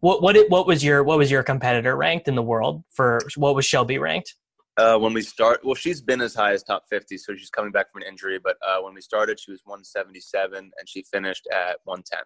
what 0.00 0.22
what 0.22 0.36
what 0.50 0.66
was 0.66 0.82
your 0.82 1.02
what 1.02 1.18
was 1.18 1.30
your 1.30 1.42
competitor 1.42 1.96
ranked 1.96 2.28
in 2.28 2.34
the 2.34 2.42
world 2.42 2.84
for 2.90 3.20
what 3.36 3.54
was 3.54 3.64
Shelby 3.64 3.98
ranked? 3.98 4.34
Uh, 4.76 4.98
when 4.98 5.12
we 5.12 5.22
start, 5.22 5.60
well, 5.62 5.76
she's 5.76 6.02
been 6.02 6.20
as 6.20 6.34
high 6.34 6.52
as 6.52 6.64
top 6.64 6.82
50, 6.90 7.16
so 7.16 7.36
she's 7.36 7.48
coming 7.48 7.70
back 7.70 7.92
from 7.92 8.02
an 8.02 8.08
injury. 8.08 8.40
But 8.42 8.56
uh, 8.60 8.80
when 8.82 8.92
we 8.92 9.00
started, 9.00 9.38
she 9.38 9.52
was 9.52 9.60
177, 9.64 10.58
and 10.58 10.88
she 10.88 11.04
finished 11.04 11.46
at 11.52 11.76
110. 11.84 12.18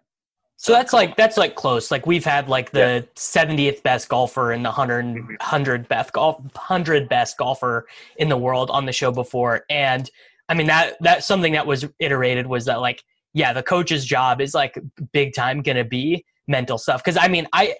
So 0.61 0.73
that's 0.73 0.91
like 0.91 1.15
that's 1.15 1.37
like 1.37 1.55
close. 1.55 1.89
Like 1.89 2.05
we've 2.05 2.25
had 2.25 2.49
like 2.49 2.71
the 2.71 2.79
yeah. 2.79 3.01
70th 3.15 3.81
best 3.81 4.09
golfer 4.09 4.51
and 4.51 4.63
the 4.63 4.69
100 4.69 5.15
100 5.15 5.81
mm-hmm. 5.81 5.87
best 5.87 6.11
golf 6.11 6.37
100 6.41 7.07
best 7.07 7.37
golfer 7.37 7.87
in 8.17 8.27
the 8.27 8.35
world 8.35 8.69
on 8.69 8.85
the 8.85 8.91
show 8.91 9.09
before, 9.09 9.63
and 9.69 10.09
I 10.49 10.55
mean 10.55 10.67
that 10.67 10.97
that's 10.99 11.25
something 11.25 11.53
that 11.53 11.65
was 11.65 11.85
iterated 11.99 12.45
was 12.45 12.65
that 12.65 12.81
like 12.81 13.01
yeah 13.33 13.53
the 13.53 13.63
coach's 13.63 14.03
job 14.03 14.41
is 14.41 14.53
like 14.53 14.77
big 15.13 15.33
time 15.33 15.61
gonna 15.61 15.85
be 15.85 16.25
mental 16.45 16.77
stuff 16.77 17.01
because 17.01 17.17
I 17.17 17.29
mean 17.29 17.47
I 17.53 17.75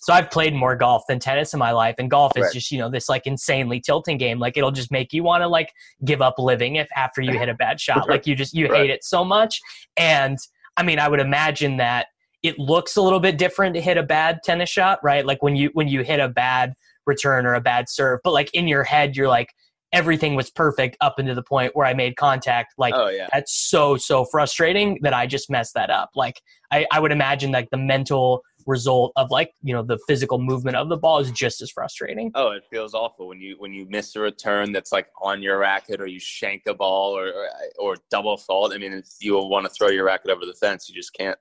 so 0.00 0.12
I've 0.12 0.28
played 0.28 0.54
more 0.54 0.74
golf 0.74 1.04
than 1.08 1.20
tennis 1.20 1.54
in 1.54 1.60
my 1.60 1.70
life, 1.70 1.94
and 1.98 2.10
golf 2.10 2.36
is 2.36 2.42
right. 2.42 2.52
just 2.52 2.72
you 2.72 2.80
know 2.80 2.90
this 2.90 3.08
like 3.08 3.28
insanely 3.28 3.78
tilting 3.78 4.18
game. 4.18 4.40
Like 4.40 4.56
it'll 4.56 4.72
just 4.72 4.90
make 4.90 5.12
you 5.12 5.22
want 5.22 5.42
to 5.42 5.46
like 5.46 5.72
give 6.04 6.20
up 6.20 6.40
living 6.40 6.76
if 6.76 6.88
after 6.96 7.22
you 7.22 7.30
hit 7.38 7.48
a 7.48 7.54
bad 7.54 7.80
shot. 7.80 8.08
Like 8.08 8.26
you 8.26 8.34
just 8.34 8.54
you 8.54 8.66
right. 8.66 8.80
hate 8.80 8.90
it 8.90 9.04
so 9.04 9.24
much. 9.24 9.60
And 9.96 10.36
I 10.76 10.82
mean, 10.82 10.98
I 10.98 11.06
would 11.06 11.20
imagine 11.20 11.76
that 11.76 12.08
it 12.44 12.58
looks 12.58 12.94
a 12.94 13.02
little 13.02 13.20
bit 13.20 13.38
different 13.38 13.74
to 13.74 13.80
hit 13.80 13.96
a 13.96 14.02
bad 14.02 14.40
tennis 14.44 14.68
shot, 14.68 15.00
right? 15.02 15.24
Like 15.24 15.42
when 15.42 15.56
you 15.56 15.70
when 15.72 15.88
you 15.88 16.02
hit 16.02 16.20
a 16.20 16.28
bad 16.28 16.74
return 17.06 17.46
or 17.46 17.54
a 17.54 17.60
bad 17.60 17.88
serve, 17.88 18.20
but 18.22 18.32
like 18.32 18.50
in 18.54 18.68
your 18.68 18.84
head, 18.84 19.16
you're 19.16 19.28
like 19.28 19.48
everything 19.94 20.34
was 20.34 20.50
perfect 20.50 20.96
up 21.00 21.18
into 21.18 21.34
the 21.34 21.42
point 21.42 21.74
where 21.74 21.86
I 21.86 21.94
made 21.94 22.16
contact. 22.16 22.74
Like 22.76 22.92
oh, 22.94 23.08
yeah. 23.08 23.28
that's 23.32 23.52
so 23.52 23.96
so 23.96 24.26
frustrating 24.26 24.98
that 25.02 25.14
I 25.14 25.26
just 25.26 25.48
messed 25.48 25.72
that 25.74 25.88
up. 25.88 26.10
Like 26.14 26.42
I, 26.70 26.86
I 26.92 27.00
would 27.00 27.12
imagine 27.12 27.50
like 27.50 27.70
the 27.70 27.78
mental 27.78 28.42
result 28.66 29.12
of 29.16 29.30
like 29.30 29.52
you 29.62 29.74
know 29.74 29.82
the 29.82 29.98
physical 30.06 30.38
movement 30.38 30.76
of 30.76 30.88
the 30.90 30.98
ball 30.98 31.20
is 31.20 31.30
just 31.30 31.62
as 31.62 31.70
frustrating. 31.70 32.30
Oh, 32.34 32.50
it 32.50 32.64
feels 32.70 32.92
awful 32.92 33.26
when 33.26 33.40
you 33.40 33.56
when 33.58 33.72
you 33.72 33.86
miss 33.88 34.14
a 34.16 34.20
return 34.20 34.70
that's 34.70 34.92
like 34.92 35.06
on 35.22 35.40
your 35.40 35.58
racket 35.60 35.98
or 35.98 36.06
you 36.06 36.20
shank 36.20 36.64
a 36.66 36.74
ball 36.74 37.16
or 37.16 37.28
or, 37.28 37.48
or 37.78 37.96
double 38.10 38.36
fault. 38.36 38.74
I 38.74 38.76
mean, 38.76 39.02
you 39.20 39.32
will 39.32 39.48
want 39.48 39.64
to 39.64 39.70
throw 39.70 39.88
your 39.88 40.04
racket 40.04 40.30
over 40.30 40.44
the 40.44 40.52
fence. 40.52 40.90
You 40.90 40.94
just 40.94 41.14
can't. 41.14 41.38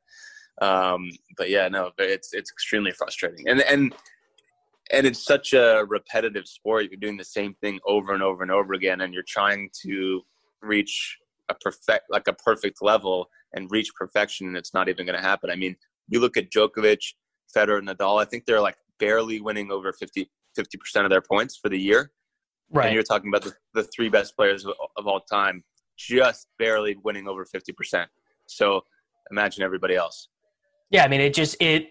Um, 0.61 1.09
but 1.37 1.49
yeah, 1.49 1.67
no, 1.67 1.91
it's 1.97 2.33
it's 2.33 2.51
extremely 2.51 2.91
frustrating. 2.91 3.47
And 3.49 3.61
and 3.61 3.95
and 4.91 5.07
it's 5.07 5.25
such 5.25 5.53
a 5.53 5.85
repetitive 5.87 6.47
sport. 6.47 6.85
You're 6.89 6.99
doing 6.99 7.17
the 7.17 7.23
same 7.23 7.55
thing 7.55 7.79
over 7.85 8.13
and 8.13 8.21
over 8.21 8.43
and 8.43 8.51
over 8.51 8.73
again, 8.73 9.01
and 9.01 9.13
you're 9.13 9.23
trying 9.27 9.69
to 9.83 10.21
reach 10.61 11.17
a 11.49 11.55
perfect, 11.55 12.05
like 12.09 12.27
a 12.27 12.33
perfect 12.33 12.81
level 12.81 13.27
and 13.53 13.69
reach 13.71 13.93
perfection, 13.95 14.47
and 14.47 14.57
it's 14.57 14.73
not 14.73 14.89
even 14.89 15.05
going 15.05 15.17
to 15.17 15.23
happen. 15.23 15.49
I 15.49 15.55
mean, 15.55 15.75
you 16.07 16.19
look 16.19 16.37
at 16.37 16.51
Djokovic, 16.51 17.01
Federer, 17.55 17.81
Nadal. 17.81 18.21
I 18.21 18.25
think 18.25 18.45
they're 18.45 18.61
like 18.61 18.77
barely 18.99 19.41
winning 19.41 19.71
over 19.71 19.91
50 19.91 20.29
percent 20.55 21.05
of 21.05 21.09
their 21.09 21.21
points 21.21 21.57
for 21.57 21.69
the 21.69 21.79
year. 21.79 22.11
Right. 22.71 22.87
And 22.87 22.93
you're 22.93 23.03
talking 23.03 23.29
about 23.29 23.43
the, 23.43 23.53
the 23.73 23.87
three 23.95 24.09
best 24.09 24.35
players 24.35 24.65
of, 24.65 24.73
of 24.97 25.07
all 25.07 25.21
time, 25.21 25.63
just 25.97 26.47
barely 26.57 26.95
winning 27.03 27.27
over 27.27 27.45
50%. 27.45 28.05
So 28.47 28.81
imagine 29.31 29.63
everybody 29.63 29.95
else. 29.95 30.29
Yeah, 30.93 31.03
I 31.03 31.09
mean, 31.09 31.19
it 31.19 31.33
just, 31.33 31.57
it, 31.59 31.89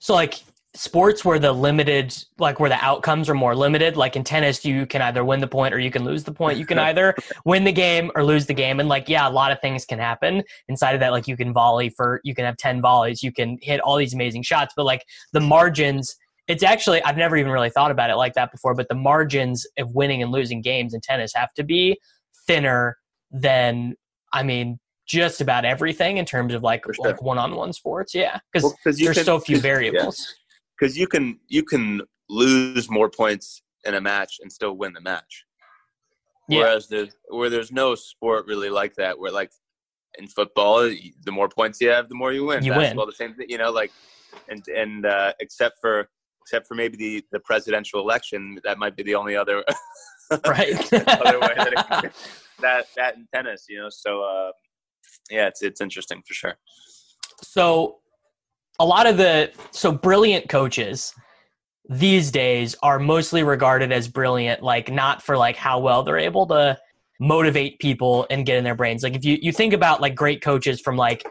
so 0.00 0.14
like 0.14 0.42
sports 0.74 1.24
where 1.24 1.38
the 1.38 1.50
limited 1.50 2.14
like 2.38 2.60
where 2.60 2.68
the 2.68 2.84
outcomes 2.84 3.28
are 3.28 3.34
more 3.34 3.56
limited. 3.56 3.96
Like 3.96 4.16
in 4.16 4.22
tennis 4.22 4.64
you 4.64 4.86
can 4.86 5.02
either 5.02 5.24
win 5.24 5.40
the 5.40 5.48
point 5.48 5.74
or 5.74 5.78
you 5.78 5.90
can 5.90 6.04
lose 6.04 6.24
the 6.24 6.32
point. 6.32 6.58
You 6.58 6.66
can 6.66 6.78
either 6.88 7.14
win 7.44 7.64
the 7.64 7.72
game 7.72 8.10
or 8.14 8.24
lose 8.24 8.46
the 8.46 8.54
game. 8.54 8.78
And 8.80 8.88
like 8.88 9.08
yeah 9.08 9.28
a 9.28 9.30
lot 9.30 9.50
of 9.50 9.60
things 9.60 9.84
can 9.84 9.98
happen. 9.98 10.42
Inside 10.68 10.92
of 10.92 11.00
that 11.00 11.10
like 11.10 11.26
you 11.26 11.36
can 11.36 11.52
volley 11.52 11.88
for 11.88 12.20
you 12.22 12.34
can 12.34 12.44
have 12.44 12.56
10 12.58 12.80
volleys. 12.80 13.22
You 13.22 13.32
can 13.32 13.58
hit 13.60 13.80
all 13.80 13.96
these 13.96 14.14
amazing 14.14 14.42
shots. 14.42 14.72
But 14.76 14.84
like 14.84 15.02
the 15.32 15.40
margins 15.40 16.14
it's 16.46 16.62
actually 16.62 17.02
I've 17.02 17.16
never 17.16 17.36
even 17.36 17.50
really 17.50 17.70
thought 17.70 17.90
about 17.90 18.10
it 18.10 18.16
like 18.16 18.34
that 18.34 18.52
before 18.52 18.74
but 18.74 18.88
the 18.88 18.94
margins 18.94 19.66
of 19.78 19.94
winning 19.94 20.22
and 20.22 20.30
losing 20.30 20.62
games 20.62 20.94
in 20.94 21.00
tennis 21.00 21.32
have 21.34 21.52
to 21.54 21.64
be 21.64 21.98
thinner 22.46 22.96
than 23.30 23.96
I 24.32 24.42
mean 24.42 24.78
just 25.08 25.40
about 25.40 25.64
everything 25.64 26.18
in 26.18 26.24
terms 26.24 26.54
of 26.54 26.62
like, 26.62 26.84
sure. 26.84 27.04
like 27.04 27.22
one-on-one 27.22 27.72
sports 27.72 28.14
yeah 28.14 28.38
because 28.52 28.64
well, 28.64 28.94
there's 28.96 29.16
can, 29.16 29.24
so 29.24 29.40
few 29.40 29.58
variables 29.72 30.34
because 30.78 30.96
you 30.96 31.06
can 31.06 31.38
you 31.48 31.62
can 31.62 32.02
lose 32.28 32.90
more 32.90 33.10
points 33.10 33.62
in 33.84 33.94
a 33.94 34.00
match 34.00 34.38
and 34.40 34.52
still 34.52 34.76
win 34.76 34.92
the 34.92 35.00
match. 35.00 35.44
Yeah. 36.48 36.60
Whereas 36.60 36.88
the 36.88 37.10
where 37.28 37.50
there's 37.50 37.72
no 37.72 37.94
sport 37.94 38.46
really 38.46 38.70
like 38.70 38.94
that, 38.96 39.18
where 39.18 39.32
like 39.32 39.50
in 40.18 40.26
football, 40.28 40.80
the 40.80 41.32
more 41.32 41.48
points 41.48 41.80
you 41.80 41.90
have, 41.90 42.08
the 42.08 42.14
more 42.14 42.32
you 42.32 42.44
win. 42.44 42.64
You 42.64 42.72
Basketball, 42.72 43.06
win. 43.06 43.10
the 43.10 43.16
same 43.16 43.34
thing, 43.34 43.46
you 43.50 43.58
know, 43.58 43.70
like 43.70 43.92
and 44.48 44.66
and 44.68 45.06
uh, 45.06 45.32
except 45.40 45.78
for 45.80 46.08
except 46.42 46.66
for 46.66 46.74
maybe 46.74 46.96
the 46.96 47.24
the 47.32 47.40
presidential 47.40 48.00
election, 48.00 48.58
that 48.64 48.78
might 48.78 48.96
be 48.96 49.02
the 49.02 49.14
only 49.14 49.36
other 49.36 49.64
right 50.46 50.92
other 50.92 51.40
way 51.40 51.54
that, 51.56 52.04
it, 52.04 52.12
that 52.60 52.86
that 52.96 53.16
in 53.16 53.26
tennis, 53.34 53.66
you 53.68 53.78
know. 53.78 53.88
So 53.90 54.22
uh, 54.22 54.52
yeah, 55.30 55.46
it's 55.46 55.62
it's 55.62 55.80
interesting 55.80 56.22
for 56.26 56.34
sure. 56.34 56.58
So 57.42 57.98
a 58.78 58.86
lot 58.86 59.06
of 59.06 59.16
the 59.16 59.50
so 59.70 59.92
brilliant 59.92 60.48
coaches 60.48 61.14
these 61.88 62.30
days 62.30 62.76
are 62.82 62.98
mostly 62.98 63.42
regarded 63.42 63.90
as 63.92 64.08
brilliant 64.08 64.62
like 64.62 64.92
not 64.92 65.22
for 65.22 65.36
like 65.36 65.56
how 65.56 65.78
well 65.78 66.02
they're 66.02 66.18
able 66.18 66.46
to 66.46 66.76
motivate 67.18 67.78
people 67.78 68.26
and 68.30 68.44
get 68.44 68.56
in 68.56 68.64
their 68.64 68.74
brains 68.74 69.02
like 69.02 69.16
if 69.16 69.24
you 69.24 69.38
you 69.40 69.50
think 69.50 69.72
about 69.72 70.00
like 70.00 70.14
great 70.14 70.42
coaches 70.42 70.80
from 70.80 70.96
like 70.96 71.24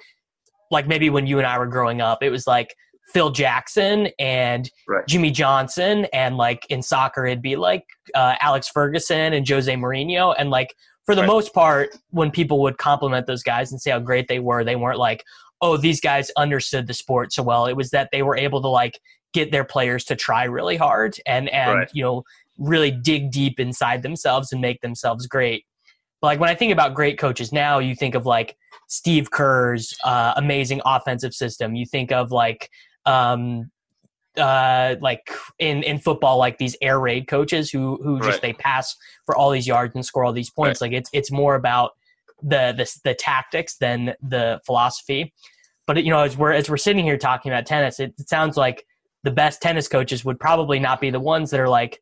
like 0.72 0.88
maybe 0.88 1.10
when 1.10 1.28
you 1.28 1.38
and 1.38 1.48
I 1.48 1.58
were 1.60 1.68
growing 1.68 2.02
up 2.02 2.24
it 2.24 2.30
was 2.30 2.48
like 2.48 2.76
Phil 3.14 3.30
Jackson 3.30 4.10
and 4.20 4.70
right. 4.88 5.08
Jimmy 5.08 5.32
Johnson 5.32 6.08
and 6.12 6.36
like 6.36 6.66
in 6.70 6.82
soccer 6.82 7.26
it'd 7.26 7.42
be 7.42 7.56
like 7.56 7.84
uh, 8.16 8.36
Alex 8.42 8.68
Ferguson 8.68 9.34
and 9.34 9.48
Jose 9.48 9.74
Mourinho 9.74 10.36
and 10.38 10.50
like 10.50 10.74
for 11.08 11.16
the 11.16 11.22
right. 11.22 11.28
most 11.28 11.54
part 11.54 11.98
when 12.12 12.30
people 12.30 12.62
would 12.62 12.78
compliment 12.78 13.26
those 13.26 13.42
guys 13.42 13.72
and 13.72 13.82
say 13.82 13.90
how 13.90 14.00
great 14.00 14.28
they 14.28 14.40
were 14.40 14.64
they 14.64 14.76
weren't 14.76 15.00
like 15.00 15.24
oh, 15.62 15.78
these 15.78 16.00
guys 16.00 16.32
understood 16.38 16.88
the 16.88 16.94
sport 16.94 17.34
so 17.34 17.44
well. 17.44 17.66
It 17.66 17.76
was 17.76 17.90
that 17.92 18.10
they 18.12 18.22
were 18.22 18.38
able 18.38 18.62
to 18.62 18.68
like 18.68 19.00
get 19.34 19.52
their 19.52 19.64
players 19.64 20.04
to 20.06 20.16
try 20.16 20.44
really 20.46 20.78
hard 20.78 21.18
and 21.26 21.50
and 21.50 21.80
right. 21.80 21.90
you 21.94 22.04
know 22.04 22.24
really 22.58 22.90
dig 22.90 23.32
deep 23.32 23.60
inside 23.60 24.02
themselves 24.02 24.52
and 24.52 24.62
make 24.62 24.82
themselves 24.82 25.28
great. 25.28 25.66
But 26.22 26.28
like 26.28 26.40
when 26.40 26.50
I 26.50 26.56
think 26.56 26.74
about 26.74 26.96
great 26.96 27.20
coaches 27.20 27.52
now, 27.52 27.80
you 27.80 27.96
think 27.96 28.16
of 28.16 28.26
like 28.26 28.58
Steve 28.88 29.30
Kerr's 29.30 29.94
uh, 30.04 30.34
amazing 30.36 30.82
offensive 30.86 31.34
system. 31.34 31.76
You 31.76 31.86
think 31.86 32.12
of 32.12 32.32
like 32.32 32.70
um, 33.06 33.70
uh, 34.38 34.96
like 35.02 35.30
in 35.60 35.84
in 35.84 36.00
football, 36.00 36.38
like 36.38 36.58
these 36.58 36.76
air 36.82 37.00
raid 37.00 37.28
coaches 37.28 37.70
who 37.70 37.98
who 38.04 38.20
just 38.20 38.30
right. 38.30 38.42
they 38.42 38.54
pass 38.54 38.96
for 39.26 39.36
all 39.36 39.50
these 39.50 39.68
yards 39.68 39.96
and 39.96 40.06
score 40.06 40.26
all 40.26 40.34
these 40.34 40.50
points. 40.50 40.82
Right. 40.82 40.92
Like 40.92 40.98
it's 40.98 41.10
it's 41.14 41.32
more 41.32 41.56
about 41.56 41.92
the 42.42 42.74
the, 42.76 43.00
the 43.04 43.14
tactics 43.14 43.78
than 43.78 44.14
the 44.22 44.62
philosophy. 44.66 45.34
But 45.86 46.04
you 46.04 46.12
know, 46.12 46.20
as 46.20 46.38
we're 46.38 46.52
as 46.52 46.70
we're 46.70 46.78
sitting 46.78 47.06
here 47.06 47.18
talking 47.18 47.52
about 47.52 47.66
tennis, 47.66 48.00
it, 48.00 48.14
it 48.18 48.30
sounds 48.30 48.58
like 48.58 48.86
the 49.24 49.32
best 49.32 49.62
tennis 49.62 49.88
coaches 49.88 50.24
would 50.24 50.40
probably 50.40 50.80
not 50.80 51.02
be 51.02 51.10
the 51.10 51.20
ones 51.20 51.50
that 51.52 51.60
are 51.60 51.70
like, 51.70 52.02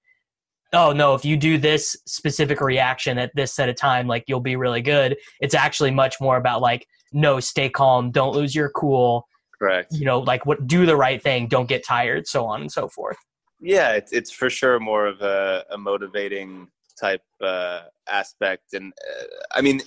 oh 0.73 0.91
no, 0.91 1.13
if 1.13 1.23
you 1.23 1.37
do 1.37 1.57
this 1.57 1.95
specific 2.05 2.61
reaction 2.61 3.17
at 3.17 3.31
this 3.35 3.53
set 3.53 3.69
of 3.69 3.75
time, 3.75 4.07
like 4.07 4.25
you'll 4.27 4.39
be 4.39 4.55
really 4.55 4.81
good. 4.81 5.17
It's 5.39 5.55
actually 5.55 5.91
much 5.91 6.15
more 6.19 6.37
about 6.37 6.61
like, 6.61 6.87
no, 7.13 7.39
stay 7.39 7.69
calm, 7.69 8.11
don't 8.11 8.35
lose 8.35 8.53
your 8.53 8.69
cool. 8.69 9.27
Correct. 9.59 9.93
You 9.93 10.05
know, 10.05 10.19
like 10.19 10.45
what 10.45 10.67
do 10.67 10.85
the 10.85 10.95
right 10.95 11.21
thing, 11.21 11.47
don't 11.47 11.69
get 11.69 11.85
tired, 11.85 12.27
so 12.27 12.45
on 12.45 12.61
and 12.61 12.71
so 12.71 12.87
forth. 12.87 13.17
Yeah, 13.59 13.93
it's 13.93 14.11
it's 14.11 14.31
for 14.31 14.49
sure 14.49 14.79
more 14.79 15.07
of 15.07 15.21
a, 15.21 15.65
a 15.71 15.77
motivating 15.77 16.67
type 16.99 17.23
uh, 17.41 17.83
aspect, 18.07 18.73
and 18.73 18.93
uh, 18.93 19.23
I 19.53 19.61
mean, 19.61 19.81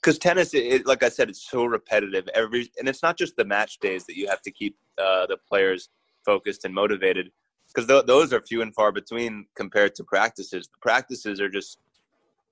because 0.00 0.18
tennis, 0.18 0.52
it, 0.52 0.86
like 0.86 1.02
I 1.02 1.08
said, 1.08 1.28
it's 1.28 1.48
so 1.48 1.64
repetitive. 1.64 2.28
Every 2.34 2.70
and 2.78 2.88
it's 2.88 3.02
not 3.02 3.16
just 3.16 3.36
the 3.36 3.44
match 3.44 3.78
days 3.78 4.04
that 4.06 4.16
you 4.16 4.28
have 4.28 4.42
to 4.42 4.50
keep 4.50 4.76
uh, 4.98 5.26
the 5.26 5.36
players 5.48 5.90
focused 6.24 6.64
and 6.64 6.74
motivated, 6.74 7.30
because 7.68 7.88
th- 7.88 8.06
those 8.06 8.32
are 8.32 8.40
few 8.40 8.62
and 8.62 8.74
far 8.74 8.90
between 8.90 9.46
compared 9.54 9.94
to 9.96 10.04
practices. 10.04 10.66
The 10.66 10.78
practices 10.82 11.40
are 11.40 11.48
just 11.48 11.78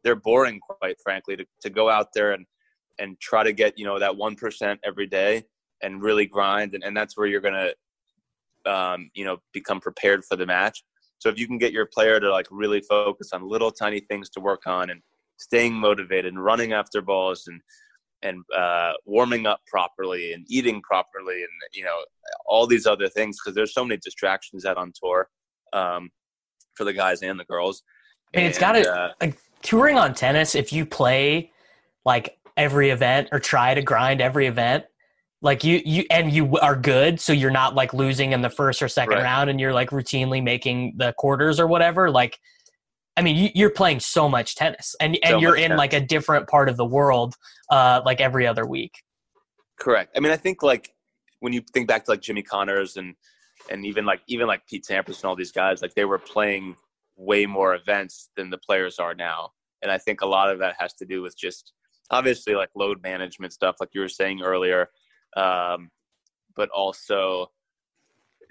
they're 0.04 0.14
boring, 0.14 0.60
quite 0.60 0.96
frankly, 1.02 1.36
to, 1.36 1.44
to 1.62 1.70
go 1.70 1.90
out 1.90 2.12
there 2.14 2.32
and 2.32 2.46
and 2.98 3.18
try 3.20 3.42
to 3.42 3.52
get 3.52 3.76
you 3.78 3.84
know 3.84 3.98
that 3.98 4.16
one 4.16 4.36
percent 4.36 4.78
every 4.84 5.06
day 5.08 5.44
and 5.82 6.02
really 6.02 6.26
grind, 6.26 6.74
and, 6.74 6.84
and 6.84 6.96
that's 6.96 7.16
where 7.16 7.26
you're 7.26 7.40
gonna 7.40 7.70
um, 8.66 9.10
you 9.14 9.24
know 9.24 9.38
become 9.52 9.80
prepared 9.80 10.24
for 10.24 10.36
the 10.36 10.46
match. 10.46 10.84
So 11.18 11.28
if 11.28 11.38
you 11.38 11.46
can 11.46 11.58
get 11.58 11.72
your 11.72 11.86
player 11.86 12.20
to 12.20 12.30
like 12.30 12.46
really 12.50 12.80
focus 12.80 13.30
on 13.32 13.48
little 13.48 13.70
tiny 13.70 14.00
things 14.00 14.28
to 14.30 14.40
work 14.40 14.66
on 14.66 14.90
and 14.90 15.00
staying 15.38 15.74
motivated 15.74 16.32
and 16.32 16.42
running 16.42 16.72
after 16.72 17.00
balls 17.00 17.44
and 17.46 17.60
and 18.22 18.42
uh, 18.56 18.92
warming 19.04 19.46
up 19.46 19.60
properly 19.66 20.32
and 20.32 20.44
eating 20.48 20.80
properly 20.82 21.36
and 21.36 21.50
you 21.72 21.84
know 21.84 21.96
all 22.46 22.66
these 22.66 22.86
other 22.86 23.08
things 23.08 23.38
because 23.38 23.54
there's 23.54 23.74
so 23.74 23.84
many 23.84 23.98
distractions 23.98 24.64
out 24.64 24.76
on 24.76 24.92
tour 25.00 25.28
um, 25.72 26.10
for 26.74 26.84
the 26.84 26.92
guys 26.92 27.22
and 27.22 27.38
the 27.38 27.44
girls. 27.44 27.82
And, 28.34 28.42
and 28.42 28.50
it's 28.50 28.58
got 28.58 28.72
to 28.72 28.90
uh, 28.90 29.12
like 29.20 29.38
touring 29.62 29.98
on 29.98 30.14
tennis. 30.14 30.54
If 30.54 30.72
you 30.72 30.86
play 30.86 31.52
like 32.04 32.38
every 32.56 32.90
event 32.90 33.28
or 33.32 33.38
try 33.38 33.74
to 33.74 33.82
grind 33.82 34.20
every 34.20 34.46
event, 34.46 34.84
like 35.42 35.64
you 35.64 35.82
you 35.84 36.04
and 36.10 36.32
you 36.32 36.56
are 36.58 36.76
good, 36.76 37.20
so 37.20 37.32
you're 37.32 37.50
not 37.50 37.74
like 37.74 37.92
losing 37.92 38.32
in 38.32 38.42
the 38.42 38.50
first 38.50 38.82
or 38.82 38.88
second 38.88 39.14
right. 39.14 39.22
round, 39.22 39.50
and 39.50 39.60
you're 39.60 39.72
like 39.72 39.90
routinely 39.90 40.42
making 40.42 40.94
the 40.96 41.12
quarters 41.18 41.60
or 41.60 41.66
whatever. 41.66 42.10
Like 42.10 42.38
I 43.16 43.22
mean, 43.22 43.50
you're 43.54 43.70
playing 43.70 44.00
so 44.00 44.28
much 44.28 44.56
tennis, 44.56 44.94
and 45.00 45.18
and 45.22 45.32
so 45.34 45.38
you're 45.38 45.56
in 45.56 45.70
tennis. 45.70 45.78
like 45.78 45.92
a 45.92 46.00
different 46.00 46.48
part 46.48 46.68
of 46.68 46.76
the 46.76 46.84
world, 46.84 47.34
uh, 47.70 48.02
like 48.04 48.20
every 48.20 48.46
other 48.46 48.66
week. 48.66 49.02
Correct. 49.78 50.16
I 50.16 50.20
mean, 50.20 50.32
I 50.32 50.36
think 50.36 50.62
like 50.62 50.92
when 51.40 51.52
you 51.52 51.62
think 51.72 51.88
back 51.88 52.04
to 52.06 52.10
like 52.10 52.20
Jimmy 52.22 52.42
Connors 52.42 52.96
and 52.96 53.14
and 53.70 53.86
even 53.86 54.04
like 54.04 54.20
even 54.28 54.46
like 54.46 54.66
Pete 54.66 54.86
Sampras 54.88 55.16
and 55.16 55.24
all 55.24 55.36
these 55.36 55.52
guys, 55.52 55.82
like 55.82 55.94
they 55.94 56.04
were 56.04 56.18
playing 56.18 56.76
way 57.16 57.46
more 57.46 57.74
events 57.74 58.30
than 58.36 58.50
the 58.50 58.58
players 58.58 58.98
are 58.98 59.14
now, 59.14 59.50
and 59.82 59.90
I 59.90 59.98
think 59.98 60.20
a 60.20 60.26
lot 60.26 60.50
of 60.50 60.58
that 60.60 60.76
has 60.78 60.92
to 60.94 61.06
do 61.06 61.22
with 61.22 61.36
just 61.38 61.72
obviously 62.10 62.54
like 62.54 62.70
load 62.74 63.02
management 63.02 63.52
stuff, 63.52 63.76
like 63.80 63.90
you 63.92 64.00
were 64.00 64.08
saying 64.08 64.42
earlier, 64.42 64.88
um, 65.36 65.90
but 66.54 66.68
also 66.70 67.50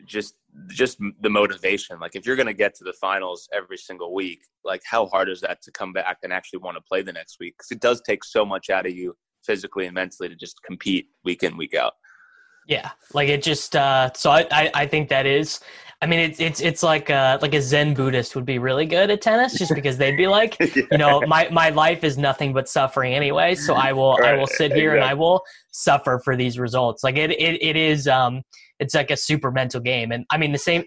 just 0.06 0.36
just 0.69 1.00
the 1.21 1.30
motivation. 1.30 2.00
Like 2.00 2.15
if 2.15 2.26
you're 2.26 2.36
going 2.36 2.48
to 2.48 2.54
get 2.54 2.76
to 2.76 2.84
the 2.84 2.93
finals 2.93 3.50
every 3.54 3.78
single 3.78 4.13
week 4.13 4.39
like 4.63 4.82
how 4.89 5.06
hard 5.08 5.30
is 5.30 5.41
that 5.41 5.62
to 5.63 5.71
come 5.71 5.93
back 5.93 6.17
and 6.24 6.32
actually 6.34 6.60
want 6.60 6.78
to 6.78 6.82
play 6.82 7.02
the 7.02 7.13
next 7.13 7.38
week? 7.39 7.56
Because 7.58 7.71
it 7.71 7.82
does 7.82 8.02
take 8.02 8.24
so 8.24 8.45
much 8.45 8.69
out 8.69 8.86
of 8.86 8.95
you 8.95 9.15
physically 9.43 9.86
and 9.86 9.93
mentally 9.93 10.30
to 10.30 10.36
just 10.36 10.62
compete 10.63 11.08
week 11.24 11.43
in 11.43 11.58
week 11.58 11.74
out. 11.76 11.93
Yeah 12.67 12.91
like 13.13 13.30
it 13.30 13.43
just 13.43 13.76
uh 13.76 14.12
so 14.13 14.32
i 14.32 14.48
i, 14.50 14.71
I 14.74 14.86
think 14.88 15.10
that 15.10 15.28
is 15.28 15.60
I 16.01 16.08
mean, 16.08 16.19
it's 16.19 16.39
it's 16.39 16.62
it's 16.62 16.84
like 16.84 17.10
uh 17.10 17.39
like 17.41 17.53
a 17.53 17.62
Zen 17.62 17.93
Buddhist 17.93 18.36
would 18.36 18.45
be 18.45 18.60
really 18.60 18.86
good 18.86 19.10
at 19.10 19.21
tennis, 19.21 19.58
just 19.58 19.73
because 19.73 19.97
they'd 19.97 20.17
be 20.17 20.27
like, 20.27 20.58
yeah. 20.75 20.84
you 20.91 20.97
know, 20.97 21.21
my 21.27 21.47
my 21.49 21.69
life 21.69 22.03
is 22.03 22.17
nothing 22.17 22.53
but 22.53 22.67
suffering 22.67 23.13
anyway, 23.13 23.55
so 23.55 23.73
I 23.73 23.93
will 23.93 24.15
right. 24.17 24.34
I 24.34 24.38
will 24.38 24.47
sit 24.47 24.73
here 24.73 24.95
exactly. 24.95 25.01
and 25.01 25.10
I 25.10 25.13
will 25.13 25.41
suffer 25.71 26.21
for 26.23 26.36
these 26.36 26.60
results. 26.60 27.03
Like 27.03 27.17
it 27.17 27.31
it 27.31 27.62
it 27.62 27.75
is 27.75 28.08
um 28.08 28.43
it's 28.79 28.93
like 28.93 29.10
a 29.10 29.17
super 29.17 29.51
mental 29.51 29.79
game, 29.79 30.12
and 30.12 30.25
I 30.29 30.38
mean 30.38 30.51
the 30.51 30.58
same 30.58 30.84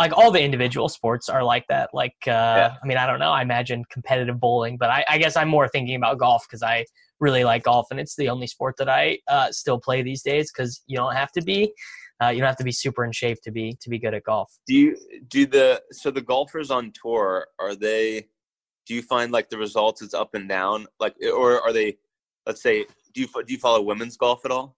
like 0.00 0.16
all 0.16 0.30
the 0.30 0.42
individual 0.42 0.88
sports 0.88 1.28
are 1.28 1.42
like 1.42 1.64
that. 1.68 1.90
Like 1.92 2.16
uh 2.26 2.30
yeah. 2.30 2.74
I 2.82 2.86
mean 2.86 2.98
I 2.98 3.06
don't 3.06 3.20
know, 3.20 3.30
I 3.30 3.42
imagine 3.42 3.84
competitive 3.90 4.40
bowling, 4.40 4.76
but 4.76 4.90
I, 4.90 5.04
I 5.08 5.18
guess 5.18 5.36
I'm 5.36 5.48
more 5.48 5.68
thinking 5.68 5.94
about 5.94 6.18
golf 6.18 6.44
because 6.48 6.62
I 6.62 6.84
really 7.20 7.44
like 7.44 7.64
golf 7.64 7.86
and 7.90 7.98
it's 7.98 8.16
the 8.16 8.28
only 8.28 8.46
sport 8.46 8.76
that 8.78 8.88
I 8.88 9.18
uh, 9.28 9.50
still 9.50 9.78
play 9.80 10.02
these 10.02 10.22
days 10.22 10.52
because 10.52 10.82
you 10.86 10.96
don't 10.96 11.16
have 11.16 11.32
to 11.32 11.42
be 11.42 11.72
Uh, 12.22 12.28
you 12.28 12.38
don't 12.38 12.48
have 12.48 12.56
to 12.56 12.64
be 12.64 12.72
super 12.72 13.04
in 13.04 13.12
shape 13.12 13.38
to 13.42 13.50
be 13.52 13.76
to 13.80 13.88
be 13.90 13.98
good 13.98 14.12
at 14.14 14.24
golf. 14.24 14.52
Do 14.66 14.74
you 14.74 14.96
do 15.28 15.46
the 15.46 15.82
so 15.92 16.10
the 16.10 16.20
golfers 16.20 16.70
on 16.70 16.92
tour 17.00 17.46
are 17.60 17.74
they? 17.74 18.26
Do 18.86 18.94
you 18.94 19.02
find 19.02 19.30
like 19.32 19.50
the 19.50 19.58
results 19.58 20.02
is 20.02 20.14
up 20.14 20.34
and 20.34 20.48
down, 20.48 20.86
like, 20.98 21.14
or 21.34 21.60
are 21.60 21.72
they? 21.72 21.98
Let's 22.46 22.62
say, 22.62 22.86
do 23.14 23.20
you 23.20 23.28
do 23.46 23.52
you 23.52 23.58
follow 23.58 23.82
women's 23.82 24.16
golf 24.16 24.44
at 24.44 24.50
all? 24.50 24.76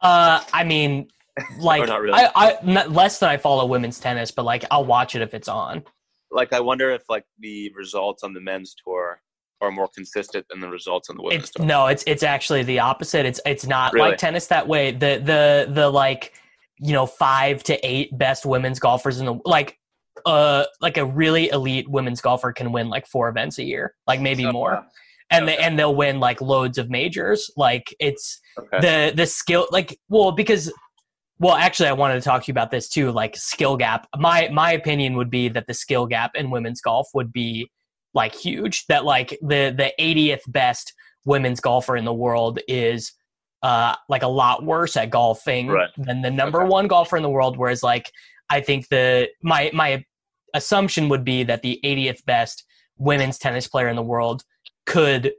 Uh, 0.00 0.42
I 0.52 0.64
mean, 0.64 1.08
like 1.58 1.86
not 1.88 2.00
really. 2.02 2.14
I, 2.14 2.30
I 2.62 2.64
less 2.86 3.18
than 3.18 3.30
I 3.30 3.36
follow 3.36 3.64
women's 3.66 3.98
tennis, 4.00 4.30
but 4.30 4.44
like 4.44 4.64
I'll 4.70 4.84
watch 4.84 5.14
it 5.14 5.22
if 5.22 5.32
it's 5.34 5.48
on. 5.48 5.84
Like, 6.30 6.52
I 6.52 6.58
wonder 6.60 6.90
if 6.90 7.02
like 7.08 7.24
the 7.38 7.72
results 7.76 8.24
on 8.24 8.34
the 8.34 8.40
men's 8.40 8.74
tour 8.84 9.20
are 9.60 9.70
more 9.70 9.88
consistent 9.94 10.44
than 10.50 10.60
the 10.60 10.68
results 10.68 11.08
on 11.08 11.16
the 11.16 11.22
women's 11.22 11.44
It's 11.44 11.52
tour. 11.52 11.64
no, 11.64 11.86
it's 11.86 12.02
it's 12.06 12.24
actually 12.24 12.64
the 12.64 12.80
opposite. 12.80 13.24
It's 13.24 13.40
it's 13.46 13.66
not 13.66 13.92
Really? 13.94 14.10
like 14.10 14.18
tennis 14.18 14.48
that 14.48 14.66
way. 14.68 14.90
The 14.90 15.22
the 15.24 15.72
the 15.72 15.88
like 15.88 16.34
you 16.78 16.92
know 16.92 17.06
five 17.06 17.62
to 17.64 17.86
eight 17.86 18.16
best 18.18 18.44
women's 18.44 18.78
golfers 18.78 19.20
in 19.20 19.26
the 19.26 19.38
like 19.44 19.78
uh 20.26 20.64
like 20.80 20.96
a 20.96 21.04
really 21.04 21.48
elite 21.50 21.88
women's 21.88 22.20
golfer 22.20 22.52
can 22.52 22.72
win 22.72 22.88
like 22.88 23.06
four 23.06 23.28
events 23.28 23.58
a 23.58 23.64
year, 23.64 23.94
like 24.06 24.20
maybe 24.20 24.44
Oh, 24.46 24.52
more, 24.52 24.70
wow. 24.72 24.86
and 25.30 25.46
they 25.48 25.56
and 25.56 25.78
they'll 25.78 25.94
win 25.94 26.20
like 26.20 26.40
loads 26.40 26.78
of 26.78 26.90
majors. 26.90 27.50
Like 27.56 27.94
it's 28.00 28.40
Okay. 28.56 28.80
the 28.80 29.12
the 29.16 29.26
skill 29.26 29.66
like 29.72 29.98
well 30.08 30.30
because 30.30 30.72
well 31.40 31.56
actually 31.56 31.88
i 31.88 31.92
wanted 31.92 32.14
to 32.14 32.20
talk 32.20 32.44
to 32.44 32.46
you 32.46 32.52
about 32.52 32.70
this 32.70 32.88
too 32.88 33.10
like 33.10 33.36
skill 33.36 33.76
gap 33.76 34.06
my 34.16 34.48
my 34.52 34.70
opinion 34.70 35.16
would 35.16 35.28
be 35.28 35.48
that 35.48 35.66
the 35.66 35.74
skill 35.74 36.06
gap 36.06 36.30
in 36.36 36.52
women's 36.52 36.80
golf 36.80 37.08
would 37.14 37.32
be 37.32 37.68
like 38.14 38.32
huge 38.32 38.86
that 38.86 39.04
like 39.04 39.30
the 39.42 39.74
the 39.76 39.92
80th 40.00 40.42
best 40.46 40.94
women's 41.24 41.58
golfer 41.58 41.96
in 41.96 42.04
the 42.04 42.14
world 42.14 42.60
is 42.68 43.12
uh 43.64 43.94
like 44.08 44.22
a 44.22 44.28
lot 44.28 44.64
worse 44.64 44.96
at 44.96 45.10
golfing 45.10 45.66
Right. 45.68 45.90
than 45.96 46.22
the 46.22 46.30
number 46.30 46.60
Okay. 46.60 46.68
one 46.68 46.86
golfer 46.86 47.16
in 47.16 47.22
the 47.24 47.30
world 47.30 47.56
whereas 47.56 47.82
like 47.82 48.12
i 48.50 48.60
think 48.60 48.88
the 48.88 49.28
my 49.42 49.70
my 49.74 50.04
assumption 50.54 51.08
would 51.08 51.24
be 51.24 51.42
that 51.44 51.62
the 51.62 51.80
80th 51.82 52.24
best 52.26 52.64
women's 52.98 53.38
tennis 53.38 53.66
player 53.66 53.88
in 53.88 53.96
the 53.96 54.02
world 54.02 54.44
could 54.86 55.32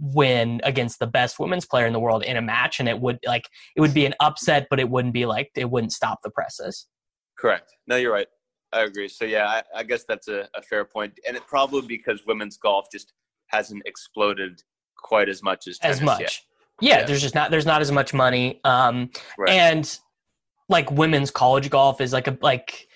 win 0.00 0.60
against 0.64 0.98
the 0.98 1.06
best 1.06 1.38
women's 1.38 1.66
player 1.66 1.86
in 1.86 1.92
the 1.92 2.00
world 2.00 2.22
in 2.24 2.36
a 2.36 2.42
match 2.42 2.80
and 2.80 2.88
it 2.88 2.98
would 3.00 3.18
like 3.26 3.48
it 3.76 3.80
would 3.80 3.94
be 3.94 4.06
an 4.06 4.14
upset 4.20 4.66
but 4.70 4.80
it 4.80 4.88
wouldn't 4.88 5.14
be 5.14 5.26
like 5.26 5.50
it 5.54 5.70
wouldn't 5.70 5.92
stop 5.92 6.18
the 6.24 6.30
presses 6.30 6.86
Correct. 7.38 7.70
No, 7.86 7.96
you're 7.96 8.14
right. 8.14 8.28
I 8.72 8.84
agree. 8.84 9.08
So 9.08 9.26
yeah, 9.26 9.46
I, 9.46 9.62
I 9.74 9.82
guess 9.82 10.04
that's 10.08 10.26
a, 10.28 10.48
a 10.54 10.62
fair 10.62 10.86
point, 10.86 11.12
and 11.28 11.36
it 11.36 11.46
probably 11.46 11.86
because 11.86 12.24
women's 12.26 12.56
golf 12.56 12.86
just 12.90 13.12
hasn't 13.48 13.82
exploded 13.84 14.62
quite 14.96 15.28
as 15.28 15.42
much 15.42 15.68
as 15.68 15.78
as 15.82 16.00
much 16.00 16.20
yet. 16.20 16.38
Yeah, 16.80 16.98
Yeah. 17.00 17.04
there's 17.06 17.22
just 17.22 17.34
not 17.34 17.50
there's 17.50 17.66
not 17.66 17.80
as 17.80 17.90
much 17.92 18.12
money 18.14 18.60
um 18.64 19.10
Right. 19.38 19.50
and 19.50 19.98
like 20.68 20.90
women's 20.90 21.30
college 21.30 21.70
golf 21.70 22.00
is 22.00 22.12
like 22.12 22.26
a 22.26 22.36
like 22.40 22.88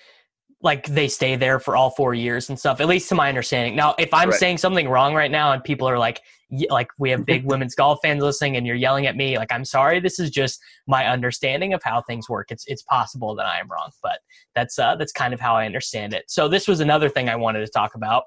like 0.63 0.85
they 0.87 1.07
stay 1.07 1.35
there 1.35 1.59
for 1.59 1.75
all 1.75 1.89
four 1.89 2.13
years 2.13 2.49
and 2.49 2.59
stuff 2.59 2.79
at 2.81 2.87
least 2.87 3.09
to 3.09 3.15
my 3.15 3.29
understanding 3.29 3.75
now 3.75 3.95
if 3.97 4.13
i'm 4.13 4.29
Right. 4.29 4.39
saying 4.39 4.57
something 4.59 4.87
wrong 4.87 5.15
right 5.15 5.31
now 5.31 5.51
and 5.53 5.63
people 5.63 5.87
are 5.89 5.97
like 5.97 6.21
like 6.69 6.89
we 6.99 7.09
have 7.09 7.25
big 7.25 7.43
women's 7.51 7.73
golf 7.73 7.99
fans 8.03 8.21
listening 8.21 8.57
and 8.57 8.67
you're 8.67 8.75
yelling 8.75 9.07
at 9.07 9.15
me 9.15 9.37
like 9.37 9.51
i'm 9.51 9.65
sorry 9.65 9.99
this 9.99 10.19
is 10.19 10.29
just 10.29 10.59
my 10.87 11.07
understanding 11.07 11.73
of 11.73 11.81
how 11.83 12.01
things 12.01 12.29
work 12.29 12.51
it's 12.51 12.65
it's 12.67 12.83
possible 12.83 13.33
that 13.33 13.45
i 13.47 13.57
am 13.59 13.67
wrong 13.69 13.89
but 14.03 14.19
that's 14.53 14.77
uh 14.77 14.95
that's 14.97 15.13
kind 15.13 15.33
of 15.33 15.39
how 15.39 15.55
i 15.55 15.65
understand 15.65 16.13
it 16.13 16.25
so 16.27 16.47
this 16.47 16.67
was 16.67 16.79
another 16.79 17.09
thing 17.09 17.27
i 17.29 17.35
wanted 17.35 17.61
to 17.61 17.71
talk 17.71 17.95
about 17.95 18.25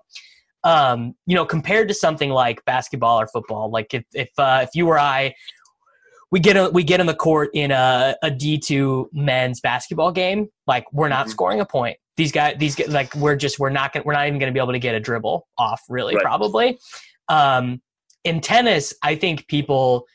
um 0.65 1.15
you 1.27 1.35
know 1.35 1.45
compared 1.45 1.87
to 1.89 1.95
something 1.95 2.31
like 2.31 2.65
basketball 2.65 3.21
or 3.21 3.27
football 3.29 3.71
like 3.71 3.93
if 3.95 4.05
if 4.15 4.31
uh, 4.39 4.61
if 4.63 4.71
you 4.75 4.89
or 4.89 4.99
i 4.99 5.33
we 6.31 6.41
get 6.41 6.57
a, 6.57 6.69
we 6.71 6.83
get 6.83 6.99
in 6.99 7.07
the 7.07 7.15
court 7.15 7.51
in 7.55 7.71
a, 7.71 8.17
a 8.25 8.29
D2 8.29 9.07
men's 9.13 9.61
basketball 9.61 10.11
game. 10.11 10.49
Like 10.67 10.85
we're 10.93 11.09
not 11.09 11.27
Mhm. 11.27 11.31
scoring 11.31 11.61
a 11.61 11.65
point. 11.65 11.97
These 12.17 12.33
guys, 12.33 12.57
these 12.59 12.75
guys, 12.75 12.89
like 12.89 13.15
we're 13.15 13.37
just 13.37 13.61
we're 13.61 13.71
not 13.71 13.93
gonna, 13.93 14.03
we're 14.05 14.15
not 14.15 14.27
even 14.27 14.41
going 14.41 14.51
to 14.51 14.53
be 14.53 14.59
able 14.59 14.73
to 14.73 14.81
get 14.81 14.97
a 14.97 15.01
dribble 15.01 15.47
off. 15.59 15.83
Really, 15.89 16.17
Right. 16.17 16.25
probably. 16.25 16.77
Um, 17.29 17.81
in 18.25 18.41
tennis, 18.41 18.93
I 19.01 19.15
think 19.15 19.47
people 19.47 20.07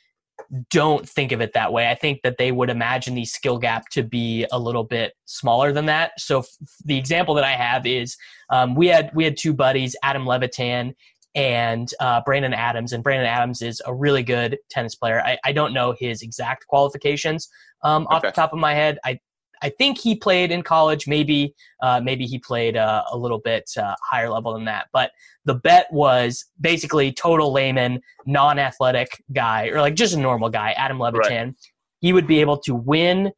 don't 0.70 1.08
think 1.08 1.32
of 1.32 1.42
it 1.42 1.54
that 1.54 1.72
way. 1.72 1.90
I 1.90 1.96
think 1.96 2.22
that 2.24 2.38
they 2.38 2.52
would 2.52 2.70
imagine 2.70 3.16
the 3.16 3.26
skill 3.26 3.58
gap 3.58 3.90
to 3.90 4.04
be 4.04 4.46
a 4.52 4.58
little 4.58 4.84
bit 4.84 5.14
smaller 5.26 5.72
than 5.72 5.86
that. 5.86 6.12
So 6.18 6.40
f- 6.40 6.48
the 6.86 6.98
example 6.98 7.36
that 7.36 7.44
I 7.44 7.52
have 7.52 7.86
is 7.86 8.18
um, 8.50 8.76
we 8.76 8.88
had 8.88 9.12
we 9.14 9.24
had 9.24 9.38
two 9.38 9.54
buddies, 9.54 9.96
Adam 10.04 10.26
Levitan 10.26 10.96
and 11.36 11.90
uh, 12.00 12.22
Brandon 12.26 12.54
Adams, 12.54 12.94
and 12.94 13.04
Brandon 13.04 13.28
Adams 13.28 13.62
is 13.62 13.82
a 13.86 13.94
really 13.94 14.24
good 14.24 14.58
tennis 14.70 14.96
player. 14.96 15.22
I, 15.22 15.38
I 15.44 15.52
don't 15.52 15.74
know 15.74 15.96
his 15.98 16.24
exact 16.24 16.66
qualifications 16.68 17.48
um, 17.84 18.08
off 18.10 18.24
the 18.24 18.32
top 18.32 18.52
of 18.52 18.60
my 18.60 18.74
head. 18.74 18.98
I 19.06 19.20
I 19.62 19.70
think 19.70 19.98
he 19.98 20.16
played 20.16 20.52
in 20.52 20.62
college. 20.62 21.08
Maybe 21.08 21.54
uh, 21.82 22.02
maybe 22.02 22.26
he 22.26 22.40
played 22.40 22.78
uh, 22.78 23.04
a 23.12 23.18
little 23.18 23.40
bit 23.40 23.70
uh, 23.78 23.96
higher 24.02 24.30
level 24.30 24.54
than 24.54 24.66
that. 24.66 24.88
But 24.94 25.12
the 25.46 25.56
bet 25.56 25.88
was 25.92 26.46
basically 26.60 27.12
total 27.12 27.52
layman, 27.52 28.02
non-athletic 28.26 29.24
guy, 29.34 29.68
or 29.68 29.82
like 29.82 29.96
just 29.96 30.14
a 30.14 30.20
normal 30.20 30.50
guy, 30.50 30.72
Adam 30.72 31.00
Levitan. 31.00 31.56
He 32.00 32.14
would 32.14 32.28
be 32.28 32.40
able 32.40 32.58
to 32.60 32.74
win 32.74 33.32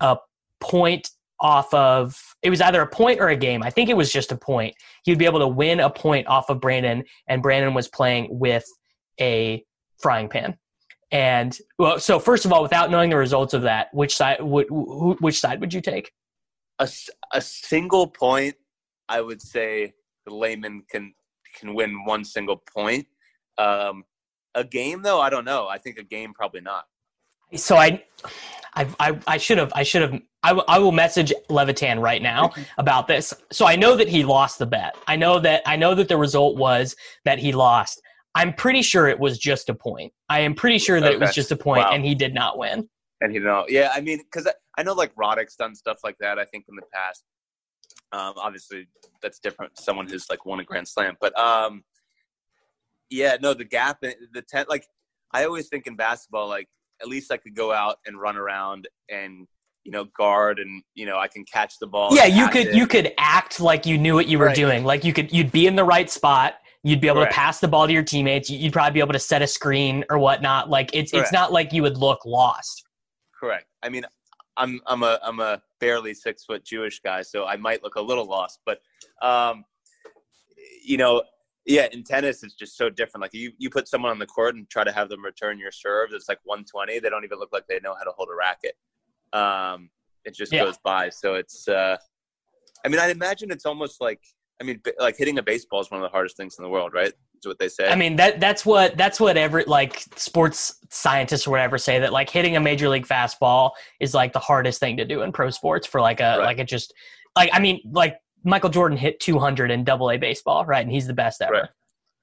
a 0.00 0.16
point 0.60 1.10
off 1.40 1.72
of 1.72 2.18
it 2.42 2.50
was 2.50 2.60
either 2.60 2.82
a 2.82 2.86
point 2.86 3.20
or 3.20 3.28
a 3.28 3.36
game. 3.36 3.62
I 3.62 3.70
think 3.70 3.90
it 3.90 3.96
was 3.96 4.12
just 4.12 4.32
a 4.32 4.36
point. 4.36 4.74
He 5.04 5.10
would 5.10 5.18
be 5.18 5.24
able 5.24 5.40
to 5.40 5.48
win 5.48 5.80
a 5.80 5.90
point 5.90 6.26
off 6.26 6.48
of 6.48 6.60
Brandon, 6.60 7.04
and 7.26 7.42
Brandon 7.42 7.74
was 7.74 7.88
playing 7.88 8.28
with 8.30 8.64
a 9.20 9.64
frying 9.98 10.28
pan. 10.28 10.56
And 11.12 11.58
well, 11.78 11.98
so 11.98 12.18
first 12.20 12.44
of 12.44 12.52
all, 12.52 12.62
without 12.62 12.90
knowing 12.90 13.10
the 13.10 13.16
results 13.16 13.54
of 13.54 13.62
that, 13.62 13.92
which 13.92 14.14
side 14.14 14.38
would 14.40 14.66
which 14.70 15.40
side 15.40 15.60
would 15.60 15.74
you 15.74 15.80
take? 15.80 16.12
A, 16.78 16.88
a 17.32 17.40
single 17.40 18.06
point, 18.06 18.54
I 19.08 19.20
would 19.20 19.42
say 19.42 19.94
the 20.24 20.34
layman 20.34 20.84
can 20.90 21.14
can 21.58 21.74
win 21.74 22.04
one 22.04 22.24
single 22.24 22.62
point. 22.74 23.06
Um, 23.58 24.04
a 24.54 24.64
game, 24.64 25.02
though, 25.02 25.20
I 25.20 25.30
don't 25.30 25.44
know. 25.44 25.68
I 25.68 25.78
think 25.78 25.98
a 25.98 26.04
game 26.04 26.32
probably 26.32 26.60
not. 26.60 26.84
So 27.54 27.76
I, 27.76 28.04
I, 28.74 28.86
I, 29.00 29.18
I 29.26 29.36
should 29.36 29.58
have, 29.58 29.72
I 29.74 29.82
should 29.82 30.02
have, 30.02 30.20
I, 30.42 30.50
w- 30.50 30.64
I 30.68 30.78
will 30.78 30.92
message 30.92 31.32
Levitan 31.48 31.98
right 31.98 32.22
now 32.22 32.52
about 32.78 33.08
this. 33.08 33.34
So 33.50 33.66
I 33.66 33.74
know 33.74 33.96
that 33.96 34.08
he 34.08 34.22
lost 34.24 34.60
the 34.60 34.66
bet. 34.66 34.96
I 35.08 35.16
know 35.16 35.40
that, 35.40 35.62
I 35.66 35.74
know 35.76 35.94
that 35.96 36.08
the 36.08 36.16
result 36.16 36.56
was 36.56 36.94
that 37.24 37.40
he 37.40 37.52
lost. 37.52 38.00
I'm 38.34 38.52
pretty 38.54 38.82
sure 38.82 39.08
it 39.08 39.18
was 39.18 39.38
just 39.38 39.68
a 39.68 39.74
point. 39.74 40.12
I 40.28 40.40
am 40.40 40.54
pretty 40.54 40.78
sure 40.78 41.00
that 41.00 41.12
it 41.12 41.20
was 41.20 41.34
just 41.34 41.50
a 41.50 41.56
point 41.56 41.84
Wow. 41.84 41.92
and 41.92 42.04
he 42.04 42.14
did 42.14 42.32
not 42.34 42.58
win. 42.58 42.88
And 43.20 43.32
he 43.32 43.38
you 43.38 43.44
know, 43.44 43.66
yeah, 43.68 43.90
I 43.94 44.00
mean, 44.00 44.18
because 44.18 44.46
I, 44.46 44.52
I 44.78 44.82
know 44.82 44.92
like 44.94 45.14
Roddick's 45.14 45.56
done 45.56 45.74
stuff 45.74 45.98
like 46.04 46.16
that. 46.20 46.38
I 46.38 46.44
think 46.44 46.64
in 46.68 46.76
the 46.76 46.82
past. 46.94 47.24
Um, 48.12 48.34
obviously, 48.36 48.88
that's 49.22 49.38
different. 49.40 49.78
Someone 49.78 50.08
who's 50.08 50.26
like 50.30 50.46
won 50.46 50.58
a 50.60 50.64
Grand 50.64 50.88
Slam, 50.88 51.16
but 51.20 51.36
um, 51.38 51.84
yeah, 53.10 53.36
no, 53.40 53.52
the 53.54 53.64
gap, 53.64 53.98
in- 54.02 54.14
the 54.32 54.42
ten, 54.42 54.66
like 54.68 54.86
I 55.32 55.44
always 55.44 55.68
think 55.68 55.86
in 55.86 55.96
basketball, 55.96 56.48
like 56.48 56.68
at 57.02 57.08
least 57.08 57.30
I 57.32 57.36
could 57.36 57.54
go 57.54 57.72
out 57.72 57.96
and 58.06 58.18
run 58.20 58.36
around 58.36 58.88
and 59.08 59.46
you 59.84 59.92
know 59.92 60.04
guard 60.16 60.58
and 60.58 60.82
you 60.94 61.06
know 61.06 61.18
I 61.18 61.28
can 61.28 61.44
catch 61.44 61.74
the 61.80 61.86
ball. 61.86 62.14
Yeah, 62.14 62.26
you 62.26 62.48
could, 62.48 62.68
it. 62.68 62.74
you 62.74 62.86
could 62.86 63.12
act 63.18 63.60
like 63.60 63.86
you 63.86 63.98
knew 63.98 64.14
what 64.14 64.28
you 64.28 64.38
were 64.38 64.46
Right. 64.46 64.56
doing. 64.56 64.84
Like 64.84 65.04
you 65.04 65.12
could, 65.12 65.32
you'd 65.32 65.52
be 65.52 65.66
in 65.66 65.76
the 65.76 65.84
right 65.84 66.08
spot. 66.10 66.54
You'd 66.82 67.00
be 67.00 67.08
able 67.08 67.20
Right. 67.20 67.30
to 67.30 67.34
pass 67.34 67.60
the 67.60 67.68
ball 67.68 67.86
to 67.86 67.92
your 67.92 68.02
teammates. 68.02 68.48
You'd 68.48 68.72
probably 68.72 68.92
be 68.92 69.00
able 69.00 69.12
to 69.12 69.18
set 69.18 69.42
a 69.42 69.46
screen 69.46 70.04
or 70.08 70.18
whatnot. 70.18 70.70
Like 70.70 70.90
it's, 70.94 71.12
it's 71.12 71.30
not 71.32 71.52
like 71.52 71.72
you 71.72 71.82
would 71.82 71.98
look 71.98 72.24
lost. 72.24 72.84
Correct. 73.38 73.66
I 73.82 73.88
mean, 73.90 74.04
I'm 74.56 74.80
I'm 74.86 75.02
a 75.02 75.18
I'm 75.22 75.40
a 75.40 75.62
barely 75.78 76.14
six 76.14 76.44
foot 76.44 76.64
Jewish 76.64 77.00
guy, 77.00 77.22
so 77.22 77.46
I 77.46 77.56
might 77.56 77.82
look 77.82 77.94
a 77.96 78.00
little 78.00 78.24
lost. 78.26 78.60
But 78.66 78.80
um, 79.22 79.64
you 80.84 80.96
know, 80.96 81.22
yeah, 81.66 81.88
in 81.92 82.02
tennis 82.02 82.42
it's 82.42 82.54
just 82.54 82.76
so 82.76 82.88
different. 82.90 83.22
Like 83.22 83.34
you 83.34 83.52
you 83.58 83.68
put 83.70 83.86
someone 83.88 84.10
on 84.10 84.18
the 84.18 84.26
court 84.26 84.56
and 84.56 84.68
try 84.70 84.84
to 84.84 84.92
have 84.92 85.08
them 85.08 85.24
return 85.24 85.58
your 85.58 85.72
serve. 85.72 86.10
It's 86.12 86.28
like 86.28 86.40
120. 86.44 86.98
They 86.98 87.08
don't 87.10 87.24
even 87.24 87.38
look 87.38 87.50
like 87.52 87.66
they 87.68 87.80
know 87.80 87.94
how 87.94 88.04
to 88.04 88.10
hold 88.16 88.28
a 88.32 88.34
racket. 88.36 88.74
Um, 89.32 89.90
it 90.24 90.34
just 90.34 90.52
Yeah. 90.52 90.64
goes 90.64 90.78
by. 90.82 91.08
So 91.10 91.34
it's. 91.34 91.68
Uh, 91.68 91.96
I 92.84 92.88
mean, 92.88 92.98
I 93.00 93.08
imagine 93.10 93.50
it's 93.50 93.66
almost 93.66 94.00
like. 94.00 94.20
I 94.60 94.64
mean, 94.64 94.80
like 94.98 95.16
hitting 95.16 95.38
a 95.38 95.42
baseball 95.42 95.80
is 95.80 95.90
one 95.90 96.00
of 96.00 96.04
the 96.04 96.12
hardest 96.12 96.36
things 96.36 96.56
in 96.58 96.62
the 96.62 96.68
world, 96.68 96.92
right? 96.92 97.12
Is 97.38 97.46
what 97.46 97.58
they 97.58 97.68
say. 97.68 97.88
I 97.88 97.96
mean 97.96 98.16
that 98.16 98.40
that's 98.40 98.66
what 98.66 98.96
that's 98.98 99.18
what 99.18 99.36
every 99.38 99.64
like 99.64 100.04
sports 100.16 100.74
scientists 100.90 101.46
or 101.46 101.52
whatever 101.52 101.78
say 101.78 101.98
that 102.00 102.12
like 102.12 102.28
hitting 102.28 102.56
a 102.56 102.60
major 102.60 102.88
league 102.88 103.06
fastball 103.06 103.70
is 104.00 104.12
like 104.12 104.32
the 104.34 104.38
hardest 104.38 104.78
thing 104.80 104.98
to 104.98 105.04
do 105.06 105.22
in 105.22 105.32
pro 105.32 105.48
sports 105.48 105.86
for 105.86 106.00
like 106.00 106.20
a 106.20 106.36
Right. 106.38 106.44
like 106.44 106.58
it 106.58 106.68
just 106.68 106.92
like 107.36 107.48
I 107.54 107.58
mean 107.60 107.80
like 107.90 108.18
Michael 108.44 108.68
Jordan 108.70 108.98
hit 108.98 109.20
200 109.20 109.70
in 109.70 109.84
double 109.84 110.10
A 110.10 110.18
baseball, 110.18 110.66
right? 110.66 110.82
And 110.82 110.90
he's 110.92 111.06
the 111.06 111.14
best 111.14 111.40
ever. 111.40 111.52
Right. 111.52 111.68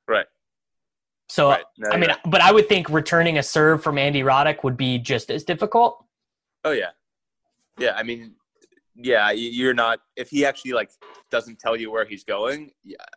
Right. 0.07 0.25
So 1.29 1.49
Right. 1.49 1.63
No, 1.79 1.89
I 1.89 1.97
mean 1.97 2.09
right. 2.09 2.19
but 2.25 2.41
I 2.41 2.51
would 2.51 2.69
think 2.69 2.87
returning 2.89 3.39
a 3.39 3.43
serve 3.43 3.81
from 3.81 3.97
Andy 3.97 4.21
Roddick 4.21 4.63
would 4.63 4.77
be 4.77 4.99
just 4.99 5.31
as 5.31 5.43
difficult. 5.43 6.03
Oh 6.63 6.71
yeah, 6.71 6.89
yeah. 7.79 7.93
I 7.95 8.03
mean, 8.03 8.35
yeah. 8.97 9.31
you- 9.31 9.49
You're 9.49 9.73
not 9.73 9.99
if 10.15 10.29
he 10.29 10.45
actually 10.45 10.71
like 10.73 10.89
doesn't 11.31 11.59
tell 11.59 11.75
you 11.75 11.91
where 11.91 12.05
he's 12.05 12.23
going. 12.23 12.71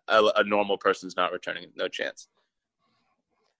A, 0.08 0.24
a 0.36 0.44
normal 0.44 0.76
person's 0.78 1.16
not 1.16 1.32
returning. 1.32 1.66
No 1.76 1.88
chance. 1.88 2.28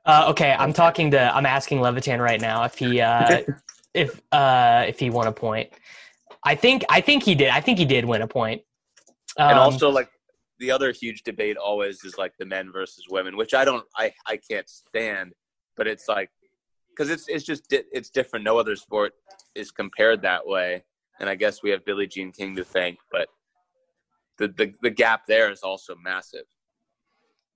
Uh, 0.07 0.27
okay, 0.31 0.55
I'm 0.59 0.73
talking 0.73 1.11
to 1.13 1.35
I'm 1.35 1.47
asking 1.47 1.81
Levitan 1.81 2.21
right 2.21 2.41
now 2.41 2.65
if 2.65 2.77
he 2.77 3.01
uh 3.01 3.43
if 3.95 4.21
uh 4.33 4.85
if 4.89 4.99
he 4.99 5.11
won 5.11 5.27
a 5.27 5.33
point. 5.33 5.71
I 6.45 6.55
think 6.55 6.85
I 6.89 7.01
think 7.01 7.23
he 7.23 7.35
did. 7.35 7.49
I 7.51 7.61
think 7.61 7.79
he 7.79 7.85
did 7.85 8.05
win 8.05 8.23
a 8.23 8.27
point. 8.27 8.63
Um, 9.37 9.51
and 9.51 9.59
also, 9.59 9.91
like 9.91 10.11
the 10.59 10.71
other 10.71 10.91
huge 10.93 11.23
debate 11.23 11.57
always 11.57 12.03
is 12.05 12.17
like 12.19 12.33
the 12.39 12.47
men 12.47 12.73
versus 12.73 13.05
women, 13.11 13.37
which 13.37 13.53
I 13.55 13.65
don't, 13.65 13.85
I 13.97 14.13
I 14.27 14.39
can't 14.39 14.69
stand. 14.69 15.33
But 15.77 15.87
it's 15.87 16.09
like 16.09 16.31
because 16.91 17.11
it's 17.11 17.29
it's 17.29 17.45
just 17.45 17.67
it's 17.71 18.09
different. 18.11 18.45
No 18.45 18.59
other 18.59 18.77
sport 18.77 19.13
is 19.55 19.71
compared 19.71 20.23
that 20.23 20.47
way, 20.47 20.83
and 21.21 21.29
I 21.29 21.35
guess 21.35 21.63
we 21.63 21.71
have 21.71 21.85
Billie 21.85 22.07
Jean 22.07 22.33
King 22.33 22.57
to 22.57 22.65
thank, 22.65 22.99
but 23.13 23.29
the 24.39 24.49
the, 24.49 24.75
the 24.83 24.91
gap 24.91 25.27
there 25.27 25.51
is 25.51 25.61
also 25.63 25.95
massive. 26.03 26.47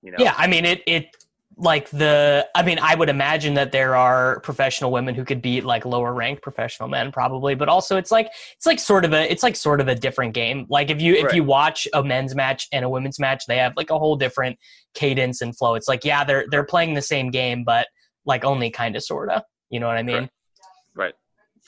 You 0.02 0.12
know? 0.12 0.18
Yeah, 0.20 0.34
I 0.36 0.46
mean 0.46 0.64
it 0.64 0.82
it 0.86 1.16
like 1.56 1.88
the 1.90 2.46
i 2.54 2.62
mean 2.62 2.78
i 2.82 2.94
would 2.94 3.08
imagine 3.08 3.54
that 3.54 3.70
there 3.70 3.94
are 3.94 4.40
professional 4.40 4.90
women 4.90 5.14
who 5.14 5.24
could 5.24 5.40
beat 5.40 5.64
like 5.64 5.84
lower 5.84 6.12
ranked 6.12 6.42
professional 6.42 6.88
men 6.88 7.12
probably 7.12 7.54
but 7.54 7.68
also 7.68 7.96
it's 7.96 8.10
like 8.10 8.28
it's 8.56 8.66
like 8.66 8.80
sort 8.80 9.04
of 9.04 9.12
a 9.12 9.30
it's 9.30 9.42
like 9.42 9.54
sort 9.54 9.80
of 9.80 9.86
a 9.86 9.94
different 9.94 10.34
game 10.34 10.66
like 10.68 10.90
if 10.90 11.00
you 11.00 11.14
if 11.14 11.26
right. 11.26 11.34
you 11.34 11.44
watch 11.44 11.86
a 11.94 12.02
men's 12.02 12.34
match 12.34 12.66
and 12.72 12.84
a 12.84 12.88
women's 12.88 13.20
match 13.20 13.44
they 13.46 13.56
have 13.56 13.72
like 13.76 13.90
a 13.90 13.98
whole 13.98 14.16
different 14.16 14.58
cadence 14.94 15.42
and 15.42 15.56
flow 15.56 15.74
it's 15.74 15.86
like 15.86 16.04
yeah 16.04 16.24
they're 16.24 16.44
they're 16.50 16.64
playing 16.64 16.94
the 16.94 17.02
same 17.02 17.30
game 17.30 17.62
but 17.62 17.86
like 18.24 18.44
only 18.44 18.68
kind 18.68 18.96
of 18.96 19.04
sorta 19.04 19.44
you 19.70 19.78
know 19.78 19.86
what 19.86 19.96
i 19.96 20.02
mean 20.02 20.28
right, 20.96 21.06
right. 21.06 21.14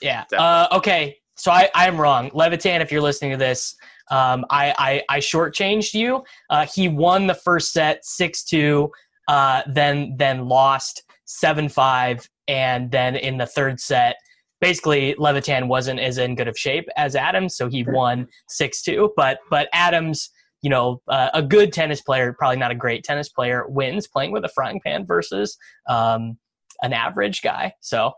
yeah 0.01 0.25
uh, 0.37 0.67
okay 0.71 1.17
so 1.37 1.51
i 1.51 1.69
i'm 1.75 1.99
wrong 1.99 2.29
levitan 2.33 2.81
if 2.81 2.91
you're 2.91 3.01
listening 3.01 3.31
to 3.31 3.37
this 3.37 3.75
um, 4.09 4.45
I, 4.49 4.73
I 5.09 5.17
I 5.17 5.19
shortchanged 5.19 5.93
you. 5.93 6.23
Uh, 6.49 6.65
he 6.73 6.87
won 6.87 7.27
the 7.27 7.33
first 7.33 7.73
set 7.73 8.05
six 8.05 8.41
two 8.45 8.89
uh, 9.27 9.61
then 9.67 10.15
then 10.17 10.47
lost 10.47 11.03
seven 11.25 11.69
five, 11.69 12.27
and 12.47 12.89
then 12.89 13.15
in 13.15 13.37
the 13.37 13.45
third 13.45 13.79
set, 13.79 14.15
basically 14.61 15.15
Levitan 15.17 15.67
wasn't 15.67 15.99
as 15.99 16.17
in 16.17 16.35
good 16.35 16.47
of 16.47 16.57
shape 16.57 16.87
as 16.95 17.15
Adams, 17.15 17.55
so 17.55 17.67
he 17.69 17.83
won 17.83 18.27
six 18.47 18.81
two. 18.81 19.11
But 19.17 19.39
but 19.49 19.67
Adams, 19.73 20.29
you 20.61 20.69
know, 20.69 21.01
uh, 21.07 21.29
a 21.33 21.41
good 21.41 21.73
tennis 21.73 22.01
player, 22.01 22.33
probably 22.33 22.57
not 22.57 22.71
a 22.71 22.75
great 22.75 23.03
tennis 23.03 23.29
player, 23.29 23.65
wins 23.67 24.07
playing 24.07 24.31
with 24.31 24.45
a 24.45 24.49
frying 24.49 24.79
pan 24.85 25.05
versus 25.05 25.57
um, 25.89 26.37
an 26.81 26.93
average 26.93 27.41
guy. 27.41 27.73
So 27.81 28.13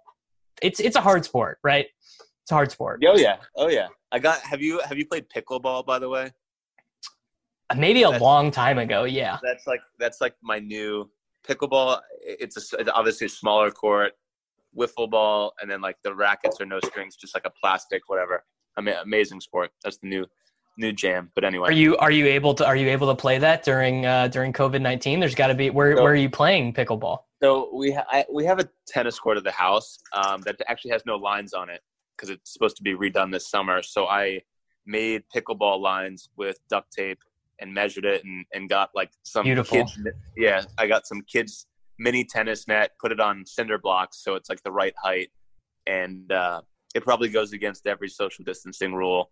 it's 0.62 0.79
it's 0.79 0.95
a 0.95 1.01
hard 1.01 1.25
sport, 1.25 1.58
right? 1.63 1.88
It's 2.49 2.53
a 2.53 2.55
hard 2.55 2.71
sport. 2.71 3.03
Oh 3.07 3.15
yeah, 3.15 3.35
oh 3.57 3.67
yeah. 3.67 3.89
I 4.12 4.17
got. 4.17 4.39
Have 4.41 4.59
you 4.59 4.79
have 4.79 4.97
you 4.97 5.05
played 5.05 5.29
pickleball 5.29 5.85
by 5.85 5.99
the 5.99 6.09
way? 6.09 6.31
Maybe 7.77 8.01
a 8.01 8.09
that's, 8.09 8.19
long 8.23 8.49
time 8.49 8.79
ago, 8.79 9.03
yeah. 9.03 9.38
That's 9.43 9.67
like 9.67 9.81
that's 9.99 10.19
like 10.19 10.33
my 10.41 10.57
new 10.57 11.12
pickleball. 11.47 11.99
It's, 12.23 12.57
a, 12.57 12.77
it's 12.79 12.89
obviously 12.91 13.27
a 13.27 13.29
smaller 13.29 13.69
court, 13.69 14.13
wiffle 14.75 15.07
ball, 15.07 15.53
and 15.62 15.69
then 15.69 15.79
like 15.79 15.97
the 16.03 16.15
rackets 16.15 16.59
are 16.59 16.65
no 16.65 16.79
strings, 16.79 17.17
just 17.17 17.35
like 17.35 17.45
a 17.45 17.51
plastic, 17.51 18.01
whatever. 18.07 18.43
I 18.75 18.81
mean, 18.81 18.95
amazing 18.95 19.41
sport. 19.41 19.69
That's 19.83 19.99
the 19.99 20.07
new 20.07 20.25
new 20.79 20.91
jam. 20.91 21.31
But 21.35 21.43
anyway, 21.43 21.69
are 21.69 21.71
you 21.71 21.97
are 21.97 22.09
you 22.09 22.25
able 22.25 22.55
to 22.55 22.65
are 22.65 22.75
you 22.75 22.89
able 22.89 23.09
to 23.09 23.15
play 23.15 23.38
that 23.38 23.62
during 23.62 24.07
uh, 24.07 24.27
during 24.29 24.53
COVID 24.53 24.81
nineteen? 24.81 25.19
There's 25.19 25.35
got 25.35 25.47
to 25.47 25.53
be 25.53 25.69
where 25.69 25.95
so, 25.95 26.01
where 26.01 26.13
are 26.13 26.15
you 26.15 26.31
playing 26.31 26.73
pickleball? 26.73 27.19
So 27.43 27.69
we 27.75 27.91
ha- 27.91 28.07
I, 28.09 28.25
we 28.33 28.43
have 28.45 28.57
a 28.57 28.67
tennis 28.88 29.19
court 29.19 29.38
at 29.38 29.43
the 29.43 29.51
house 29.51 29.99
um, 30.13 30.41
that 30.41 30.59
actually 30.67 30.89
has 30.89 31.03
no 31.05 31.15
lines 31.15 31.53
on 31.53 31.69
it 31.69 31.81
because 32.19 32.29
it's 32.29 32.51
supposed 32.51 32.75
to 32.77 32.84
be 32.84 32.93
redone 32.93 33.32
this 33.32 33.49
summer. 33.49 33.82
So 33.82 34.08
I 34.08 34.41
made 34.86 35.23
pickleball 35.34 35.79
lines 35.79 36.29
with 36.36 36.58
duct 36.69 36.91
tape 36.91 37.19
and 37.60 37.73
measured 37.73 38.05
it 38.05 38.23
and, 38.23 38.45
and 38.53 38.67
got 38.69 38.89
like 38.95 39.12
some 39.23 39.43
Beautiful. 39.43 39.77
kids 39.77 39.99
yeah 40.36 40.62
i 40.77 40.88
got 40.88 41.05
some 41.05 41.21
kids 41.21 41.67
mini 41.99 42.23
tennis 42.23 42.67
net 42.67 42.91
put 42.99 43.12
it 43.12 43.19
on 43.19 43.45
cinder 43.45 43.77
blocks 43.77 44.23
so 44.23 44.36
it's 44.36 44.49
like 44.49 44.62
the 44.63 44.71
right 44.71 44.93
height 45.01 45.29
and 45.88 46.32
uh, 46.32 46.62
it 46.95 47.03
probably 47.03 47.29
goes 47.29 47.53
against 47.53 47.86
every 47.88 48.08
social 48.08 48.43
distancing 48.43 48.93
rule 48.93 49.29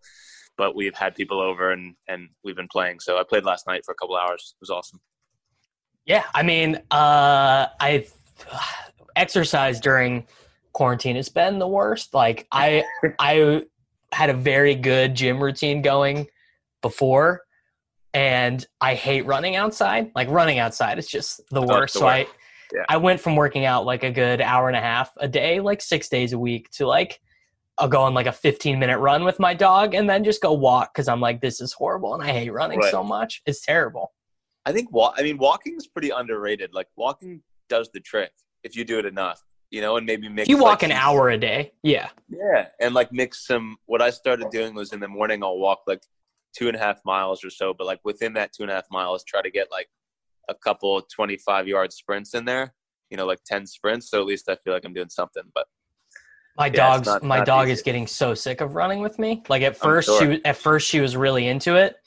but 0.58 0.76
we've 0.76 0.96
had 0.96 1.16
people 1.16 1.40
over 1.40 1.72
and 1.72 1.96
and 2.08 2.30
we've 2.44 2.56
been 2.56 2.68
playing 2.68 3.00
so 3.00 3.18
i 3.18 3.24
played 3.28 3.46
last 3.46 3.66
night 3.66 3.84
for 3.86 3.94
a 3.94 3.96
couple 3.96 4.16
hours 4.16 4.54
it 4.56 4.62
was 4.62 4.70
awesome 4.70 5.00
yeah 6.06 6.26
i 6.36 6.44
mean 6.44 6.76
uh 6.92 7.68
i 7.80 8.06
exercise 9.16 9.80
during 9.80 10.28
quarantine 10.78 11.16
has 11.16 11.30
been 11.30 11.60
the 11.60 11.68
worst 11.68 12.14
like 12.14 12.48
i 12.52 12.84
i 13.20 13.64
had 14.12 14.30
a 14.30 14.34
very 14.34 14.76
good 14.76 15.16
gym 15.16 15.44
routine 15.44 15.82
going 15.82 16.28
before 16.82 17.42
and 18.14 18.66
I 18.82 18.96
hate 18.96 19.28
running 19.28 19.56
outside. 19.56 20.12
Like 20.16 20.30
running 20.30 20.58
outside 20.58 20.98
is 20.98 21.08
just 21.08 21.40
the 21.52 21.62
worst. 21.62 21.94
so 21.94 22.08
I 22.08 22.28
yeah. 22.74 22.84
I 22.90 22.98
went 22.98 23.22
from 23.22 23.36
working 23.36 23.64
out 23.64 23.86
like 23.86 24.04
a 24.04 24.12
good 24.12 24.42
hour 24.42 24.68
and 24.68 24.76
a 24.76 24.82
half 24.82 25.12
a 25.18 25.28
day, 25.28 25.60
like 25.60 25.82
six 25.82 26.10
days 26.10 26.34
a 26.34 26.40
week, 26.40 26.70
to 26.72 26.88
like 26.88 27.20
I'll 27.78 27.88
go 27.88 28.02
on 28.02 28.16
like 28.16 28.26
a 28.26 28.32
15 28.32 28.80
minute 28.80 28.98
run 28.98 29.24
with 29.24 29.40
my 29.40 29.54
dog 29.54 29.94
and 29.94 30.10
then 30.10 30.24
just 30.24 30.42
go 30.42 30.52
walk 30.52 30.94
because 30.94 31.08
I'm 31.08 31.22
like, 31.22 31.42
this 31.42 31.62
is 31.62 31.74
horrible 31.74 32.16
and 32.16 32.24
I 32.24 32.32
hate 32.32 32.52
running 32.52 32.80
right. 32.80 32.90
so 32.90 33.04
much. 33.04 33.44
It's 33.46 33.64
terrible. 33.64 34.14
I 34.66 34.72
think 34.72 34.92
walk. 34.92 35.14
I 35.18 35.22
mean, 35.22 35.38
walking 35.38 35.76
is 35.78 35.88
pretty 35.88 36.10
underrated. 36.10 36.74
Like 36.74 36.88
walking 36.96 37.44
does 37.70 37.90
the 37.94 38.00
trick 38.00 38.32
if 38.64 38.76
you 38.76 38.84
do 38.84 38.98
it 38.98 39.06
enough, 39.06 39.44
you 39.72 39.82
know, 39.82 39.98
and 39.98 40.06
maybe 40.06 40.30
mix. 40.30 40.48
You 40.48 40.58
walk 40.58 40.82
like, 40.82 40.84
an 40.84 40.92
hour 40.92 41.30
a 41.30 41.38
day, 41.38 41.74
yeah. 41.84 42.10
Yeah, 42.30 42.68
and 42.80 42.94
like 42.94 43.12
mix 43.12 43.46
some. 43.46 43.78
What 43.86 44.02
I 44.02 44.10
started 44.10 44.50
doing 44.52 44.74
was 44.74 44.94
in 44.94 45.00
the 45.00 45.08
morning 45.08 45.44
I'll 45.44 45.58
walk 45.58 45.80
like 45.88 46.02
two 46.58 46.68
and 46.68 46.76
a 46.76 46.80
half 46.80 47.00
miles 47.06 47.44
or 47.44 47.50
so, 47.50 47.74
but 47.74 47.86
like 47.86 48.00
within 48.04 48.34
that 48.34 48.54
two 48.54 48.64
and 48.64 48.72
a 48.72 48.76
half 48.76 48.86
miles, 48.92 49.24
try 49.24 49.42
to 49.42 49.52
get 49.52 49.68
like 49.72 49.88
a 50.50 50.56
couple 50.56 51.02
25 51.14 51.68
yard 51.68 51.94
sprints 51.94 52.34
in 52.34 52.46
there, 52.46 52.74
you 53.10 53.18
know, 53.18 53.26
like 53.26 53.40
10 53.46 53.68
sprints. 53.68 54.10
So 54.10 54.20
at 54.20 54.26
least 54.26 54.50
I 54.50 54.56
feel 54.56 54.74
like 54.74 54.86
I'm 54.86 54.94
doing 54.94 55.10
something, 55.10 55.44
but 55.54 55.68
my 56.58 56.68
yeah, 56.68 56.72
dog's 56.72 57.06
not, 57.06 57.24
my 57.24 57.38
not 57.38 57.46
dog 57.46 57.66
easy. 57.68 57.74
is 57.74 57.82
getting 57.84 58.08
so 58.08 58.34
sick 58.34 58.62
of 58.62 58.74
running 58.74 59.02
with 59.02 59.20
me. 59.20 59.44
Like 59.48 59.62
at 59.62 59.78
first 59.78 60.08
sure. 60.08 60.36
she 60.36 60.46
at 60.46 60.58
first 60.58 60.88
she 60.88 61.00
was 61.00 61.16
really 61.16 61.48
into 61.48 61.76
it. 61.76 61.98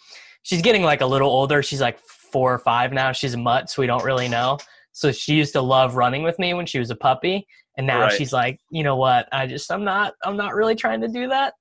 She's 0.42 0.62
getting 0.62 0.82
like 0.82 1.02
a 1.02 1.06
little 1.06 1.30
older. 1.30 1.62
She's 1.62 1.80
like 1.80 2.00
four 2.00 2.52
or 2.52 2.58
five 2.58 2.92
now. 2.92 3.12
She's 3.12 3.34
a 3.34 3.38
mutt, 3.38 3.70
so 3.70 3.82
we 3.82 3.86
don't 3.86 4.04
really 4.04 4.28
know. 4.28 4.58
So 4.92 5.12
she 5.12 5.34
used 5.34 5.52
to 5.54 5.62
love 5.62 5.96
running 5.96 6.22
with 6.22 6.38
me 6.38 6.54
when 6.54 6.66
she 6.66 6.78
was 6.78 6.90
a 6.90 6.96
puppy, 6.96 7.46
and 7.76 7.86
now 7.86 8.02
right. 8.02 8.12
she's 8.12 8.32
like, 8.32 8.60
you 8.70 8.82
know 8.82 8.96
what? 8.96 9.28
I 9.32 9.46
just 9.46 9.70
I'm 9.70 9.84
not 9.84 10.14
I'm 10.24 10.36
not 10.36 10.54
really 10.54 10.74
trying 10.74 11.00
to 11.02 11.08
do 11.08 11.28
that. 11.28 11.54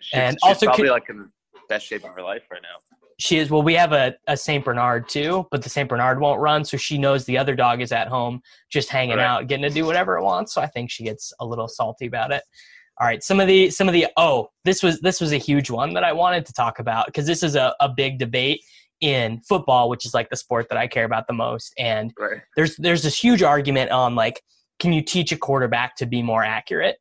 She's, 0.00 0.18
and 0.18 0.38
she's 0.42 0.48
also 0.48 0.66
probably 0.66 0.88
like 0.88 1.08
in 1.08 1.18
the 1.18 1.30
best 1.68 1.86
shape 1.86 2.04
of 2.04 2.10
her 2.14 2.22
life 2.22 2.42
right 2.50 2.62
now. 2.62 2.78
She 3.20 3.36
is. 3.36 3.50
Well, 3.50 3.62
we 3.62 3.74
have 3.74 3.92
a, 3.92 4.14
a 4.28 4.36
St. 4.36 4.64
Bernard 4.64 5.06
too, 5.08 5.46
but 5.50 5.62
the 5.62 5.68
St. 5.68 5.88
Bernard 5.88 6.20
won't 6.20 6.40
run. 6.40 6.64
So 6.64 6.78
she 6.78 6.96
knows 6.96 7.26
the 7.26 7.36
other 7.36 7.54
dog 7.54 7.82
is 7.82 7.92
at 7.92 8.08
home 8.08 8.40
just 8.70 8.88
hanging 8.88 9.18
right. 9.18 9.26
out, 9.26 9.46
getting 9.46 9.62
to 9.62 9.70
do 9.70 9.84
whatever 9.84 10.16
it 10.16 10.22
wants. 10.22 10.54
So 10.54 10.62
I 10.62 10.66
think 10.66 10.90
she 10.90 11.04
gets 11.04 11.32
a 11.38 11.44
little 11.44 11.68
salty 11.68 12.06
about 12.06 12.32
it. 12.32 12.42
All 12.98 13.06
right. 13.06 13.22
Some 13.22 13.38
of 13.38 13.46
the, 13.46 13.70
some 13.70 13.88
of 13.88 13.92
the, 13.92 14.06
oh, 14.16 14.48
this 14.64 14.82
was, 14.82 15.00
this 15.00 15.20
was 15.20 15.32
a 15.32 15.36
huge 15.36 15.68
one 15.68 15.92
that 15.92 16.04
I 16.04 16.14
wanted 16.14 16.46
to 16.46 16.54
talk 16.54 16.78
about 16.78 17.06
because 17.06 17.26
this 17.26 17.42
is 17.42 17.56
a, 17.56 17.74
a 17.80 17.90
big 17.90 18.18
debate 18.18 18.62
in 19.00 19.40
football, 19.40 19.88
which 19.88 20.04
is 20.04 20.14
like 20.14 20.28
the 20.30 20.36
sport 20.36 20.68
that 20.68 20.78
I 20.78 20.86
care 20.86 21.04
about 21.04 21.26
the 21.26 21.32
most. 21.32 21.72
And 21.78 22.12
right. 22.18 22.40
there's, 22.56 22.76
there's 22.76 23.02
this 23.02 23.18
huge 23.18 23.42
argument 23.42 23.90
on 23.90 24.14
like, 24.14 24.42
can 24.78 24.92
you 24.92 25.02
teach 25.02 25.32
a 25.32 25.36
quarterback 25.36 25.96
to 25.96 26.06
be 26.06 26.22
more 26.22 26.42
accurate? 26.42 26.98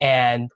And 0.00 0.50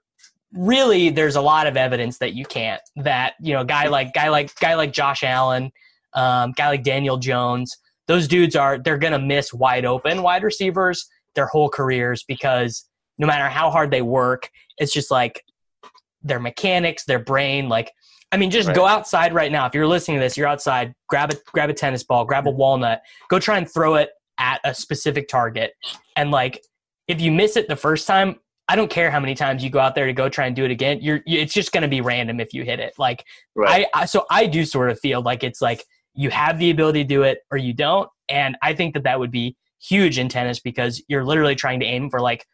really 0.55 1.09
there's 1.09 1.35
a 1.35 1.41
lot 1.41 1.67
of 1.67 1.75
evidence 1.75 2.17
that 2.19 2.33
you 2.33 2.45
can't 2.45 2.81
that 2.95 3.33
you 3.41 3.53
know 3.53 3.63
guy 3.63 3.87
like 3.87 4.13
guy 4.13 4.29
like 4.29 4.57
guy 4.59 4.73
like 4.73 4.93
josh 4.93 5.23
allen 5.23 5.71
um, 6.13 6.53
guy 6.53 6.67
like 6.67 6.83
daniel 6.83 7.17
jones 7.17 7.77
those 8.07 8.27
dudes 8.27 8.55
are 8.55 8.77
they're 8.77 8.97
gonna 8.97 9.19
miss 9.19 9.53
wide 9.53 9.85
open 9.85 10.21
wide 10.21 10.43
receivers 10.43 11.07
their 11.35 11.47
whole 11.47 11.69
careers 11.69 12.23
because 12.23 12.87
no 13.17 13.27
matter 13.27 13.49
how 13.49 13.69
hard 13.69 13.91
they 13.91 14.01
work 14.01 14.49
it's 14.77 14.93
just 14.93 15.11
like 15.11 15.43
their 16.23 16.39
mechanics 16.39 17.03
their 17.03 17.19
brain 17.19 17.67
like 17.67 17.91
i 18.35 18.37
mean 18.37 18.51
just 18.51 18.67
right. 18.67 18.75
go 18.75 18.85
outside 18.85 19.33
right 19.33 19.51
now 19.51 19.65
if 19.65 19.73
you're 19.73 19.87
listening 19.87 20.17
to 20.17 20.21
this 20.21 20.35
you're 20.37 20.47
outside 20.47 20.93
grab 21.07 21.31
a 21.31 21.35
grab 21.53 21.69
a 21.69 21.73
tennis 21.73 22.03
ball 22.03 22.25
grab 22.25 22.47
a 22.47 22.51
mm. 22.51 22.55
walnut 22.55 23.01
go 23.29 23.39
try 23.39 23.57
and 23.57 23.69
throw 23.69 23.95
it 23.95 24.09
at 24.39 24.59
a 24.65 24.73
specific 24.73 25.27
target 25.27 25.73
and 26.15 26.31
like 26.31 26.61
if 27.07 27.21
you 27.21 27.31
miss 27.31 27.55
it 27.55 27.67
the 27.67 27.75
first 27.75 28.07
time 28.07 28.35
I 28.67 28.75
don't 28.75 28.89
care 28.89 29.11
how 29.11 29.19
many 29.19 29.35
times 29.35 29.63
you 29.63 29.69
go 29.69 29.79
out 29.79 29.93
there 29.93 30.07
to 30.07 30.13
go 30.13 30.27
try 30.27 30.47
and 30.47 30.55
do 30.55 30.65
it 30.65 30.71
again. 30.71 30.99
You're, 30.99 31.21
you, 31.25 31.39
it's 31.39 31.53
just 31.53 31.71
going 31.71 31.83
to 31.83 31.87
be 31.87 32.01
random 32.01 32.39
if 32.39 32.51
you 32.51 32.63
hit 32.63 32.79
it. 32.79 32.93
Like 32.97 33.23
right. 33.53 33.85
I, 33.93 34.01
I, 34.01 34.05
so 34.05 34.25
I 34.31 34.47
do 34.47 34.65
sort 34.65 34.89
of 34.89 34.99
feel 34.99 35.21
like 35.21 35.43
it's 35.43 35.61
like 35.61 35.83
you 36.15 36.31
have 36.31 36.57
the 36.57 36.71
ability 36.71 37.03
to 37.03 37.07
do 37.07 37.23
it 37.23 37.39
or 37.51 37.57
you 37.57 37.73
don't, 37.73 38.09
and 38.27 38.57
I 38.63 38.73
think 38.73 38.95
that 38.95 39.03
that 39.03 39.19
would 39.19 39.29
be 39.29 39.55
huge 39.79 40.17
in 40.17 40.29
tennis 40.29 40.59
because 40.59 41.03
you're 41.07 41.23
literally 41.23 41.53
trying 41.53 41.79
to 41.81 41.85
aim 41.85 42.09
for 42.09 42.19
like 42.19 42.45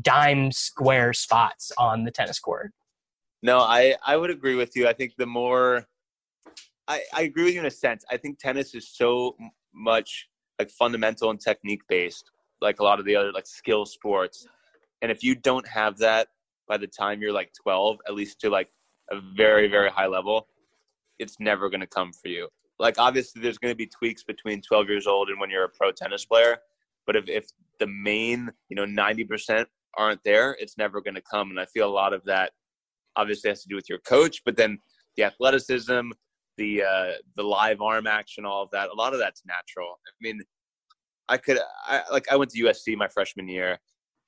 dime 0.00 0.50
square 0.50 1.12
spots 1.12 1.70
on 1.78 2.04
the 2.04 2.10
tennis 2.10 2.40
court. 2.40 2.72
No, 3.42 3.60
I 3.60 3.96
I 4.04 4.16
would 4.16 4.30
agree 4.30 4.54
with 4.54 4.76
you. 4.76 4.88
I 4.88 4.92
think 4.92 5.14
the 5.16 5.26
more 5.26 5.86
I, 6.88 7.02
I 7.14 7.22
agree 7.22 7.44
with 7.44 7.54
you 7.54 7.60
in 7.60 7.66
a 7.66 7.70
sense. 7.70 8.04
I 8.10 8.16
think 8.16 8.38
tennis 8.38 8.74
is 8.74 8.88
so 8.88 9.36
much 9.72 10.28
like 10.58 10.70
fundamental 10.70 11.30
and 11.30 11.40
technique 11.40 11.82
based, 11.88 12.30
like 12.60 12.80
a 12.80 12.82
lot 12.82 12.98
of 12.98 13.06
the 13.06 13.16
other 13.16 13.32
like 13.32 13.46
skill 13.46 13.86
sports 13.86 14.46
and 15.02 15.10
if 15.10 15.22
you 15.22 15.34
don't 15.34 15.66
have 15.66 15.98
that 15.98 16.28
by 16.68 16.76
the 16.76 16.86
time 16.86 17.20
you're 17.20 17.32
like 17.32 17.52
12, 17.62 17.98
at 18.06 18.14
least 18.14 18.40
to 18.40 18.50
like 18.50 18.68
a 19.10 19.20
very, 19.36 19.68
very 19.68 19.90
high 19.90 20.06
level, 20.06 20.46
it's 21.18 21.36
never 21.40 21.68
going 21.68 21.80
to 21.80 21.86
come 21.86 22.12
for 22.12 22.28
you. 22.28 22.48
Like, 22.78 22.98
obviously, 22.98 23.42
there's 23.42 23.58
going 23.58 23.72
to 23.72 23.76
be 23.76 23.86
tweaks 23.86 24.22
between 24.22 24.62
12 24.62 24.88
years 24.88 25.06
old 25.06 25.28
and 25.28 25.38
when 25.38 25.50
you're 25.50 25.64
a 25.64 25.68
pro 25.68 25.92
tennis 25.92 26.24
player. 26.24 26.58
But 27.06 27.16
if, 27.16 27.28
if 27.28 27.46
the 27.78 27.86
main, 27.86 28.50
you 28.68 28.76
know, 28.76 28.86
90% 28.86 29.66
aren't 29.98 30.22
there, 30.24 30.56
it's 30.60 30.78
never 30.78 31.00
going 31.00 31.14
to 31.14 31.22
come. 31.22 31.50
And 31.50 31.60
I 31.60 31.66
feel 31.66 31.88
a 31.88 31.90
lot 31.92 32.12
of 32.12 32.24
that 32.24 32.52
obviously 33.16 33.50
has 33.50 33.62
to 33.62 33.68
do 33.68 33.76
with 33.76 33.88
your 33.88 33.98
coach, 33.98 34.42
but 34.44 34.56
then 34.56 34.78
the 35.16 35.24
athleticism, 35.24 36.10
the 36.56 36.82
uh, 36.82 37.12
the 37.36 37.42
live 37.42 37.80
arm 37.80 38.06
action, 38.06 38.44
all 38.44 38.62
of 38.62 38.70
that. 38.72 38.90
A 38.90 38.94
lot 38.94 39.12
of 39.12 39.18
that's 39.18 39.42
natural. 39.46 39.98
I 40.06 40.10
mean, 40.20 40.40
I 41.28 41.36
could 41.36 41.58
I, 41.86 42.02
like 42.10 42.30
I 42.30 42.36
went 42.36 42.50
to 42.52 42.64
USC 42.64 42.96
my 42.96 43.08
freshman 43.08 43.48
year, 43.48 43.78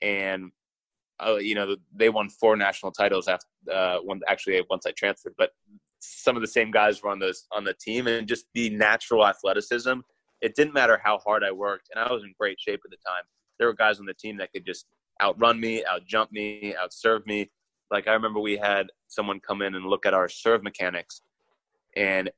and 0.01 0.51
uh, 1.25 1.37
you 1.37 1.55
know 1.55 1.77
they 1.95 2.09
won 2.09 2.29
four 2.29 2.57
national 2.57 2.93
titles 2.93 3.29
after 3.29 3.47
uh, 3.73 3.99
one 3.99 4.21
actually 4.29 4.63
once 4.71 4.87
I 4.87 4.93
transferred, 4.93 5.35
but 5.37 5.51
some 6.01 6.37
of 6.37 6.43
the 6.43 6.49
same 6.49 6.71
guys 6.71 7.03
were 7.03 7.11
on 7.11 7.19
those 7.19 7.47
on 7.53 7.65
the 7.65 7.75
team, 7.75 8.07
and 8.07 8.27
just 8.27 8.47
the 8.55 8.71
natural 8.71 9.27
athleticism. 9.27 10.01
It 10.41 10.57
didn't 10.57 10.75
matter 10.75 11.01
how 11.03 11.19
hard 11.19 11.45
I 11.45 11.53
worked, 11.53 11.91
and 11.95 12.05
I 12.05 12.13
was 12.13 12.25
in 12.25 12.35
great 12.39 12.59
shape 12.59 12.81
at 12.85 12.91
the 12.91 12.97
time. 13.07 13.23
There 13.59 13.69
were 13.69 13.75
guys 13.75 14.01
on 14.01 14.07
the 14.07 14.15
team 14.15 14.37
that 14.39 14.53
could 14.53 14.67
just 14.67 14.87
outrun 15.23 15.61
me, 15.61 15.85
outjump 15.85 16.33
me, 16.33 16.75
outserve 16.83 17.25
me. 17.27 17.51
Like 17.93 18.09
I 18.09 18.15
remember 18.15 18.41
we 18.41 18.57
had 18.57 18.89
someone 19.07 19.39
come 19.39 19.63
in 19.63 19.75
and 19.75 19.85
look 19.85 20.07
at 20.07 20.15
our 20.15 20.29
serve 20.29 20.63
mechanics, 20.63 21.23
and 21.95 22.31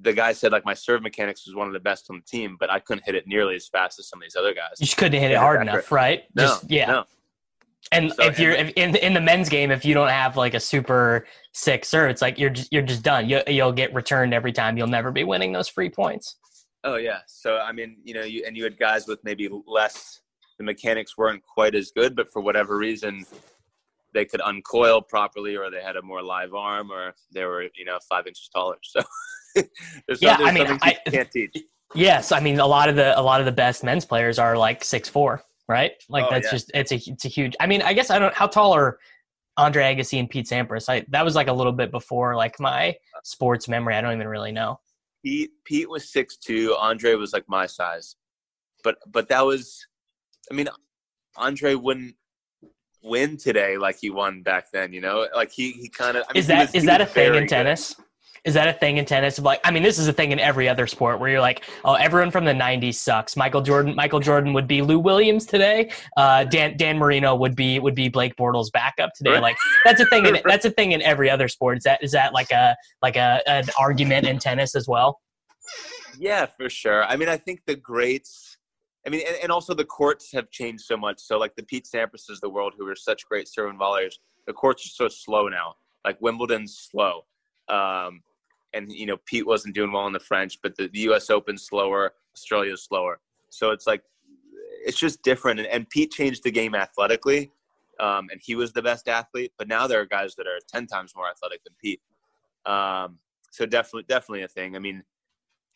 the 0.00 0.12
guy 0.12 0.32
said 0.32 0.52
like 0.52 0.64
my 0.64 0.74
serve 0.74 1.02
mechanics 1.02 1.46
was 1.46 1.54
one 1.54 1.68
of 1.68 1.72
the 1.72 1.80
best 1.80 2.06
on 2.10 2.16
the 2.16 2.22
team, 2.22 2.56
but 2.58 2.70
I 2.70 2.80
couldn't 2.80 3.04
hit 3.06 3.14
it 3.14 3.26
nearly 3.26 3.54
as 3.54 3.68
fast 3.68 3.98
as 3.98 4.08
some 4.08 4.18
of 4.18 4.24
these 4.24 4.36
other 4.36 4.52
guys. 4.52 4.80
You 4.80 4.86
just 4.86 4.96
couldn't 4.96 5.20
hit 5.20 5.30
it 5.30 5.36
hard 5.36 5.62
enough, 5.62 5.92
right? 5.92 6.24
No, 6.34 6.44
just, 6.44 6.70
yeah. 6.70 6.86
no. 6.86 7.04
And 7.90 8.12
So, 8.12 8.24
if 8.24 8.38
you're 8.38 8.52
if, 8.52 8.72
in 8.76 8.96
in 8.96 9.14
the 9.14 9.20
men's 9.20 9.48
game, 9.48 9.70
if 9.70 9.84
you 9.84 9.94
don't 9.94 10.08
have 10.08 10.36
like 10.36 10.54
a 10.54 10.60
super 10.60 11.26
sick 11.52 11.84
serve, 11.84 12.10
it's 12.10 12.22
like 12.22 12.38
you're 12.38 12.50
just, 12.50 12.72
you're 12.72 12.82
just 12.82 13.02
done. 13.02 13.28
You, 13.28 13.42
you'll 13.46 13.72
get 13.72 13.92
returned 13.94 14.34
every 14.34 14.52
time. 14.52 14.76
You'll 14.76 14.86
never 14.86 15.10
be 15.10 15.24
winning 15.24 15.52
those 15.52 15.68
free 15.68 15.90
points. 15.90 16.36
Oh 16.84 16.96
yeah. 16.96 17.18
So 17.26 17.58
I 17.58 17.72
mean, 17.72 17.98
you 18.02 18.14
know, 18.14 18.22
you 18.22 18.44
and 18.46 18.56
you 18.56 18.64
had 18.64 18.78
guys 18.78 19.06
with 19.06 19.22
maybe 19.24 19.48
less. 19.66 20.20
The 20.58 20.64
mechanics 20.64 21.16
weren't 21.16 21.42
quite 21.42 21.74
as 21.74 21.90
good, 21.90 22.14
but 22.14 22.30
for 22.32 22.40
whatever 22.40 22.76
reason, 22.76 23.24
they 24.14 24.24
could 24.24 24.40
uncoil 24.40 25.00
properly, 25.00 25.56
or 25.56 25.70
they 25.70 25.82
had 25.82 25.96
a 25.96 26.02
more 26.02 26.22
live 26.22 26.54
arm, 26.54 26.90
or 26.90 27.14
they 27.32 27.44
were 27.44 27.62
you 27.62 27.84
know 27.84 27.98
five 28.08 28.26
inches 28.26 28.48
taller. 28.54 28.76
So 28.82 29.00
Yeah, 30.20 30.36
there's 30.36 30.48
I 30.48 30.52
mean, 30.52 30.66
I- 30.82 30.98
you 31.06 31.12
can't 31.12 31.30
teach. 31.30 31.56
Yes, 31.94 32.32
I 32.32 32.40
mean 32.40 32.58
a 32.58 32.66
lot 32.66 32.88
of 32.88 32.96
the 32.96 33.18
a 33.18 33.20
lot 33.20 33.40
of 33.40 33.46
the 33.46 33.52
best 33.52 33.84
men's 33.84 34.04
players 34.06 34.38
are 34.38 34.56
like 34.56 34.82
six 34.82 35.08
four, 35.10 35.42
right? 35.68 35.92
Like 36.08 36.24
Oh, 36.24 36.30
that's 36.30 36.46
yeah. 36.46 36.50
just 36.50 36.70
it's 36.74 36.92
a 36.92 36.96
it's 36.96 37.24
a 37.26 37.28
huge. 37.28 37.54
I 37.60 37.66
mean, 37.66 37.82
I 37.82 37.92
guess 37.92 38.08
I 38.10 38.18
don't 38.18 38.34
how 38.34 38.46
tall 38.46 38.72
are 38.72 38.98
Andre 39.58 39.94
Agassi 39.94 40.18
and 40.18 40.30
Pete 40.30 40.46
Sampras? 40.46 40.88
I 40.88 41.04
that 41.10 41.22
was 41.24 41.34
like 41.34 41.48
a 41.48 41.52
little 41.52 41.72
bit 41.72 41.90
before 41.90 42.34
like 42.34 42.58
my 42.58 42.96
sports 43.24 43.68
memory. 43.68 43.94
I 43.94 44.00
don't 44.00 44.14
even 44.14 44.26
really 44.28 44.52
know. 44.52 44.80
Pete 45.22 45.50
Pete 45.64 45.90
was 45.90 46.10
six 46.10 46.38
two. 46.38 46.74
Andre 46.78 47.14
was 47.14 47.34
like 47.34 47.44
my 47.46 47.66
size, 47.66 48.16
but 48.82 48.96
but 49.08 49.28
that 49.28 49.44
was, 49.44 49.86
I 50.50 50.54
mean, 50.54 50.68
Andre 51.36 51.74
wouldn't 51.74 52.16
win 53.02 53.36
today 53.36 53.76
like 53.76 53.98
he 54.00 54.10
won 54.10 54.42
back 54.42 54.70
then. 54.72 54.92
You 54.92 55.00
know, 55.00 55.26
like 55.34 55.52
he 55.52 55.72
he 55.72 55.88
kind 55.88 56.16
of. 56.16 56.24
I 56.28 56.32
mean, 56.32 56.40
Is 56.40 56.46
that 56.48 56.60
was- 56.66 56.74
is 56.74 56.84
that 56.84 57.00
a 57.00 57.06
thing 57.06 57.34
in 57.34 57.42
good. 57.44 57.48
tennis? 57.48 57.96
Is 58.44 58.54
that 58.54 58.66
a 58.66 58.72
thing 58.72 58.96
in 58.96 59.04
tennis? 59.04 59.38
Of 59.38 59.44
like, 59.44 59.60
I 59.62 59.70
mean, 59.70 59.84
this 59.84 60.00
is 60.00 60.08
a 60.08 60.12
thing 60.12 60.32
in 60.32 60.40
every 60.40 60.68
other 60.68 60.88
sport 60.88 61.20
where 61.20 61.30
you're 61.30 61.40
like, 61.40 61.62
oh, 61.84 61.94
everyone 61.94 62.32
from 62.32 62.44
the 62.44 62.52
'90s 62.52 62.94
sucks. 62.94 63.36
Michael 63.36 63.60
Jordan, 63.60 63.94
Michael 63.94 64.18
Jordan 64.18 64.52
would 64.52 64.66
be 64.66 64.82
Lou 64.82 64.98
Williams 64.98 65.46
today. 65.46 65.92
Uh, 66.16 66.42
Dan 66.42 66.76
Dan 66.76 66.98
Marino 66.98 67.36
would 67.36 67.54
be 67.54 67.78
would 67.78 67.94
be 67.94 68.08
Blake 68.08 68.34
Bortles' 68.34 68.72
backup 68.72 69.10
today. 69.14 69.34
Right. 69.34 69.42
Like 69.42 69.56
that's 69.84 70.00
a 70.00 70.06
thing. 70.06 70.26
In, 70.26 70.38
that's 70.44 70.64
a 70.64 70.70
thing 70.70 70.90
in 70.90 71.00
every 71.02 71.30
other 71.30 71.46
sport. 71.46 71.78
Is 71.78 71.84
that 71.84 72.02
is 72.02 72.10
that 72.12 72.32
like 72.34 72.50
a 72.50 72.74
like 73.00 73.14
a 73.14 73.42
an 73.46 73.66
argument 73.78 74.26
in 74.26 74.40
tennis 74.40 74.74
as 74.74 74.88
well? 74.88 75.20
Yeah, 76.18 76.46
for 76.46 76.68
sure. 76.68 77.04
I 77.04 77.16
mean, 77.16 77.28
I 77.28 77.36
think 77.36 77.60
the 77.66 77.76
greats. 77.76 78.51
I 79.06 79.10
mean, 79.10 79.22
and, 79.26 79.36
and 79.42 79.52
also 79.52 79.74
the 79.74 79.84
courts 79.84 80.30
have 80.32 80.50
changed 80.50 80.84
so 80.84 80.96
much. 80.96 81.20
So, 81.20 81.38
like 81.38 81.54
the 81.56 81.62
Pete 81.62 81.88
Sampras 81.92 82.28
of 82.30 82.40
the 82.40 82.48
world, 82.48 82.74
who 82.76 82.86
are 82.88 82.96
such 82.96 83.26
great 83.28 83.48
serving 83.48 83.78
volleyers, 83.78 84.18
the 84.46 84.52
courts 84.52 84.86
are 84.86 84.90
so 84.90 85.08
slow 85.08 85.48
now. 85.48 85.74
Like 86.04 86.20
Wimbledon's 86.20 86.76
slow, 86.90 87.24
um, 87.68 88.22
and 88.74 88.90
you 88.92 89.06
know 89.06 89.16
Pete 89.26 89.46
wasn't 89.46 89.74
doing 89.74 89.92
well 89.92 90.06
in 90.06 90.12
the 90.12 90.20
French, 90.20 90.58
but 90.62 90.76
the, 90.76 90.88
the 90.88 91.00
U.S. 91.00 91.30
Open's 91.30 91.62
slower, 91.62 92.14
Australia's 92.34 92.84
slower. 92.84 93.20
So 93.50 93.70
it's 93.70 93.86
like 93.86 94.02
it's 94.84 94.98
just 94.98 95.22
different. 95.22 95.60
And, 95.60 95.68
and 95.68 95.88
Pete 95.88 96.10
changed 96.10 96.42
the 96.42 96.50
game 96.50 96.74
athletically, 96.74 97.50
um, 98.00 98.28
and 98.30 98.40
he 98.42 98.54
was 98.54 98.72
the 98.72 98.82
best 98.82 99.08
athlete. 99.08 99.52
But 99.58 99.68
now 99.68 99.86
there 99.86 100.00
are 100.00 100.06
guys 100.06 100.34
that 100.36 100.46
are 100.46 100.58
ten 100.68 100.86
times 100.86 101.12
more 101.16 101.28
athletic 101.28 101.62
than 101.64 101.74
Pete. 101.80 102.00
Um, 102.66 103.18
so 103.50 103.66
definitely, 103.66 104.04
definitely 104.08 104.42
a 104.42 104.48
thing. 104.48 104.76
I 104.76 104.78
mean, 104.78 105.04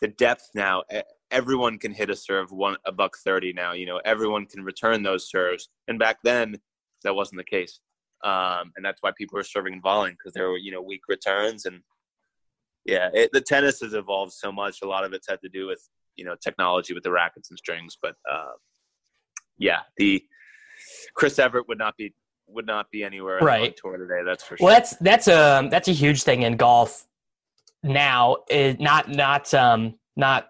the 0.00 0.08
depth 0.08 0.50
now. 0.54 0.82
Everyone 1.30 1.78
can 1.78 1.92
hit 1.92 2.10
a 2.10 2.16
serve 2.16 2.52
one 2.52 2.76
a 2.86 2.92
buck 2.92 3.16
thirty 3.24 3.52
now. 3.52 3.72
You 3.72 3.86
know, 3.86 4.00
everyone 4.04 4.46
can 4.46 4.62
return 4.62 5.02
those 5.02 5.28
serves. 5.28 5.68
And 5.88 5.98
back 5.98 6.18
then, 6.22 6.56
that 7.02 7.14
wasn't 7.14 7.38
the 7.38 7.44
case. 7.44 7.80
Um, 8.24 8.72
and 8.76 8.84
that's 8.84 9.02
why 9.02 9.12
people 9.16 9.36
were 9.36 9.44
serving 9.44 9.74
and 9.74 9.82
volleying 9.82 10.12
because 10.14 10.32
there 10.32 10.48
were 10.48 10.56
you 10.56 10.72
know 10.72 10.82
weak 10.82 11.02
returns 11.08 11.66
and 11.66 11.82
yeah, 12.84 13.08
it, 13.12 13.30
the 13.32 13.40
tennis 13.40 13.80
has 13.80 13.94
evolved 13.94 14.32
so 14.32 14.52
much. 14.52 14.78
A 14.82 14.86
lot 14.86 15.04
of 15.04 15.12
it's 15.12 15.28
had 15.28 15.40
to 15.42 15.48
do 15.48 15.66
with 15.66 15.80
you 16.16 16.24
know 16.24 16.36
technology 16.42 16.94
with 16.94 17.02
the 17.02 17.10
rackets 17.10 17.50
and 17.50 17.58
strings, 17.58 17.98
but 18.00 18.14
uh, 18.30 18.52
yeah, 19.58 19.80
the 19.96 20.22
Chris 21.14 21.38
Evert 21.38 21.66
would 21.68 21.78
not 21.78 21.96
be 21.96 22.14
would 22.46 22.66
not 22.66 22.90
be 22.90 23.02
anywhere 23.02 23.40
on 23.40 23.46
Right. 23.46 23.76
tour 23.76 23.96
today. 23.96 24.22
That's 24.24 24.44
for 24.44 24.56
sure. 24.56 24.66
Well, 24.66 24.74
that's 24.74 24.94
that's 24.96 25.28
a 25.28 25.68
that's 25.70 25.88
a 25.88 25.92
huge 25.92 26.22
thing 26.22 26.42
in 26.42 26.56
golf 26.56 27.06
now. 27.82 28.38
Is 28.50 28.78
not 28.78 29.08
not 29.08 29.52
um 29.54 29.94
not 30.16 30.48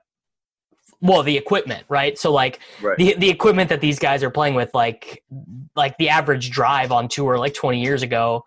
well 1.01 1.23
the 1.23 1.37
equipment, 1.37 1.85
right? 1.89 2.19
So 2.19 2.33
like 2.33 2.61
right. 2.83 2.97
the 2.97 3.15
the 3.19 3.31
equipment 3.31 3.69
that 3.71 3.81
these 3.81 3.99
guys 3.99 4.23
are 4.23 4.31
playing 4.31 4.55
with, 4.55 4.71
like 4.75 5.23
like 5.75 5.97
the 5.99 6.09
average 6.09 6.51
drive 6.51 6.93
on 6.93 7.09
tour, 7.09 7.39
like 7.39 7.55
20 7.55 7.83
years 7.83 8.03
ago. 8.03 8.45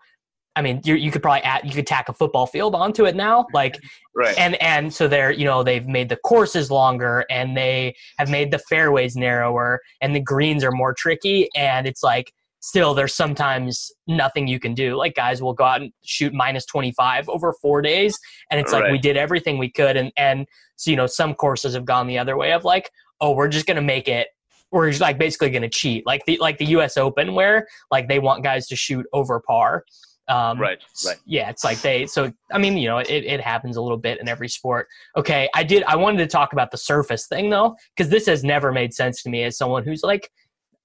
I 0.56 0.62
mean, 0.62 0.80
you 0.84 0.94
you 0.94 1.10
could 1.10 1.22
probably 1.22 1.42
add, 1.42 1.64
you 1.64 1.72
could 1.72 1.86
tack 1.86 2.08
a 2.08 2.12
football 2.12 2.46
field 2.46 2.74
onto 2.74 3.06
it 3.06 3.14
now, 3.14 3.46
like 3.54 3.78
right. 4.16 4.36
and 4.36 4.60
and 4.60 4.92
so 4.92 5.06
they're 5.06 5.30
you 5.30 5.44
know 5.44 5.62
they've 5.62 5.86
made 5.86 6.08
the 6.08 6.16
courses 6.16 6.70
longer 6.70 7.24
and 7.30 7.56
they 7.56 7.94
have 8.18 8.28
made 8.28 8.50
the 8.50 8.58
fairways 8.58 9.16
narrower 9.16 9.80
and 10.00 10.14
the 10.14 10.20
greens 10.20 10.64
are 10.64 10.72
more 10.72 10.92
tricky 10.92 11.48
and 11.54 11.86
it's 11.86 12.02
like 12.02 12.32
still 12.60 12.94
there's 12.94 13.14
sometimes 13.14 13.90
nothing 14.06 14.46
you 14.46 14.60
can 14.60 14.74
do 14.74 14.94
like 14.94 15.14
guys 15.14 15.42
will 15.42 15.54
go 15.54 15.64
out 15.64 15.80
and 15.80 15.92
shoot 16.02 16.32
minus 16.32 16.64
25 16.66 17.28
over 17.28 17.52
four 17.54 17.82
days 17.82 18.18
and 18.50 18.60
it's 18.60 18.72
like 18.72 18.90
we 18.90 18.98
did 18.98 19.16
everything 19.16 19.58
we 19.58 19.70
could 19.70 19.96
and 19.96 20.12
and 20.16 20.46
so 20.76 20.90
you 20.90 20.96
know 20.96 21.06
some 21.06 21.34
courses 21.34 21.74
have 21.74 21.84
gone 21.84 22.06
the 22.06 22.18
other 22.18 22.36
way 22.36 22.52
of 22.52 22.64
like 22.64 22.90
oh 23.20 23.32
we're 23.32 23.48
just 23.48 23.66
gonna 23.66 23.80
make 23.80 24.08
it 24.08 24.28
we're 24.70 24.88
just 24.90 25.00
like 25.00 25.18
basically 25.18 25.50
gonna 25.50 25.68
cheat 25.68 26.06
like 26.06 26.24
the 26.26 26.36
like 26.38 26.58
the 26.58 26.66
us 26.66 26.96
open 26.96 27.34
where 27.34 27.66
like 27.90 28.08
they 28.08 28.18
want 28.18 28.44
guys 28.44 28.66
to 28.66 28.76
shoot 28.76 29.06
over 29.12 29.40
par 29.40 29.84
um, 30.28 30.60
right. 30.60 30.78
Right. 31.04 31.16
yeah, 31.26 31.50
it's 31.50 31.64
like 31.64 31.80
they. 31.80 32.06
So 32.06 32.32
I 32.52 32.58
mean, 32.58 32.78
you 32.78 32.86
know, 32.86 32.98
it, 32.98 33.08
it 33.08 33.40
happens 33.40 33.76
a 33.76 33.82
little 33.82 33.96
bit 33.98 34.20
in 34.20 34.28
every 34.28 34.48
sport. 34.48 34.86
Okay, 35.16 35.48
I 35.56 35.64
did. 35.64 35.82
I 35.84 35.96
wanted 35.96 36.18
to 36.18 36.28
talk 36.28 36.52
about 36.52 36.70
the 36.70 36.76
surface 36.76 37.26
thing 37.26 37.50
though, 37.50 37.74
because 37.96 38.10
this 38.10 38.26
has 38.26 38.44
never 38.44 38.70
made 38.70 38.94
sense 38.94 39.24
to 39.24 39.28
me 39.28 39.42
as 39.42 39.58
someone 39.58 39.82
who's 39.82 40.04
like, 40.04 40.30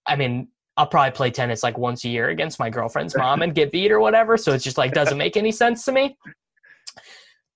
I 0.07 0.15
mean, 0.15 0.47
I'll 0.77 0.87
probably 0.87 1.11
play 1.11 1.31
tennis 1.31 1.63
like 1.63 1.77
once 1.77 2.03
a 2.03 2.09
year 2.09 2.29
against 2.29 2.59
my 2.59 2.69
girlfriend's 2.69 3.15
mom 3.17 3.41
and 3.41 3.55
get 3.55 3.71
beat 3.71 3.91
or 3.91 3.99
whatever. 3.99 4.37
So 4.37 4.53
it's 4.53 4.63
just 4.63 4.77
like 4.77 4.93
doesn't 4.93 5.17
make 5.17 5.37
any 5.37 5.51
sense 5.51 5.85
to 5.85 5.91
me. 5.91 6.17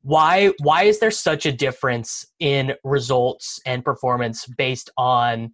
Why 0.02 0.52
why 0.60 0.84
is 0.84 1.00
there 1.00 1.12
such 1.12 1.46
a 1.46 1.52
difference 1.52 2.26
in 2.40 2.74
results 2.84 3.60
and 3.66 3.84
performance 3.84 4.46
based 4.46 4.90
on 4.98 5.54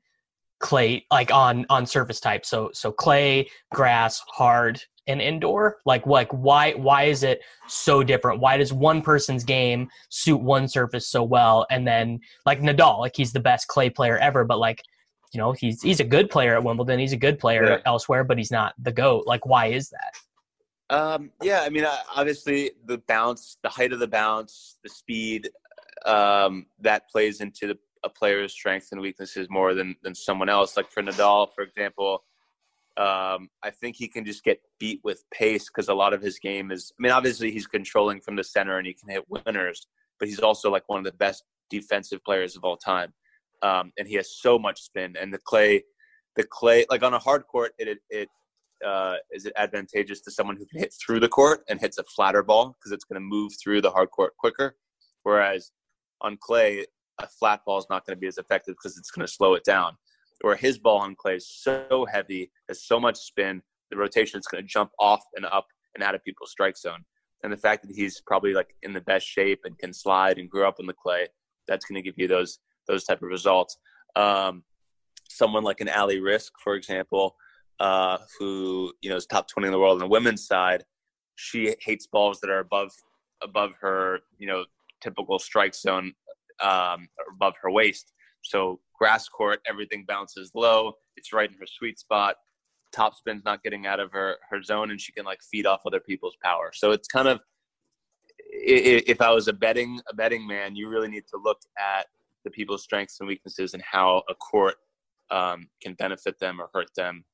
clay 0.59 1.05
like 1.11 1.33
on 1.33 1.65
on 1.69 1.85
surface 1.85 2.19
type 2.19 2.45
so 2.45 2.69
so 2.73 2.91
clay 2.91 3.47
grass 3.73 4.21
hard 4.29 4.81
and 5.07 5.21
indoor 5.21 5.77
like 5.85 6.05
like 6.05 6.31
why 6.31 6.71
why 6.73 7.03
is 7.03 7.23
it 7.23 7.41
so 7.67 8.01
different 8.01 8.39
why 8.39 8.55
does 8.57 8.71
one 8.71 9.01
person's 9.01 9.43
game 9.43 9.87
suit 10.09 10.41
one 10.41 10.67
surface 10.67 11.07
so 11.09 11.21
well 11.21 11.67
and 11.69 11.85
then 11.85 12.19
like 12.45 12.61
nadal 12.61 12.99
like 12.99 13.15
he's 13.15 13.33
the 13.33 13.39
best 13.39 13.67
clay 13.67 13.89
player 13.89 14.17
ever 14.17 14.43
but 14.45 14.57
like 14.57 14.81
you 15.35 15.41
know 15.41 15.51
he's 15.51 15.81
he's 15.81 15.99
a 15.99 16.03
good 16.03 16.29
player 16.29 16.55
at 16.55 16.63
wimbledon 16.63 16.97
he's 16.97 17.13
a 17.13 17.17
good 17.17 17.37
player 17.37 17.63
Yeah. 17.65 17.77
elsewhere 17.85 18.23
but 18.23 18.37
he's 18.37 18.51
not 18.51 18.73
the 18.81 18.91
goat 18.91 19.27
like 19.27 19.45
why 19.45 19.67
is 19.67 19.89
that 19.89 20.13
Um, 20.89 21.31
yeah, 21.41 21.61
I 21.63 21.69
mean, 21.69 21.83
obviously 22.15 22.71
the 22.85 22.99
bounce, 23.07 23.57
the 23.63 23.69
height 23.69 23.91
of 23.91 23.97
the 23.97 24.07
bounce, 24.07 24.77
the 24.83 24.89
speed, 24.89 25.49
um, 26.05 26.67
that 26.79 27.09
plays 27.09 27.41
into 27.41 27.65
the, 27.65 27.77
a 28.03 28.09
player's 28.09 28.53
strengths 28.53 28.91
and 28.91 29.01
weaknesses 29.01 29.47
more 29.49 29.73
than 29.73 29.95
than 30.03 30.13
someone 30.13 30.47
else. 30.47 30.77
Like 30.77 30.91
for 30.91 31.01
Nadal, 31.01 31.47
for 31.55 31.63
example, 31.63 32.23
um, 32.97 33.49
I 33.63 33.71
think 33.71 33.95
he 33.95 34.07
can 34.07 34.23
just 34.25 34.43
get 34.43 34.61
beat 34.79 35.01
with 35.03 35.23
pace 35.31 35.65
because 35.69 35.89
a 35.89 35.93
lot 35.95 36.13
of 36.13 36.21
his 36.21 36.37
game 36.37 36.69
is. 36.71 36.93
I 36.97 37.01
mean, 37.01 37.11
obviously 37.11 37.49
he's 37.51 37.65
controlling 37.65 38.21
from 38.21 38.35
the 38.35 38.43
center 38.43 38.77
and 38.77 38.85
he 38.85 38.93
can 38.93 39.09
hit 39.09 39.25
winners, 39.27 39.87
but 40.19 40.27
he's 40.29 40.39
also 40.39 40.69
like 40.69 40.87
one 40.87 40.99
of 40.99 41.05
the 41.05 41.17
best 41.17 41.43
defensive 41.71 42.23
players 42.23 42.55
of 42.55 42.63
all 42.63 42.77
time. 42.77 43.11
Um, 43.61 43.91
and 43.97 44.07
he 44.07 44.15
has 44.15 44.37
so 44.39 44.59
much 44.59 44.81
spin. 44.81 45.15
And 45.19 45.33
the 45.33 45.39
clay, 45.39 45.83
the 46.35 46.43
clay, 46.43 46.85
like 46.89 47.03
on 47.03 47.13
a 47.13 47.19
hard 47.19 47.47
court, 47.47 47.73
it 47.77 47.97
it, 48.09 48.29
uh, 48.85 49.15
is 49.31 49.45
it 49.45 49.53
advantageous 49.57 50.21
to 50.21 50.31
someone 50.31 50.57
who 50.57 50.65
can 50.65 50.79
hit 50.79 50.93
through 51.05 51.19
the 51.19 51.29
court 51.29 51.61
and 51.69 51.79
hits 51.79 51.97
a 51.97 52.03
flatter 52.15 52.43
ball 52.43 52.75
because 52.77 52.91
it's 52.91 53.05
going 53.05 53.21
to 53.21 53.25
move 53.25 53.51
through 53.61 53.81
the 53.81 53.91
hard 53.91 54.11
court 54.11 54.33
quicker. 54.37 54.75
Whereas 55.23 55.71
on 56.21 56.37
clay, 56.39 56.85
a 57.19 57.27
flat 57.27 57.61
ball 57.65 57.77
is 57.77 57.87
not 57.89 58.05
going 58.05 58.15
to 58.15 58.19
be 58.19 58.27
as 58.27 58.37
effective 58.37 58.75
because 58.75 58.97
it's 58.97 59.11
going 59.11 59.25
to 59.25 59.31
slow 59.31 59.53
it 59.53 59.63
down. 59.63 59.93
Or 60.43 60.55
his 60.55 60.77
ball 60.77 60.99
on 60.99 61.15
clay 61.15 61.37
is 61.37 61.49
so 61.49 62.05
heavy, 62.11 62.51
has 62.67 62.85
so 62.85 62.99
much 62.99 63.17
spin, 63.17 63.61
the 63.89 63.97
rotation 63.97 64.39
is 64.39 64.47
going 64.47 64.63
to 64.63 64.67
jump 64.67 64.91
off 64.99 65.23
and 65.35 65.45
up 65.45 65.67
and 65.95 66.03
out 66.03 66.15
of 66.15 66.23
people's 66.23 66.51
strike 66.51 66.77
zone. 66.77 67.05
And 67.43 67.53
the 67.53 67.57
fact 67.57 67.83
that 67.83 67.95
he's 67.95 68.21
probably 68.25 68.53
like 68.53 68.75
in 68.81 68.93
the 68.93 69.01
best 69.01 69.25
shape 69.25 69.61
and 69.63 69.77
can 69.77 69.93
slide 69.93 70.37
and 70.37 70.49
grew 70.49 70.67
up 70.67 70.75
in 70.79 70.87
the 70.87 70.93
clay, 70.93 71.27
that's 71.67 71.85
going 71.85 71.95
to 71.95 72.01
give 72.01 72.15
you 72.17 72.27
those 72.27 72.59
those 72.87 73.03
type 73.03 73.21
of 73.21 73.29
results. 73.29 73.77
Um, 74.15 74.63
someone 75.29 75.63
like 75.63 75.81
an 75.81 75.89
Ali 75.89 76.19
Riske, 76.19 76.51
for 76.63 76.75
example, 76.75 77.35
uh, 77.79 78.17
who 78.39 78.93
you 79.01 79.09
know 79.09 79.17
is 79.17 79.25
top 79.25 79.47
twenty 79.47 79.67
in 79.67 79.71
the 79.71 79.79
world 79.79 79.93
on 79.93 79.99
the 79.99 80.07
women's 80.07 80.47
side, 80.47 80.83
she 81.35 81.75
hates 81.81 82.07
balls 82.07 82.39
that 82.41 82.49
are 82.49 82.59
above 82.59 82.91
above 83.43 83.71
her, 83.81 84.19
you 84.37 84.47
know, 84.47 84.65
typical 85.01 85.39
strike 85.39 85.75
zone, 85.75 86.13
um, 86.63 87.07
above 87.35 87.53
her 87.61 87.69
waist. 87.69 88.13
So 88.43 88.79
grass 88.97 89.27
court, 89.27 89.59
everything 89.67 90.05
bounces 90.07 90.51
low. 90.55 90.93
It's 91.17 91.33
right 91.33 91.49
in 91.49 91.57
her 91.57 91.65
sweet 91.65 91.99
spot. 91.99 92.35
Top 92.93 93.13
spin's 93.15 93.43
not 93.43 93.61
getting 93.63 93.85
out 93.85 93.99
of 93.99 94.11
her 94.11 94.37
her 94.49 94.61
zone, 94.63 94.91
and 94.91 95.01
she 95.01 95.11
can 95.11 95.25
like 95.25 95.39
feed 95.51 95.65
off 95.65 95.81
other 95.85 95.99
people's 95.99 96.37
power. 96.41 96.71
So 96.73 96.91
it's 96.91 97.07
kind 97.07 97.27
of 97.27 97.39
if 98.37 99.21
I 99.21 99.31
was 99.31 99.47
a 99.47 99.53
betting 99.53 99.99
a 100.09 100.15
betting 100.15 100.47
man, 100.47 100.75
you 100.75 100.87
really 100.87 101.09
need 101.09 101.27
to 101.27 101.39
look 101.43 101.59
at 101.77 102.07
the 102.45 102.51
people's 102.51 102.83
strengths 102.83 103.19
and 103.19 103.27
weaknesses 103.27 103.73
and 103.73 103.83
how 103.83 104.23
a 104.29 104.35
court 104.35 104.75
um, 105.29 105.67
can 105.81 105.93
benefit 105.95 106.39
them 106.39 106.61
or 106.61 106.69
hurt 106.73 106.87
them. 106.95 107.25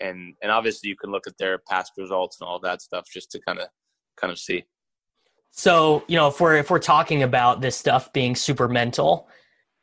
And 0.00 0.34
and 0.40 0.50
obviously 0.50 0.88
you 0.88 0.96
can 0.96 1.10
look 1.10 1.26
at 1.26 1.36
their 1.36 1.58
past 1.68 1.92
results 1.98 2.38
and 2.40 2.48
all 2.48 2.58
that 2.60 2.80
stuff 2.80 3.04
just 3.12 3.30
to 3.32 3.40
kind 3.40 3.58
of 3.58 3.68
kind 4.18 4.32
of 4.32 4.38
see. 4.38 4.64
So 5.50 6.04
you 6.08 6.16
know 6.16 6.28
if 6.28 6.40
we're 6.40 6.56
if 6.56 6.70
we're 6.70 6.78
talking 6.78 7.22
about 7.22 7.60
this 7.60 7.76
stuff 7.76 8.10
being 8.14 8.34
super 8.34 8.66
mental, 8.68 9.28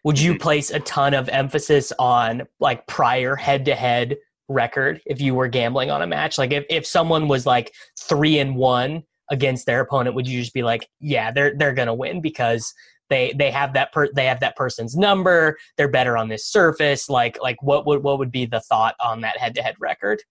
would 0.04 0.20
you 0.20 0.32
mm-hmm. 0.32 0.42
place 0.42 0.72
a 0.72 0.80
ton 0.80 1.14
of 1.14 1.30
emphasis 1.30 1.94
on 2.00 2.48
like 2.60 2.88
prior 2.88 3.36
head 3.36 3.66
to 3.66 3.76
head 3.76 4.18
record 4.48 5.02
if 5.06 5.20
you 5.22 5.36
were 5.36 5.48
gambling 5.48 5.92
on 5.92 6.02
a 6.02 6.08
match? 6.08 6.38
Like 6.38 6.52
if, 6.52 6.66
if 6.70 6.88
someone 6.88 7.28
was 7.28 7.46
like 7.46 7.74
three 8.00 8.40
and 8.40 8.56
one 8.56 9.04
against 9.30 9.66
their 9.66 9.82
opponent, 9.82 10.16
would 10.16 10.28
you 10.28 10.40
just 10.40 10.54
be 10.54 10.64
like, 10.64 10.88
yeah, 11.00 11.32
they're 11.32 11.54
they're 11.58 11.74
gonna 11.74 11.94
win 11.94 12.22
because 12.22 12.74
they 13.10 13.34
they 13.38 13.52
have 13.52 13.74
that 13.74 13.92
per 13.92 14.12
they 14.14 14.26
have 14.26 14.40
that 14.42 14.56
person's 14.56 14.96
number, 14.96 15.58
they're 15.78 15.88
better 15.88 16.18
on 16.18 16.30
this 16.30 16.46
surface. 16.48 17.10
Like 17.10 17.38
like 17.42 17.62
what 17.62 17.86
would 17.86 18.04
what 18.04 18.20
would 18.20 18.32
be 18.32 18.46
the 18.46 18.62
thought 18.62 18.96
on 19.04 19.22
that 19.22 19.38
head 19.38 19.56
to 19.56 19.62
head 19.62 19.76
record? 19.80 20.22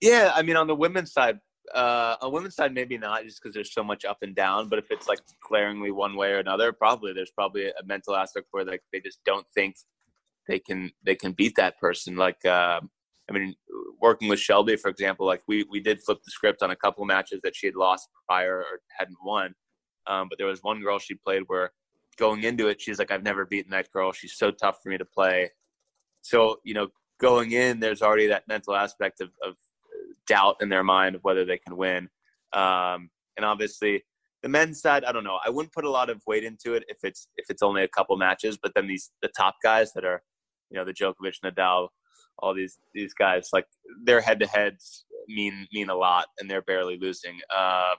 Yeah, 0.00 0.32
I 0.34 0.42
mean 0.42 0.56
on 0.56 0.66
the 0.66 0.74
women's 0.74 1.12
side, 1.12 1.38
uh, 1.74 2.16
on 2.20 2.32
women's 2.32 2.54
side 2.54 2.74
maybe 2.74 2.98
not 2.98 3.24
just 3.24 3.42
because 3.42 3.54
there's 3.54 3.72
so 3.72 3.82
much 3.82 4.04
up 4.04 4.18
and 4.22 4.34
down. 4.34 4.68
But 4.68 4.78
if 4.78 4.90
it's 4.90 5.08
like 5.08 5.20
glaringly 5.48 5.90
one 5.90 6.16
way 6.16 6.32
or 6.32 6.38
another, 6.38 6.72
probably 6.72 7.12
there's 7.12 7.32
probably 7.32 7.68
a 7.68 7.84
mental 7.84 8.14
aspect 8.14 8.46
where 8.50 8.64
like 8.64 8.82
they 8.92 9.00
just 9.00 9.20
don't 9.24 9.46
think 9.54 9.76
they 10.48 10.58
can 10.58 10.90
they 11.04 11.14
can 11.14 11.32
beat 11.32 11.56
that 11.56 11.78
person. 11.78 12.16
Like 12.16 12.44
uh, 12.44 12.80
I 13.28 13.32
mean, 13.32 13.54
working 14.00 14.28
with 14.28 14.38
Shelby, 14.38 14.76
for 14.76 14.88
example, 14.88 15.26
like 15.26 15.42
we 15.48 15.64
we 15.70 15.80
did 15.80 16.00
flip 16.02 16.18
the 16.24 16.30
script 16.30 16.62
on 16.62 16.70
a 16.70 16.76
couple 16.76 17.04
matches 17.04 17.40
that 17.42 17.56
she 17.56 17.66
had 17.66 17.76
lost 17.76 18.08
prior 18.28 18.58
or 18.58 18.80
hadn't 18.98 19.18
won. 19.24 19.54
Um, 20.06 20.28
but 20.28 20.38
there 20.38 20.46
was 20.46 20.62
one 20.62 20.80
girl 20.80 20.98
she 20.98 21.14
played 21.14 21.42
where 21.48 21.72
going 22.18 22.44
into 22.44 22.68
it, 22.68 22.80
she's 22.80 22.98
like, 22.98 23.10
I've 23.10 23.22
never 23.22 23.44
beaten 23.44 23.70
that 23.70 23.90
girl. 23.92 24.12
She's 24.12 24.36
so 24.36 24.50
tough 24.50 24.78
for 24.82 24.90
me 24.90 24.98
to 24.98 25.04
play. 25.04 25.50
So, 26.22 26.56
you 26.64 26.74
know, 26.74 26.88
going 27.20 27.52
in, 27.52 27.80
there's 27.80 28.02
already 28.02 28.26
that 28.28 28.48
mental 28.48 28.74
aspect 28.74 29.20
of, 29.20 29.30
of 29.46 29.54
doubt 30.26 30.56
in 30.60 30.68
their 30.68 30.84
mind 30.84 31.14
of 31.14 31.22
whether 31.22 31.44
they 31.44 31.58
can 31.58 31.76
win. 31.76 32.08
Um, 32.52 33.10
and 33.36 33.44
obviously, 33.44 34.04
the 34.42 34.48
men's 34.48 34.80
side, 34.80 35.04
I 35.04 35.12
don't 35.12 35.24
know. 35.24 35.38
I 35.44 35.50
wouldn't 35.50 35.72
put 35.72 35.84
a 35.84 35.90
lot 35.90 36.10
of 36.10 36.22
weight 36.26 36.44
into 36.44 36.74
it 36.74 36.84
if 36.88 36.98
it's 37.02 37.28
if 37.36 37.46
it's 37.50 37.62
only 37.62 37.82
a 37.82 37.88
couple 37.88 38.16
matches. 38.16 38.58
But 38.60 38.72
then 38.74 38.86
these 38.86 39.10
the 39.22 39.30
top 39.36 39.56
guys 39.62 39.92
that 39.94 40.04
are, 40.04 40.22
you 40.70 40.78
know, 40.78 40.84
the 40.84 40.92
Djokovic, 40.92 41.40
Nadal, 41.44 41.88
all 42.38 42.54
these 42.54 42.78
these 42.94 43.14
guys, 43.14 43.48
like 43.52 43.66
their 44.04 44.20
head 44.20 44.40
to 44.40 44.46
heads 44.46 45.04
mean 45.28 45.66
mean 45.72 45.90
a 45.90 45.94
lot, 45.94 46.26
and 46.38 46.50
they're 46.50 46.62
barely 46.62 46.98
losing. 46.98 47.34
Um, 47.56 47.96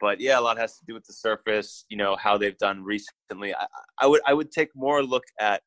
but 0.00 0.20
yeah, 0.20 0.38
a 0.38 0.40
lot 0.40 0.58
has 0.58 0.78
to 0.78 0.84
do 0.86 0.94
with 0.94 1.04
the 1.04 1.12
surface. 1.12 1.84
You 1.88 1.96
know 1.96 2.16
how 2.16 2.38
they've 2.38 2.58
done 2.58 2.82
recently. 2.82 3.54
I, 3.54 3.66
I 4.00 4.06
would 4.06 4.20
I 4.26 4.34
would 4.34 4.50
take 4.50 4.70
more 4.74 5.02
look 5.02 5.24
at 5.40 5.62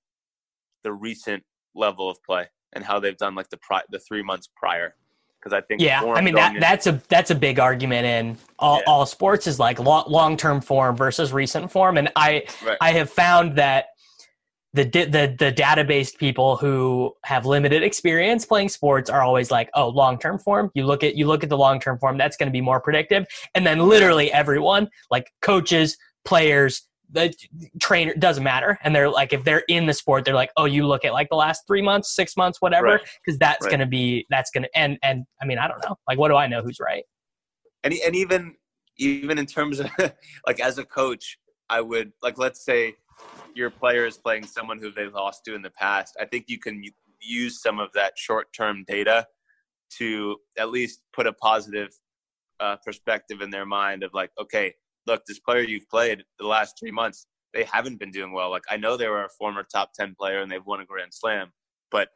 the 0.84 0.92
recent 0.92 1.44
level 1.76 2.10
of 2.10 2.18
play 2.24 2.48
and 2.74 2.84
how 2.84 3.00
they've 3.00 3.18
done 3.18 3.36
like 3.36 3.50
the 3.50 3.58
pri- 3.58 3.84
the 3.90 4.00
three 4.00 4.24
months 4.24 4.50
prior. 4.56 4.96
Because 5.40 5.54
I 5.54 5.62
think 5.62 5.82
yeah, 5.82 6.04
I 6.04 6.22
mean 6.22 6.36
that 6.36 6.56
in- 6.56 6.60
that's 6.60 6.86
a 6.88 7.02
that's 7.08 7.32
a 7.32 7.36
big 7.36 7.60
argument 7.60 8.06
in 8.06 8.38
all, 8.60 8.78
yeah. 8.78 8.84
all 8.88 9.06
sports 9.06 9.48
is 9.48 9.58
like 9.58 9.80
long 9.80 10.36
term 10.36 10.60
form 10.60 10.96
versus 10.98 11.32
recent 11.32 11.72
form, 11.72 11.98
and 11.98 12.12
I 12.16 12.44
right. 12.66 12.78
I 12.82 12.92
have 12.92 13.10
found 13.10 13.56
that 13.56 13.88
the 14.74 14.84
the 14.84 15.36
the 15.38 15.52
data 15.52 15.84
based 15.84 16.20
people 16.20 16.56
who 16.56 17.14
have 17.24 17.46
limited 17.46 17.82
experience 17.82 18.46
playing 18.46 18.70
sports 18.70 19.10
are 19.10 19.24
always 19.24 19.50
like, 19.50 19.70
oh, 19.74 19.90
long 19.90 20.20
term 20.20 20.38
form. 20.38 20.70
You 20.76 20.86
look 20.86 21.04
at 21.04 21.16
you 21.16 21.26
look 21.26 21.44
at 21.44 21.50
the 21.50 21.58
long 21.58 21.80
term 21.80 21.98
form. 21.98 22.18
That's 22.18 22.38
going 22.38 22.48
to 22.48 22.54
be 22.54 22.62
more 22.62 22.80
predictive. 22.80 23.26
And 23.56 23.66
then 23.66 23.80
literally 23.80 24.32
everyone, 24.32 24.90
like 25.10 25.32
coaches, 25.42 25.98
players, 26.24 26.88
the 27.12 27.34
trainer 27.80 28.14
doesn't 28.14 28.44
matter. 28.44 28.78
And 28.84 28.96
they're 28.96 29.10
like, 29.10 29.34
if 29.34 29.44
they're 29.44 29.64
in 29.68 29.88
the 29.88 29.94
sport, 29.94 30.26
they're 30.26 30.36
like, 30.36 30.52
oh, 30.58 30.66
you 30.66 30.86
look 30.86 31.04
at 31.04 31.14
like 31.14 31.30
the 31.30 31.36
last 31.36 31.64
three 31.66 31.82
months, 31.82 32.16
six 32.16 32.38
months, 32.38 32.62
whatever, 32.62 33.00
because 33.00 33.10
right. 33.28 33.40
that's 33.40 33.66
right. 33.66 33.72
going 33.72 33.80
to 33.80 33.86
be 33.88 34.28
that's 34.30 34.52
going 34.52 34.64
to 34.64 34.78
and 34.78 34.98
and 35.02 35.26
I 35.42 35.46
mean 35.46 35.58
I 35.58 35.68
don't 35.68 35.84
know. 35.84 35.96
Like, 36.08 36.20
what 36.20 36.30
do 36.30 36.36
I 36.36 36.48
know 36.48 36.62
who's 36.62 36.80
right? 36.80 37.04
And 37.84 37.94
and 38.06 38.16
even 38.16 38.56
even 38.98 39.40
in 39.40 39.46
terms 39.46 39.80
of 39.80 39.90
like 40.48 40.60
as 40.60 40.78
a 40.78 40.86
coach, 40.86 41.40
I 41.70 41.82
would 41.82 42.12
like 42.22 42.38
let's 42.38 42.64
say 42.64 42.96
your 43.56 43.70
player 43.70 44.06
is 44.06 44.18
playing 44.18 44.46
someone 44.46 44.80
who 44.80 44.92
they've 44.92 45.14
lost 45.14 45.46
to 45.46 45.56
in 45.56 45.62
the 45.62 45.70
past, 45.72 46.16
I 46.20 46.26
think 46.26 46.46
you 46.48 46.60
can 46.60 46.84
use 47.22 47.62
some 47.62 47.80
of 47.80 47.92
that 47.94 48.14
short 48.18 48.48
term 48.54 48.84
data 48.88 49.28
to 49.98 50.38
at 50.58 50.70
least 50.70 51.02
put 51.14 51.28
a 51.28 51.34
positive 51.34 51.90
uh, 52.60 52.76
perspective 52.86 53.42
in 53.42 53.50
their 53.50 53.66
mind 53.66 54.04
of 54.04 54.14
like, 54.14 54.32
okay, 54.40 54.74
look, 55.08 55.24
this 55.28 55.40
player 55.40 55.62
you've 55.62 55.90
played 55.90 56.24
the 56.40 56.46
last 56.46 56.76
three 56.80 56.92
months, 56.92 57.26
they 57.54 57.64
haven't 57.64 58.00
been 58.00 58.12
doing 58.12 58.32
well. 58.32 58.52
Like, 58.52 58.64
I 58.70 58.78
know 58.78 58.96
they 58.96 59.08
were 59.08 59.26
a 59.26 59.30
former 59.38 59.64
top 59.64 59.92
10 59.94 60.16
player 60.20 60.42
and 60.42 60.52
they've 60.52 60.66
won 60.66 60.82
a 60.82 60.86
Grand 60.86 61.14
Slam, 61.14 61.52
but 61.90 62.10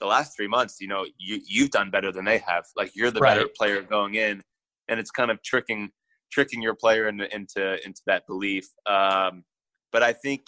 the 0.00 0.06
last 0.06 0.36
three 0.36 0.48
months, 0.48 0.76
you 0.80 0.88
know, 0.88 1.06
you, 1.16 1.40
you've 1.46 1.70
done 1.70 1.90
better 1.90 2.12
than 2.12 2.24
they 2.24 2.38
have. 2.38 2.64
Like, 2.76 2.92
you're 2.94 3.10
the 3.10 3.20
right. 3.20 3.36
better 3.36 3.48
player 3.56 3.82
going 3.82 4.14
in. 4.14 4.42
And 4.88 4.98
it's 4.98 5.10
kind 5.10 5.30
of 5.30 5.42
tricking 5.42 5.90
tricking 6.30 6.62
your 6.62 6.74
player 6.74 7.08
into 7.08 7.34
into, 7.34 7.84
into 7.84 8.00
that 8.06 8.26
belief. 8.26 8.66
Um, 8.86 9.44
but 9.92 10.02
I 10.02 10.12
think 10.12 10.42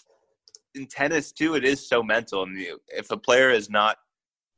in 0.74 0.86
tennis 0.86 1.32
too, 1.32 1.54
it 1.54 1.64
is 1.64 1.88
so 1.88 2.02
mental. 2.02 2.42
And 2.42 2.58
if 2.88 3.10
a 3.10 3.16
player 3.16 3.50
is 3.50 3.70
not, 3.70 3.96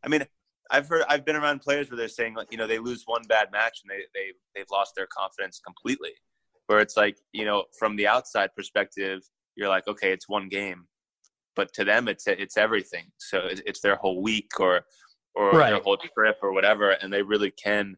I 0.05 0.09
mean, 0.09 0.25
I've 0.71 0.89
heard, 0.89 1.05
I've 1.09 1.25
been 1.25 1.37
around 1.37 1.61
players 1.61 1.91
where 1.91 1.97
they're 1.97 2.09
saying, 2.09 2.35
like, 2.35 2.51
you 2.51 2.59
know, 2.59 2.67
they 2.67 2.79
lose 2.79 3.03
one 3.07 3.23
bad 3.29 3.49
match 3.53 3.81
and 3.83 3.91
they 3.91 4.05
they 4.15 4.33
they've 4.55 4.71
lost 4.71 4.95
their 4.97 5.07
confidence 5.07 5.61
completely. 5.65 6.13
Where 6.67 6.81
it's 6.81 6.97
like, 6.97 7.19
you 7.33 7.45
know, 7.45 7.65
from 7.79 7.97
the 7.97 8.07
outside 8.07 8.51
perspective, 8.57 9.21
you're 9.57 9.69
like, 9.69 9.87
okay, 9.89 10.13
it's 10.13 10.29
one 10.29 10.49
game, 10.49 10.87
but 11.57 11.73
to 11.75 11.85
them, 11.85 12.09
it's 12.09 12.27
it's 12.27 12.57
everything. 12.57 13.05
So 13.19 13.49
it's 13.51 13.81
their 13.81 13.97
whole 13.97 14.23
week 14.23 14.51
or 14.59 14.83
or 15.35 15.51
right. 15.53 15.71
their 15.71 15.81
whole 15.81 15.97
trip 15.97 16.37
or 16.43 16.53
whatever, 16.53 16.91
and 16.91 17.13
they 17.13 17.23
really 17.23 17.51
can 17.51 17.97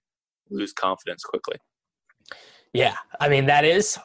lose 0.50 0.72
confidence 0.72 1.24
quickly. 1.24 1.56
Yeah, 2.72 2.96
I 3.20 3.28
mean 3.28 3.46
that 3.46 3.64
is 3.64 3.98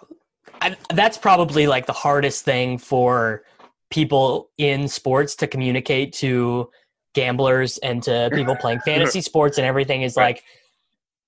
I, 0.62 0.76
that's 0.94 1.18
probably 1.18 1.68
like 1.68 1.86
the 1.86 1.94
hardest 1.94 2.46
thing 2.46 2.78
for 2.78 3.44
people 3.90 4.50
in 4.58 4.88
sports 4.88 5.36
to 5.36 5.48
communicate 5.48 6.14
to 6.14 6.70
gamblers 7.16 7.78
and 7.80 8.04
to 8.04 8.30
people 8.34 8.56
playing 8.56 8.80
fantasy 8.82 9.22
sports 9.22 9.58
and 9.58 9.66
everything 9.66 10.04
is 10.04 10.16
like 10.16 10.44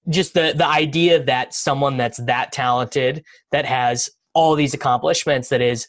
just 0.09 0.33
the 0.33 0.53
the 0.55 0.67
idea 0.67 1.21
that 1.23 1.53
someone 1.53 1.97
that's 1.97 2.17
that 2.25 2.51
talented 2.51 3.23
that 3.51 3.65
has 3.65 4.09
all 4.33 4.55
these 4.55 4.73
accomplishments 4.73 5.49
that 5.49 5.61
is 5.61 5.87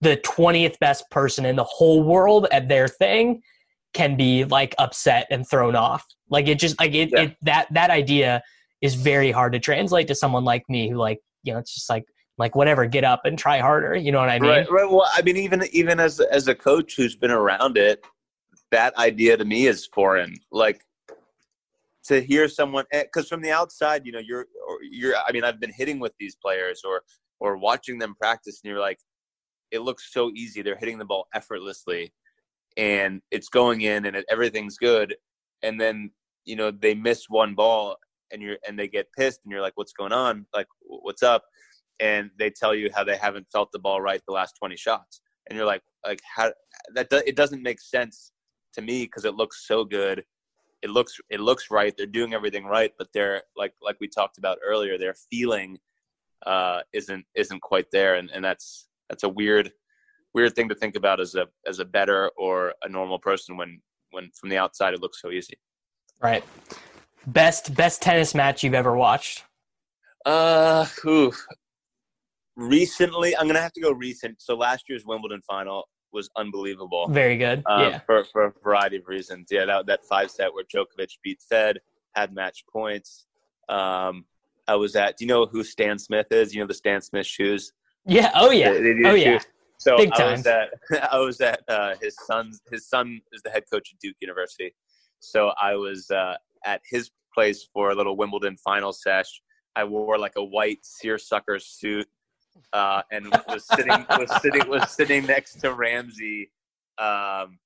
the 0.00 0.16
20th 0.18 0.78
best 0.78 1.08
person 1.10 1.44
in 1.44 1.56
the 1.56 1.64
whole 1.64 2.02
world 2.02 2.46
at 2.52 2.68
their 2.68 2.86
thing 2.86 3.42
can 3.94 4.16
be 4.16 4.44
like 4.44 4.74
upset 4.78 5.26
and 5.30 5.48
thrown 5.48 5.74
off. 5.74 6.04
Like 6.28 6.48
it 6.48 6.58
just 6.58 6.78
like 6.78 6.94
it, 6.94 7.10
yeah. 7.12 7.22
it 7.22 7.36
that 7.42 7.66
that 7.72 7.90
idea 7.90 8.42
is 8.82 8.94
very 8.94 9.30
hard 9.30 9.52
to 9.54 9.58
translate 9.58 10.08
to 10.08 10.14
someone 10.14 10.44
like 10.44 10.64
me 10.68 10.88
who 10.90 10.96
like 10.96 11.20
you 11.42 11.52
know 11.52 11.58
it's 11.58 11.74
just 11.74 11.88
like 11.88 12.04
like 12.38 12.54
whatever 12.54 12.86
get 12.86 13.04
up 13.04 13.22
and 13.24 13.38
try 13.38 13.58
harder 13.58 13.94
you 13.94 14.12
know 14.12 14.18
what 14.18 14.28
i 14.28 14.38
mean? 14.38 14.50
Right, 14.50 14.70
right 14.70 14.90
well 14.90 15.08
i 15.14 15.22
mean 15.22 15.36
even 15.36 15.64
even 15.72 16.00
as 16.00 16.20
as 16.20 16.48
a 16.48 16.54
coach 16.54 16.96
who's 16.96 17.16
been 17.16 17.30
around 17.30 17.76
it 17.76 18.04
that 18.72 18.96
idea 18.98 19.36
to 19.36 19.44
me 19.44 19.68
is 19.68 19.86
foreign. 19.86 20.34
Like 20.50 20.82
to 22.06 22.20
hear 22.20 22.48
someone 22.48 22.84
because 22.92 23.26
eh, 23.26 23.28
from 23.28 23.42
the 23.42 23.50
outside 23.50 24.02
you 24.04 24.12
know 24.12 24.20
you're 24.20 24.46
you're 24.90 25.14
i 25.26 25.32
mean 25.32 25.42
i've 25.42 25.58
been 25.58 25.72
hitting 25.72 25.98
with 25.98 26.12
these 26.20 26.36
players 26.36 26.82
or 26.84 27.02
or 27.40 27.56
watching 27.56 27.98
them 27.98 28.14
practice 28.14 28.60
and 28.62 28.70
you're 28.70 28.80
like 28.80 28.98
it 29.70 29.80
looks 29.80 30.12
so 30.12 30.30
easy. 30.34 30.62
They're 30.62 30.76
hitting 30.76 30.98
the 30.98 31.04
ball 31.04 31.26
effortlessly 31.34 32.12
and 32.76 33.20
it's 33.30 33.48
going 33.48 33.80
in 33.82 34.06
and 34.06 34.16
it, 34.16 34.24
everything's 34.30 34.76
good. 34.76 35.16
And 35.62 35.80
then 35.80 36.10
you 36.44 36.56
know 36.56 36.70
they 36.70 36.94
miss 36.94 37.28
one 37.28 37.54
ball 37.54 37.96
and 38.30 38.40
you're 38.40 38.58
and 38.66 38.78
they 38.78 38.88
get 38.88 39.08
pissed 39.16 39.40
and 39.44 39.50
you're 39.50 39.62
like 39.62 39.76
what's 39.76 39.92
going 39.92 40.12
on? 40.12 40.46
Like 40.54 40.68
what's 40.80 41.22
up 41.22 41.44
and 42.00 42.30
they 42.38 42.50
tell 42.50 42.74
you 42.74 42.90
how 42.94 43.02
they 43.04 43.16
haven't 43.16 43.46
felt 43.52 43.70
the 43.72 43.78
ball 43.78 44.00
right 44.00 44.20
the 44.26 44.32
last 44.32 44.54
20 44.58 44.76
shots 44.76 45.20
and 45.48 45.56
you're 45.56 45.66
like 45.66 45.82
like 46.04 46.20
how 46.36 46.52
that 46.94 47.08
do, 47.10 47.22
it 47.26 47.36
doesn't 47.36 47.62
make 47.62 47.80
sense 47.80 48.32
to 48.72 48.82
me 48.82 49.04
because 49.04 49.24
it 49.24 49.34
looks 49.34 49.66
so 49.66 49.84
good 49.84 50.24
it 50.82 50.90
looks 50.90 51.18
it 51.30 51.40
looks 51.40 51.70
right. 51.70 51.94
They're 51.96 52.06
doing 52.06 52.34
everything 52.34 52.64
right, 52.64 52.92
but 52.98 53.08
they're 53.12 53.42
like 53.56 53.72
like 53.82 53.96
we 54.00 54.08
talked 54.08 54.38
about 54.38 54.58
earlier. 54.64 54.98
Their 54.98 55.14
feeling 55.30 55.78
uh, 56.46 56.80
isn't 56.92 57.26
isn't 57.34 57.60
quite 57.60 57.86
there, 57.90 58.14
and, 58.14 58.30
and 58.30 58.44
that's 58.44 58.88
that's 59.08 59.24
a 59.24 59.28
weird 59.28 59.72
weird 60.34 60.54
thing 60.54 60.68
to 60.68 60.74
think 60.74 60.96
about 60.96 61.20
as 61.20 61.34
a 61.34 61.46
as 61.66 61.78
a 61.78 61.84
better 61.84 62.30
or 62.36 62.74
a 62.82 62.88
normal 62.88 63.18
person 63.18 63.56
when 63.56 63.80
when 64.10 64.30
from 64.38 64.48
the 64.48 64.58
outside 64.58 64.94
it 64.94 65.00
looks 65.00 65.20
so 65.20 65.30
easy. 65.30 65.58
Right. 66.20 66.44
Best 67.26 67.74
best 67.74 68.02
tennis 68.02 68.34
match 68.34 68.62
you've 68.62 68.74
ever 68.74 68.96
watched? 68.96 69.44
Uh, 70.24 70.86
ooh. 71.04 71.32
Recently, 72.56 73.36
I'm 73.36 73.46
gonna 73.46 73.60
have 73.60 73.72
to 73.74 73.80
go 73.80 73.92
recent. 73.92 74.40
So 74.40 74.56
last 74.56 74.84
year's 74.88 75.04
Wimbledon 75.04 75.42
final 75.46 75.88
was 76.12 76.30
unbelievable. 76.36 77.06
Very 77.08 77.36
good. 77.36 77.62
Um, 77.66 77.82
yeah. 77.82 77.98
For 78.00 78.24
for 78.24 78.46
a 78.46 78.52
variety 78.64 78.96
of 78.96 79.06
reasons. 79.06 79.48
Yeah, 79.50 79.66
that 79.66 79.86
that 79.86 80.06
five 80.06 80.30
set 80.30 80.52
where 80.54 80.64
Djokovic 80.64 81.10
beat 81.22 81.40
Fed 81.48 81.78
had 82.14 82.32
match 82.32 82.64
points. 82.72 83.26
Um, 83.68 84.24
I 84.66 84.74
was 84.76 84.96
at. 84.96 85.18
Do 85.18 85.24
you 85.24 85.28
know 85.28 85.44
who 85.46 85.62
Stan 85.62 85.98
Smith 85.98 86.28
is? 86.30 86.54
You 86.54 86.60
know 86.62 86.66
the 86.66 86.74
Stan 86.74 87.00
Smith 87.02 87.26
shoes. 87.26 87.72
Yeah. 88.06 88.30
Oh 88.34 88.50
yeah. 88.50 88.72
They- 88.72 88.92
they 88.94 89.04
oh 89.04 89.14
shoes. 89.14 89.24
yeah. 89.24 89.40
So 89.78 89.96
Big 89.98 90.10
I 90.12 90.30
was 90.32 90.46
at 90.46 90.68
I 91.12 91.18
was 91.18 91.40
at 91.42 91.60
uh, 91.68 91.94
his 92.00 92.16
son's 92.26 92.62
his 92.70 92.88
son 92.88 93.20
is 93.32 93.42
the 93.42 93.50
head 93.50 93.64
coach 93.70 93.90
at 93.92 94.00
Duke 94.00 94.16
University. 94.20 94.74
So 95.20 95.52
I 95.60 95.74
was 95.74 96.10
uh, 96.10 96.36
at 96.64 96.80
his 96.90 97.10
place 97.34 97.68
for 97.74 97.90
a 97.90 97.94
little 97.94 98.16
Wimbledon 98.16 98.56
final 98.56 98.92
sesh. 98.94 99.42
I 99.74 99.84
wore 99.84 100.18
like 100.18 100.32
a 100.36 100.44
white 100.44 100.78
seersucker 100.82 101.58
suit 101.58 102.08
uh, 102.72 103.02
and 103.10 103.26
was 103.48 103.66
sitting 103.66 104.06
was 104.10 104.42
sitting 104.42 104.68
was 104.68 104.90
sitting 104.90 105.26
next 105.26 105.60
to 105.60 105.72
Ramsey 105.72 106.50
um, 106.98 107.58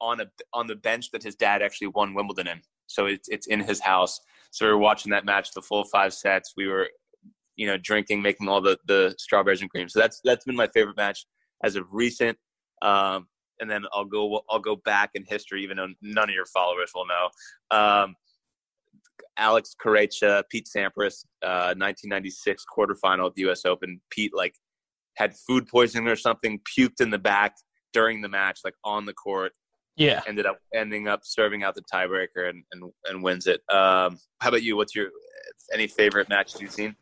on 0.00 0.20
a 0.20 0.26
on 0.52 0.66
the 0.66 0.76
bench 0.76 1.10
that 1.12 1.22
his 1.22 1.34
dad 1.34 1.62
actually 1.62 1.88
won 1.88 2.14
Wimbledon 2.14 2.48
in. 2.48 2.60
So 2.86 3.06
it's 3.06 3.28
it's 3.28 3.46
in 3.46 3.60
his 3.60 3.80
house. 3.80 4.20
So 4.50 4.66
we 4.66 4.72
were 4.72 4.78
watching 4.78 5.10
that 5.10 5.24
match, 5.24 5.52
the 5.52 5.62
full 5.62 5.84
five 5.84 6.14
sets. 6.14 6.54
We 6.56 6.68
were, 6.68 6.88
you 7.56 7.66
know, 7.66 7.76
drinking, 7.76 8.22
making 8.22 8.48
all 8.48 8.60
the 8.60 8.78
the 8.86 9.14
strawberries 9.18 9.60
and 9.60 9.70
cream. 9.70 9.88
So 9.88 10.00
that's 10.00 10.20
that's 10.24 10.44
been 10.44 10.56
my 10.56 10.68
favorite 10.68 10.96
match 10.96 11.26
as 11.64 11.76
of 11.76 11.86
recent. 11.90 12.38
Um, 12.82 13.26
and 13.60 13.70
then 13.70 13.84
I'll 13.92 14.04
go 14.04 14.40
I'll 14.48 14.60
go 14.60 14.76
back 14.76 15.10
in 15.14 15.24
history, 15.24 15.62
even 15.62 15.76
though 15.76 15.88
none 16.00 16.28
of 16.28 16.34
your 16.34 16.46
followers 16.46 16.92
will 16.94 17.06
know. 17.06 17.28
Um, 17.76 18.14
Alex 19.36 19.74
Corretja, 19.82 20.42
Pete 20.50 20.66
Sampras, 20.66 21.24
uh, 21.42 21.74
1996 21.76 22.64
quarterfinal 22.76 23.26
at 23.26 23.34
the 23.34 23.42
U.S. 23.42 23.64
Open. 23.64 24.00
Pete 24.10 24.32
like 24.34 24.54
had 25.16 25.34
food 25.46 25.66
poisoning 25.66 26.08
or 26.08 26.16
something, 26.16 26.60
puked 26.60 27.00
in 27.00 27.10
the 27.10 27.18
back 27.18 27.54
during 27.92 28.20
the 28.20 28.28
match, 28.28 28.60
like 28.64 28.74
on 28.84 29.06
the 29.06 29.14
court. 29.14 29.52
Yeah. 29.96 30.22
Ended 30.28 30.46
up 30.46 30.58
ending 30.74 31.08
up 31.08 31.20
serving 31.24 31.64
out 31.64 31.74
the 31.74 31.82
tiebreaker 31.92 32.48
and, 32.48 32.62
and 32.72 32.92
and 33.06 33.22
wins 33.22 33.46
it. 33.46 33.60
Um, 33.72 34.18
how 34.40 34.48
about 34.48 34.62
you? 34.62 34.76
What's 34.76 34.94
your 34.94 35.08
any 35.72 35.88
favorite 35.88 36.28
matches 36.28 36.60
you've 36.60 36.72
seen? 36.72 36.94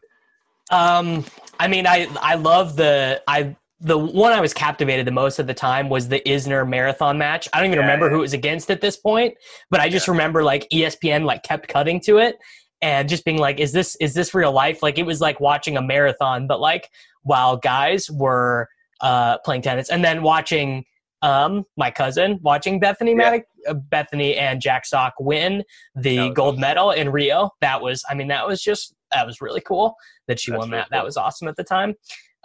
Um, 0.71 1.25
I 1.61 1.69
mean, 1.69 1.87
I 1.87 2.09
I 2.21 2.37
love 2.37 2.77
the 2.77 3.23
I 3.29 3.55
the 3.81 3.99
one 3.99 4.33
I 4.33 4.41
was 4.41 4.55
captivated 4.55 5.07
the 5.07 5.11
most 5.13 5.39
at 5.39 5.47
the 5.47 5.55
time 5.55 5.89
was 5.91 6.09
the 6.09 6.21
Isner 6.27 6.67
marathon 6.67 7.19
match. 7.19 7.49
I 7.53 7.59
don't 7.59 7.67
even 7.67 7.79
Yeah, 7.79 7.85
remember 7.85 8.07
yeah. 8.07 8.13
who 8.13 8.19
it 8.19 8.23
was 8.23 8.33
against 8.33 8.71
at 8.71 8.81
this 8.81 8.97
point, 8.97 9.35
but 9.71 9.81
I 9.81 9.89
just 9.89 10.09
remember 10.09 10.43
like 10.43 10.67
ESPN 10.73 11.25
like 11.25 11.43
kept 11.43 11.69
cutting 11.69 12.01
to 12.01 12.19
it 12.19 12.37
and 12.81 13.09
just 13.09 13.25
being 13.25 13.39
like, 13.39 13.61
"Is 13.61 13.73
this 13.73 13.95
is 13.97 14.15
this 14.15 14.35
real 14.35 14.53
life?" 14.53 14.83
Like 14.83 14.99
it 14.99 15.05
was 15.05 15.21
like 15.21 15.41
watching 15.41 15.77
a 15.77 15.83
marathon, 15.83 16.47
but 16.47 16.61
like 16.61 16.89
while 17.23 17.57
guys 17.57 18.11
were 18.11 18.69
uh, 19.03 19.39
playing 19.39 19.63
tennis, 19.63 19.91
and 19.91 20.03
then 20.05 20.23
watching 20.23 20.85
um, 21.23 21.65
my 21.77 21.91
cousin 21.91 22.39
watching 22.43 22.81
Bethanie 22.81 23.19
Yeah. 23.19 23.33
Mattek-Sands, 23.33 23.47
uh, 23.69 23.75
Bethanie 23.75 24.39
and 24.39 24.61
Jack 24.61 24.87
Sock 24.87 25.15
win 25.19 25.65
the 25.95 26.31
gold 26.31 26.55
awesome. 26.55 26.61
medal 26.61 26.91
in 26.93 27.11
Rio. 27.11 27.51
That 27.61 27.81
was, 27.83 28.03
I 28.09 28.15
mean, 28.15 28.29
that 28.29 28.47
was 28.47 28.63
just 28.63 28.95
that 29.13 29.27
was 29.27 29.41
really 29.41 29.61
cool 29.61 29.95
that 30.29 30.39
she 30.41 30.51
That's 30.51 30.61
won 30.61 30.71
really 30.71 30.83
that. 30.83 30.89
That 30.91 31.05
was 31.05 31.17
awesome 31.17 31.49
at 31.49 31.57
the 31.57 31.65
time. 31.65 31.95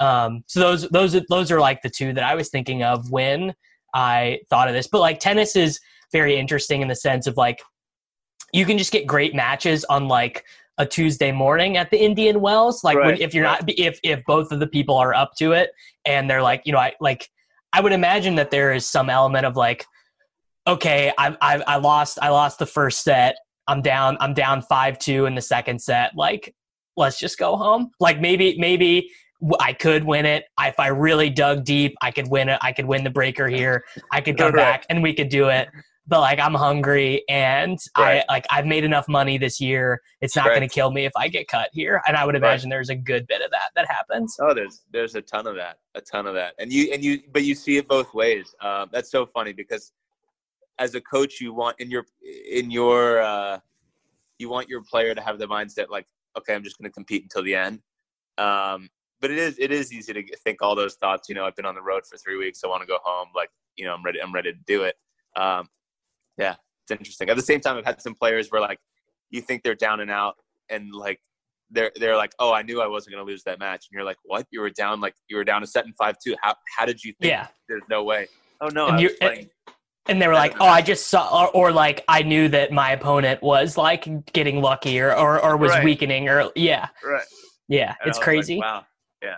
Um, 0.01 0.43
so 0.47 0.59
those 0.59 0.89
those 0.89 1.15
are- 1.15 1.25
those 1.29 1.51
are 1.51 1.59
like 1.59 1.81
the 1.81 1.89
two 1.89 2.11
that 2.13 2.23
I 2.23 2.35
was 2.35 2.49
thinking 2.49 2.83
of 2.83 3.11
when 3.11 3.53
I 3.93 4.39
thought 4.49 4.67
of 4.67 4.73
this. 4.73 4.87
But 4.87 4.99
like 4.99 5.19
tennis 5.19 5.55
is 5.55 5.79
very 6.11 6.37
interesting 6.37 6.81
in 6.81 6.87
the 6.87 6.95
sense 6.95 7.27
of 7.27 7.37
like 7.37 7.61
you 8.51 8.65
can 8.65 8.77
just 8.77 8.91
get 8.91 9.07
great 9.07 9.33
matches 9.33 9.85
on 9.85 10.07
like 10.07 10.43
a 10.77 10.85
Tuesday 10.85 11.31
morning 11.31 11.77
at 11.77 11.91
the 11.91 12.01
Indian 12.01 12.41
Wells. 12.41 12.83
Like 12.83 12.97
when, 12.97 13.21
if 13.21 13.33
you're 13.33 13.45
right. 13.45 13.61
not 13.61 13.69
if 13.77 13.99
if 14.03 14.23
both 14.25 14.51
of 14.51 14.59
the 14.59 14.67
people 14.67 14.97
are 14.97 15.13
up 15.13 15.33
to 15.37 15.51
it 15.51 15.69
and 16.05 16.29
they're 16.29 16.41
like 16.41 16.63
you 16.65 16.73
know 16.73 16.79
I 16.79 16.93
like 16.99 17.29
I 17.71 17.81
would 17.81 17.93
imagine 17.93 18.35
that 18.35 18.51
there 18.51 18.73
is 18.73 18.85
some 18.85 19.09
element 19.09 19.45
of 19.45 19.55
like 19.55 19.85
okay 20.65 21.13
I 21.17 21.37
I, 21.41 21.63
I 21.67 21.75
lost 21.77 22.17
I 22.21 22.29
lost 22.29 22.57
the 22.59 22.65
first 22.65 23.03
set. 23.03 23.35
I'm 23.67 23.81
down 23.81 24.17
I'm 24.19 24.33
down 24.33 24.63
five 24.63 24.97
two 24.97 25.27
in 25.27 25.35
the 25.35 25.41
second 25.41 25.79
set. 25.79 26.15
Like 26.15 26.55
let's 26.97 27.19
just 27.19 27.37
go 27.37 27.55
home. 27.55 27.91
Like 27.99 28.19
maybe 28.19 28.57
maybe 28.57 29.11
I 29.59 29.73
could 29.73 30.03
win 30.03 30.25
it 30.25 30.45
if 30.59 30.79
I 30.79 30.87
really 30.87 31.29
dug 31.29 31.63
deep. 31.63 31.95
I 32.01 32.11
could 32.11 32.27
win 32.29 32.49
it. 32.49 32.59
I 32.61 32.71
could 32.71 32.85
win 32.85 33.03
the 33.03 33.09
breaker 33.09 33.47
here. 33.47 33.83
I 34.11 34.21
could 34.21 34.37
come 34.37 34.51
Right. 34.53 34.61
back 34.61 34.85
and 34.89 35.01
we 35.01 35.13
could 35.13 35.29
do 35.29 35.49
it. 35.49 35.69
But 36.07 36.19
like 36.21 36.39
I'm 36.39 36.53
hungry 36.55 37.23
and 37.29 37.77
Right. 37.97 38.23
I 38.27 38.33
like 38.33 38.45
I've 38.51 38.65
made 38.65 38.83
enough 38.83 39.07
money 39.07 39.37
this 39.37 39.61
year. 39.61 40.01
It's 40.19 40.35
not 40.35 40.47
Right. 40.47 40.57
going 40.57 40.67
to 40.67 40.73
kill 40.73 40.91
me 40.91 41.05
if 41.05 41.11
I 41.15 41.27
get 41.27 41.47
cut 41.47 41.69
here. 41.73 42.01
And 42.07 42.17
I 42.17 42.25
would 42.25 42.35
imagine 42.35 42.69
there's 42.69 42.89
a 42.89 42.95
good 42.95 43.25
bit 43.27 43.41
of 43.41 43.49
that 43.51 43.69
that 43.75 43.87
happens. 43.89 44.35
Oh, 44.39 44.53
there's 44.53 44.81
there's 44.91 45.15
a 45.15 45.21
ton 45.21 45.47
of 45.47 45.55
that, 45.55 45.77
a 45.95 46.01
ton 46.01 46.27
of 46.27 46.33
that, 46.35 46.53
and 46.59 46.71
you 46.73 46.91
and 46.91 47.03
you, 47.03 47.21
but 47.31 47.43
you 47.43 47.55
see 47.55 47.77
it 47.77 47.87
both 47.87 48.13
ways. 48.13 48.53
Um, 48.61 48.89
that's 48.91 49.09
so 49.11 49.25
funny 49.25 49.53
because 49.53 49.93
as 50.79 50.95
a 50.95 51.01
coach, 51.01 51.39
you 51.39 51.53
want 51.53 51.79
in 51.79 51.89
your 51.91 52.05
in 52.49 52.71
your 52.71 53.21
uh, 53.21 53.59
you 54.39 54.49
want 54.49 54.67
your 54.69 54.81
player 54.83 55.13
to 55.15 55.21
have 55.21 55.37
the 55.39 55.47
mindset 55.47 55.89
like, 55.89 56.07
okay, 56.37 56.53
I'm 56.55 56.63
just 56.63 56.77
going 56.79 56.89
to 56.89 56.93
compete 56.93 57.21
until 57.23 57.43
the 57.43 57.55
end. 57.55 57.79
Um, 58.39 58.89
but 59.21 59.31
it 59.31 59.37
is 59.37 59.57
it 59.59 59.71
is 59.71 59.93
easy 59.93 60.13
to 60.13 60.37
think 60.37 60.61
all 60.61 60.75
those 60.75 60.95
thoughts. 60.95 61.29
You 61.29 61.35
know, 61.35 61.45
I've 61.45 61.55
been 61.55 61.65
on 61.65 61.75
the 61.75 61.81
road 61.81 62.03
for 62.09 62.17
three 62.17 62.37
weeks. 62.37 62.61
I 62.63 62.67
want 62.67 62.81
to 62.81 62.87
go 62.87 62.97
home. 63.03 63.27
Like, 63.35 63.49
you 63.77 63.85
know, 63.85 63.93
I'm 63.93 64.03
ready. 64.03 64.21
I'm 64.21 64.33
ready 64.33 64.51
to 64.51 64.59
do 64.67 64.83
it. 64.83 64.95
Um, 65.37 65.67
yeah, 66.37 66.55
it's 66.83 66.91
interesting. 66.91 67.29
At 67.29 67.35
the 67.35 67.41
same 67.41 67.59
time, 67.61 67.77
I've 67.77 67.85
had 67.85 68.01
some 68.01 68.15
players 68.15 68.49
where 68.49 68.61
like 68.61 68.79
you 69.29 69.41
think 69.41 69.63
they're 69.63 69.75
down 69.75 69.99
and 69.99 70.11
out, 70.11 70.35
and 70.69 70.91
like 70.93 71.19
they're 71.69 71.91
they're 71.95 72.17
like, 72.17 72.33
oh, 72.39 72.51
I 72.51 72.63
knew 72.63 72.81
I 72.81 72.87
wasn't 72.87 73.15
going 73.15 73.25
to 73.25 73.31
lose 73.31 73.43
that 73.43 73.59
match, 73.59 73.87
and 73.89 73.95
you're 73.95 74.03
like, 74.05 74.17
what? 74.23 74.45
You 74.51 74.61
were 74.61 74.69
down 74.71 74.99
like 74.99 75.13
you 75.29 75.37
were 75.37 75.43
down 75.43 75.63
a 75.63 75.67
set 75.67 75.85
in 75.85 75.93
five 75.93 76.15
two. 76.23 76.35
How 76.41 76.55
how 76.77 76.85
did 76.85 77.03
you 77.03 77.13
think? 77.21 77.31
Yeah. 77.31 77.47
There's 77.69 77.83
no 77.89 78.03
way. 78.03 78.27
Oh 78.59 78.67
no, 78.67 78.87
And 78.87 78.97
I 78.97 79.03
was 79.03 79.13
playing. 79.13 79.49
And 80.07 80.19
they 80.19 80.27
were 80.27 80.33
like, 80.33 80.59
"Oh, 80.59 80.65
I 80.65 80.81
just 80.81 81.07
saw," 81.07 81.45
or, 81.45 81.49
or 81.49 81.71
like, 81.71 82.03
"I 82.07 82.23
knew 82.23 82.47
that 82.49 82.71
my 82.71 82.91
opponent 82.91 83.41
was 83.43 83.77
like 83.77 84.07
getting 84.33 84.59
lucky, 84.59 84.99
or 84.99 85.15
or, 85.15 85.39
or 85.39 85.55
was 85.57 85.69
Right. 85.69 85.83
weakening, 85.85 86.27
or 86.27 86.51
yeah, 86.55 86.89
right. 87.03 87.23
yeah, 87.67 87.95
And 88.01 88.09
it's 88.09 88.17
was 88.17 88.17
like, 88.17 88.23
crazy." 88.23 88.61
Wow. 89.21 89.37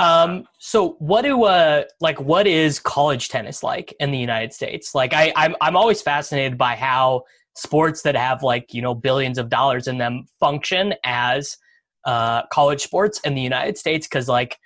Um, 0.00 0.46
so 0.58 0.96
what 0.98 1.22
do 1.22 1.44
uh 1.44 1.84
like 2.00 2.18
what 2.20 2.46
is 2.46 2.78
college 2.78 3.28
tennis 3.28 3.62
like 3.62 3.94
in 4.00 4.10
the 4.10 4.18
United 4.18 4.52
States? 4.54 4.94
Like 4.94 5.12
I 5.12 5.32
I'm 5.36 5.54
I'm 5.60 5.76
always 5.76 6.00
fascinated 6.00 6.56
by 6.56 6.74
how 6.74 7.24
sports 7.54 8.00
that 8.02 8.16
have 8.16 8.42
like, 8.42 8.72
you 8.72 8.80
know, 8.80 8.94
billions 8.94 9.36
of 9.36 9.50
dollars 9.50 9.88
in 9.88 9.98
them 9.98 10.24
function 10.38 10.94
as 11.04 11.58
uh 12.06 12.46
college 12.46 12.80
sports 12.80 13.20
in 13.20 13.34
the 13.34 13.42
United 13.42 13.76
States 13.76 14.06
cuz 14.06 14.26
like 14.26 14.56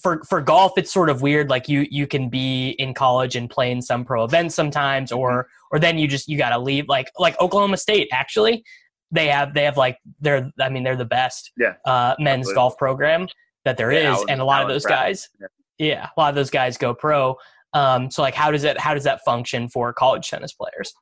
for 0.00 0.22
for 0.28 0.40
golf 0.40 0.72
it's 0.76 0.92
sort 0.92 1.10
of 1.10 1.20
weird 1.20 1.50
like 1.50 1.68
you 1.68 1.84
you 1.90 2.06
can 2.06 2.28
be 2.28 2.70
in 2.78 2.94
college 2.94 3.34
and 3.34 3.50
play 3.50 3.72
in 3.72 3.82
some 3.82 4.04
pro 4.04 4.22
events 4.22 4.54
sometimes 4.54 5.10
or 5.10 5.48
or 5.72 5.80
then 5.80 5.98
you 5.98 6.06
just 6.06 6.28
you 6.28 6.38
got 6.38 6.50
to 6.50 6.58
leave 6.58 6.88
like 6.88 7.10
like 7.18 7.40
Oklahoma 7.40 7.76
State 7.76 8.08
actually 8.12 8.62
they 9.10 9.28
have 9.28 9.54
they 9.54 9.64
have 9.64 9.76
like 9.76 9.98
they're 10.20 10.50
I 10.60 10.68
mean 10.68 10.82
they're 10.84 10.96
the 10.96 11.04
best 11.04 11.52
Yeah. 11.56 11.74
uh 11.84 12.14
men's 12.18 12.40
Absolutely. 12.42 12.54
golf 12.54 12.76
program 12.78 13.28
that 13.64 13.76
there 13.76 13.90
is, 13.90 14.02
Yeah, 14.04 14.14
Alan- 14.14 14.30
and 14.30 14.40
a 14.40 14.44
lot 14.44 14.62
of 14.62 14.68
those 14.68 14.82
Bradley. 14.84 15.06
guys 15.06 15.28
Yeah. 15.40 15.46
yeah 15.78 16.08
a 16.16 16.20
lot 16.20 16.28
of 16.30 16.34
those 16.34 16.50
guys 16.50 16.76
go 16.78 16.94
pro 16.94 17.36
um 17.74 18.10
so 18.10 18.22
like 18.22 18.34
how 18.34 18.50
does 18.50 18.64
it 18.64 18.78
how 18.78 18.94
does 18.94 19.04
that 19.04 19.20
function 19.24 19.68
for 19.68 19.92
college 19.92 20.28
tennis 20.30 20.52
players 20.52 20.92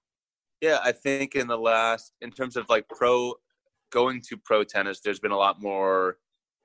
Yeah, 0.60 0.80
I 0.82 0.90
think 0.92 1.36
in 1.36 1.46
the 1.46 1.56
last, 1.56 2.12
in 2.20 2.30
terms 2.32 2.56
of 2.56 2.66
like 2.68 2.84
pro, 2.88 3.34
going 3.92 4.20
to 4.28 4.36
pro 4.44 4.64
tennis, 4.64 4.98
there's 5.00 5.20
been 5.20 5.30
a 5.30 5.36
lot 5.36 5.62
more 5.62 6.16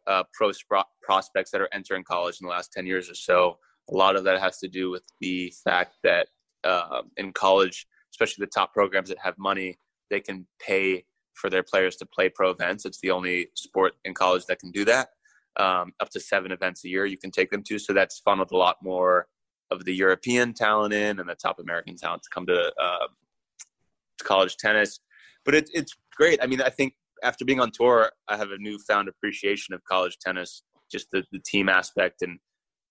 uh, 0.08 0.24
pro 0.34 0.50
spro- 0.50 0.84
prospects 1.04 1.52
that 1.52 1.62
are 1.62 1.70
entering 1.72 2.04
college 2.04 2.38
in 2.42 2.48
the 2.48 2.52
last 2.52 2.72
10 2.74 2.88
years 2.88 3.08
or 3.08 3.14
so. 3.14 3.58
A 3.92 3.96
lot 3.96 4.16
of 4.16 4.24
that 4.24 4.40
has 4.42 4.58
to 4.60 4.68
do 4.68 4.90
with 4.90 5.04
the 5.22 5.54
fact 5.64 5.94
that 6.04 6.26
uh, 6.64 7.04
in 7.18 7.32
college, 7.34 7.86
especially 8.14 8.44
the 8.46 8.52
top 8.60 8.74
programs 8.74 9.10
that 9.10 9.20
have 9.22 9.36
money, 9.38 9.78
they 10.10 10.20
can 10.20 10.48
pay 10.60 11.06
for 11.34 11.50
their 11.50 11.64
players 11.64 11.96
to 11.98 12.06
play 12.06 12.30
pro 12.30 12.52
events. 12.52 12.86
It's 12.86 13.00
the 13.02 13.12
only 13.12 13.48
sport 13.56 13.94
in 14.06 14.14
college 14.14 14.46
that 14.46 14.60
can 14.60 14.72
do 14.72 14.86
that. 14.86 15.10
Um, 15.60 15.94
up 16.00 16.10
to 16.10 16.20
seven 16.20 16.52
events 16.52 16.84
a 16.84 16.90
year 16.90 17.06
you 17.06 17.18
can 17.18 17.30
take 17.30 17.52
them 17.52 17.64
to. 17.64 17.78
So 17.78 17.94
that's 17.94 18.20
funneled 18.20 18.52
a 18.52 18.58
lot 18.58 18.78
more 18.82 19.28
of 19.72 19.86
the 19.86 19.94
European 19.94 20.54
talent 20.54 20.94
in 20.94 21.20
and 21.20 21.30
the 21.30 21.36
top 21.36 21.60
American 21.60 21.96
talent 21.96 22.24
to 22.24 22.30
come 22.34 22.46
to 22.48 22.72
uh, 22.82 23.08
to 24.18 24.24
college 24.24 24.58
tennis. 24.58 25.00
But 25.46 25.56
it, 25.56 25.70
it's 25.74 25.96
great. 26.16 26.40
I 26.42 26.48
mean, 26.48 26.62
I 26.62 26.70
think 26.70 26.94
after 27.24 27.46
being 27.46 27.60
on 27.60 27.72
tour, 27.72 28.12
I 28.28 28.38
have 28.38 28.52
a 28.52 28.58
newfound 28.58 29.08
appreciation 29.08 29.74
of 29.74 29.84
college 29.84 30.18
tennis, 30.20 30.64
just 30.92 31.08
the, 31.12 31.24
the 31.32 31.40
team 31.40 31.70
aspect. 31.70 32.22
And, 32.22 32.40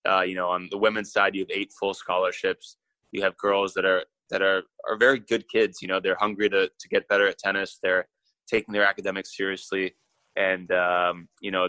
uh, 0.09 0.23
you 0.23 0.35
know, 0.35 0.49
on 0.49 0.69
the 0.71 0.79
women's 0.79 1.13
side, 1.13 1.35
you 1.35 1.43
have 1.43 1.51
eight 1.51 1.73
full 1.79 1.95
scholarships. 1.95 2.77
You 3.13 3.23
have 3.23 3.37
girls 3.37 3.75
that 3.75 3.85
are 3.85 4.05
that 4.31 4.43
are 4.43 4.63
are 4.89 4.97
very 4.97 5.19
good 5.19 5.49
kids. 5.49 5.83
You 5.83 5.89
know, 5.89 6.01
they're 6.01 6.17
hungry 6.19 6.49
to 6.51 6.69
to 6.69 6.89
get 6.89 7.09
better 7.09 7.27
at 7.29 7.39
tennis. 7.39 7.79
They're 7.83 8.07
taking 8.49 8.73
their 8.73 8.85
academics 8.85 9.37
seriously, 9.37 9.95
and 10.37 10.71
um, 10.73 11.29
you 11.41 11.51
know, 11.51 11.69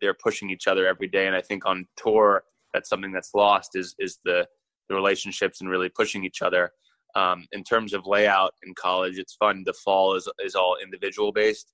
they're 0.00 0.14
pushing 0.14 0.50
each 0.50 0.66
other 0.66 0.86
every 0.86 1.08
day. 1.08 1.26
And 1.26 1.36
I 1.36 1.40
think 1.40 1.66
on 1.66 1.86
tour, 1.96 2.44
that's 2.72 2.88
something 2.88 3.12
that's 3.12 3.34
lost 3.34 3.70
is 3.74 3.94
is 3.98 4.18
the 4.24 4.46
the 4.88 4.94
relationships 4.94 5.60
and 5.60 5.68
really 5.68 5.88
pushing 5.88 6.24
each 6.24 6.42
other. 6.42 6.72
Um, 7.14 7.46
in 7.52 7.64
terms 7.64 7.94
of 7.94 8.06
layout 8.06 8.54
in 8.64 8.74
college, 8.74 9.18
it's 9.18 9.34
fun. 9.34 9.62
The 9.64 9.74
fall 9.84 10.14
is 10.14 10.28
is 10.40 10.54
all 10.54 10.76
individual 10.82 11.32
based. 11.32 11.72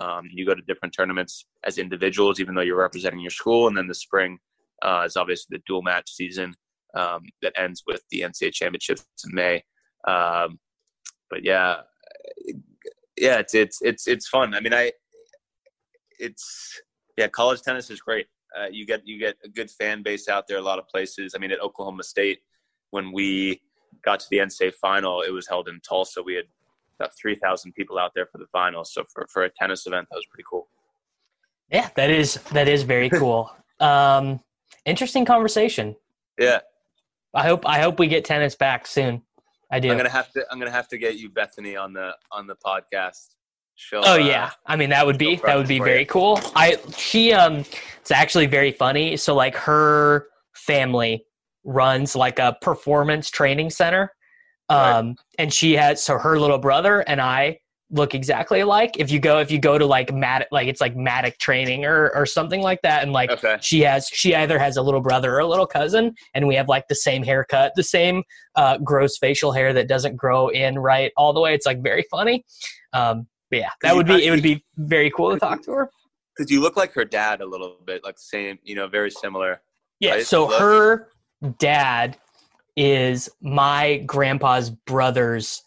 Um, 0.00 0.28
you 0.30 0.44
go 0.44 0.54
to 0.54 0.62
different 0.62 0.94
tournaments 0.94 1.46
as 1.64 1.78
individuals, 1.78 2.38
even 2.38 2.54
though 2.54 2.62
you're 2.62 2.76
representing 2.76 3.20
your 3.20 3.30
school, 3.30 3.66
and 3.66 3.76
then 3.76 3.86
the 3.86 3.94
spring 3.94 4.38
uh, 4.82 5.04
is 5.06 5.16
obviously 5.16 5.56
the 5.56 5.62
dual 5.66 5.82
match 5.82 6.10
season 6.12 6.54
um, 6.94 7.22
that 7.42 7.52
ends 7.56 7.82
with 7.86 8.02
the 8.10 8.20
NCAA 8.20 8.52
championships 8.52 9.06
in 9.24 9.34
May. 9.34 9.62
Um, 10.06 10.58
but 11.30 11.42
yeah, 11.44 11.80
yeah, 13.16 13.38
it's 13.38 13.54
it's 13.54 13.78
it's 13.82 14.06
it's 14.06 14.28
fun. 14.28 14.54
I 14.54 14.60
mean, 14.60 14.74
I 14.74 14.92
it's 16.18 16.80
yeah, 17.16 17.28
college 17.28 17.62
tennis 17.62 17.90
is 17.90 18.00
great. 18.00 18.26
Uh, 18.58 18.66
you 18.70 18.86
get 18.86 19.00
you 19.04 19.18
get 19.18 19.36
a 19.44 19.48
good 19.48 19.70
fan 19.70 20.02
base 20.02 20.28
out 20.28 20.46
there. 20.48 20.58
A 20.58 20.62
lot 20.62 20.78
of 20.78 20.86
places. 20.88 21.34
I 21.34 21.38
mean, 21.38 21.50
at 21.50 21.60
Oklahoma 21.60 22.02
State, 22.02 22.40
when 22.90 23.12
we 23.12 23.60
got 24.04 24.20
to 24.20 24.26
the 24.30 24.38
NCAA 24.38 24.74
final, 24.74 25.22
it 25.22 25.30
was 25.30 25.48
held 25.48 25.68
in 25.68 25.80
Tulsa. 25.86 26.22
We 26.22 26.34
had 26.34 26.44
about 26.98 27.12
three 27.20 27.34
thousand 27.34 27.72
people 27.72 27.98
out 27.98 28.12
there 28.14 28.26
for 28.26 28.38
the 28.38 28.46
final. 28.52 28.84
So 28.84 29.04
for 29.12 29.26
for 29.32 29.44
a 29.44 29.50
tennis 29.50 29.86
event, 29.86 30.06
that 30.10 30.16
was 30.16 30.26
pretty 30.26 30.44
cool. 30.48 30.68
Yeah, 31.70 31.88
that 31.96 32.10
is 32.10 32.34
that 32.52 32.68
is 32.68 32.82
very 32.82 33.10
cool. 33.20 33.50
um, 33.80 34.40
interesting 34.84 35.24
conversation. 35.24 35.96
Yeah, 36.38 36.60
I 37.34 37.42
hope 37.42 37.66
I 37.66 37.80
hope 37.80 37.98
we 37.98 38.08
get 38.08 38.24
tennis 38.24 38.54
back 38.54 38.86
soon. 38.86 39.22
I 39.70 39.80
do. 39.80 39.90
I'm 39.90 39.96
gonna 39.96 40.08
have 40.08 40.32
to 40.32 40.44
I'm 40.50 40.58
gonna 40.58 40.70
have 40.70 40.88
to 40.88 40.98
get 40.98 41.16
you 41.16 41.30
Bethanie 41.30 41.80
on 41.80 41.92
the 41.92 42.12
on 42.30 42.46
the 42.46 42.56
podcast. 42.56 43.34
She'll, 43.74 44.02
oh 44.04 44.16
yeah, 44.16 44.46
uh, 44.46 44.50
I 44.66 44.76
mean 44.76 44.90
that 44.90 45.04
would 45.04 45.18
be 45.18 45.36
that 45.44 45.56
would 45.56 45.68
be 45.68 45.78
very 45.78 46.00
you. 46.00 46.06
cool. 46.06 46.40
I 46.54 46.78
she 46.96 47.32
um 47.32 47.64
it's 48.00 48.10
actually 48.10 48.46
very 48.46 48.72
funny. 48.72 49.16
So 49.16 49.34
like 49.34 49.56
her 49.56 50.28
family 50.54 51.26
runs 51.64 52.16
like 52.16 52.38
a 52.38 52.56
performance 52.62 53.28
training 53.28 53.70
center. 53.70 54.12
Um 54.68 54.78
right. 54.78 55.14
and 55.38 55.52
she 55.52 55.74
has 55.74 56.02
so 56.02 56.18
her 56.18 56.38
little 56.38 56.58
brother 56.58 57.00
and 57.00 57.20
I 57.20 57.58
look 57.90 58.14
exactly 58.14 58.60
alike. 58.60 58.96
If 58.98 59.10
you 59.10 59.20
go, 59.20 59.38
if 59.38 59.50
you 59.50 59.58
go 59.58 59.78
to 59.78 59.86
like 59.86 60.12
Mat, 60.12 60.48
like 60.50 60.68
it's 60.68 60.80
like 60.80 60.94
Matic 60.96 61.38
training 61.38 61.84
or 61.84 62.10
or 62.14 62.26
something 62.26 62.60
like 62.60 62.80
that, 62.82 63.02
and 63.02 63.12
like 63.12 63.30
okay. 63.30 63.58
she 63.60 63.80
has, 63.82 64.08
she 64.08 64.34
either 64.34 64.58
has 64.58 64.76
a 64.76 64.82
little 64.82 65.00
brother 65.00 65.34
or 65.34 65.40
a 65.40 65.46
little 65.46 65.66
cousin, 65.66 66.14
and 66.34 66.46
we 66.46 66.54
have 66.54 66.68
like 66.68 66.88
the 66.88 66.94
same 66.94 67.22
haircut, 67.22 67.72
the 67.76 67.82
same 67.82 68.22
uh, 68.56 68.78
gross 68.78 69.18
facial 69.18 69.52
hair 69.52 69.72
that 69.72 69.88
doesn't 69.88 70.16
grow 70.16 70.48
in 70.48 70.78
right 70.78 71.12
all 71.16 71.32
the 71.32 71.40
way. 71.40 71.54
It's 71.54 71.66
like 71.66 71.82
very 71.82 72.04
funny. 72.10 72.44
Um, 72.92 73.26
but 73.50 73.60
yeah, 73.60 73.70
that 73.82 73.94
would 73.94 74.06
be 74.06 74.26
it. 74.26 74.30
Would 74.30 74.42
be 74.42 74.64
very 74.76 75.10
cool 75.10 75.32
to 75.32 75.38
talk 75.38 75.62
to 75.64 75.72
her. 75.72 75.90
Because 76.36 76.50
you 76.50 76.60
look 76.60 76.76
like 76.76 76.92
her 76.92 77.04
dad 77.04 77.40
a 77.40 77.46
little 77.46 77.78
bit, 77.86 78.04
like 78.04 78.18
same, 78.18 78.58
you 78.62 78.74
know, 78.74 78.88
very 78.88 79.10
similar. 79.10 79.62
Yeah. 80.00 80.22
So 80.22 80.48
her 80.58 81.08
dad 81.58 82.18
is 82.76 83.30
my 83.40 83.98
grandpa's 84.04 84.68
brother's 84.68 85.62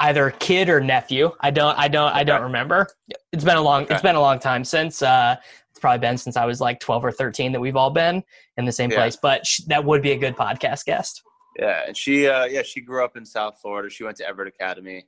either 0.00 0.30
kid 0.30 0.68
or 0.68 0.80
nephew. 0.80 1.32
I 1.40 1.50
don't 1.50 1.78
I 1.78 1.88
don't 1.88 2.12
I 2.12 2.24
don't 2.24 2.42
remember. 2.42 2.88
It's 3.32 3.44
been 3.44 3.56
a 3.56 3.62
long 3.62 3.84
okay. 3.84 3.94
it's 3.94 4.02
been 4.02 4.16
a 4.16 4.20
long 4.20 4.38
time 4.38 4.64
since 4.64 5.02
uh 5.02 5.36
it's 5.70 5.80
probably 5.80 5.98
been 5.98 6.18
since 6.18 6.36
I 6.36 6.44
was 6.44 6.60
like 6.60 6.80
12 6.80 7.04
or 7.04 7.12
13 7.12 7.52
that 7.52 7.60
we've 7.60 7.76
all 7.76 7.90
been 7.90 8.22
in 8.56 8.64
the 8.64 8.72
same 8.72 8.90
yeah. 8.90 8.96
place, 8.96 9.16
but 9.16 9.46
sh- 9.46 9.60
that 9.66 9.84
would 9.84 10.02
be 10.02 10.12
a 10.12 10.18
good 10.18 10.36
podcast 10.36 10.84
guest. 10.84 11.22
Yeah, 11.58 11.82
and 11.86 11.96
she 11.96 12.28
uh 12.28 12.44
yeah, 12.44 12.62
she 12.62 12.80
grew 12.80 13.04
up 13.04 13.16
in 13.16 13.24
South 13.24 13.58
Florida. 13.60 13.90
She 13.90 14.04
went 14.04 14.16
to 14.18 14.28
Evert 14.28 14.48
Academy 14.48 15.06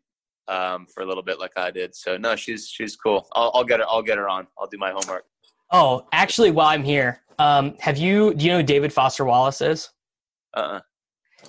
um 0.49 0.87
for 0.87 1.03
a 1.03 1.07
little 1.07 1.23
bit 1.23 1.39
like 1.39 1.53
I 1.57 1.71
did. 1.71 1.95
So 1.95 2.17
no, 2.17 2.35
she's 2.37 2.69
she's 2.69 2.97
cool. 2.97 3.29
I'll 3.33 3.53
I'll 3.55 3.65
get 3.65 3.81
her 3.81 3.87
I'll 3.89 4.03
get 4.03 4.19
her 4.19 4.29
on. 4.29 4.47
I'll 4.59 4.67
do 4.67 4.79
my 4.79 4.91
homework. 4.91 5.25
Oh, 5.73 6.07
actually 6.13 6.51
while 6.51 6.69
I'm 6.69 6.83
here, 6.83 7.23
um 7.39 7.77
have 7.79 7.97
you 7.97 8.35
do 8.35 8.45
you 8.45 8.51
know 8.51 8.59
who 8.59 8.65
David 8.65 8.93
Foster 8.93 9.25
Wallace 9.25 9.61
is? 9.61 9.91
Uh-uh. 10.55 10.81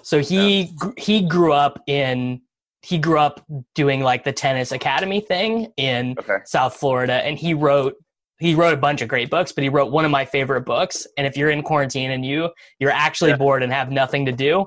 So 0.03 0.19
he 0.19 0.73
no. 0.81 0.93
he 0.97 1.21
grew 1.21 1.53
up 1.53 1.81
in 1.87 2.41
he 2.82 2.97
grew 2.97 3.19
up 3.19 3.45
doing 3.75 4.01
like 4.01 4.23
the 4.23 4.32
tennis 4.32 4.71
academy 4.71 5.19
thing 5.19 5.71
in 5.77 6.15
okay. 6.19 6.38
South 6.45 6.75
Florida, 6.75 7.13
and 7.13 7.38
he 7.38 7.53
wrote 7.53 7.95
he 8.39 8.55
wrote 8.55 8.73
a 8.73 8.77
bunch 8.77 9.03
of 9.03 9.07
great 9.07 9.29
books, 9.29 9.51
but 9.51 9.63
he 9.63 9.69
wrote 9.69 9.91
one 9.91 10.03
of 10.03 10.09
my 10.09 10.25
favorite 10.25 10.61
books. 10.61 11.05
And 11.15 11.27
if 11.27 11.38
you're 11.38 11.51
in 11.51 11.61
quarantine 11.61 12.09
and 12.11 12.25
you 12.25 12.49
you're 12.79 12.91
actually 12.91 13.32
yeah. 13.32 13.38
bored 13.38 13.61
and 13.63 13.71
have 13.71 13.91
nothing 13.91 14.25
to 14.25 14.32
do, 14.32 14.65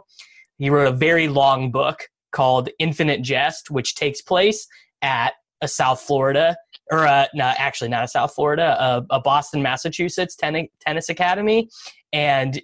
he 0.58 0.70
wrote 0.70 0.86
a 0.86 0.96
very 0.96 1.28
long 1.28 1.72
book 1.72 2.08
called 2.30 2.68
Infinite 2.78 3.22
Jest, 3.22 3.70
which 3.70 3.94
takes 3.94 4.20
place 4.20 4.66
at 5.02 5.34
a 5.60 5.68
South 5.68 6.00
Florida 6.00 6.56
or 6.90 7.04
a, 7.04 7.28
no, 7.34 7.52
actually 7.56 7.88
not 7.88 8.04
a 8.04 8.08
South 8.08 8.34
Florida, 8.34 8.76
a, 8.78 9.06
a 9.10 9.20
Boston, 9.20 9.62
Massachusetts 9.62 10.36
ten, 10.36 10.68
tennis 10.80 11.08
academy, 11.08 11.68
and 12.12 12.60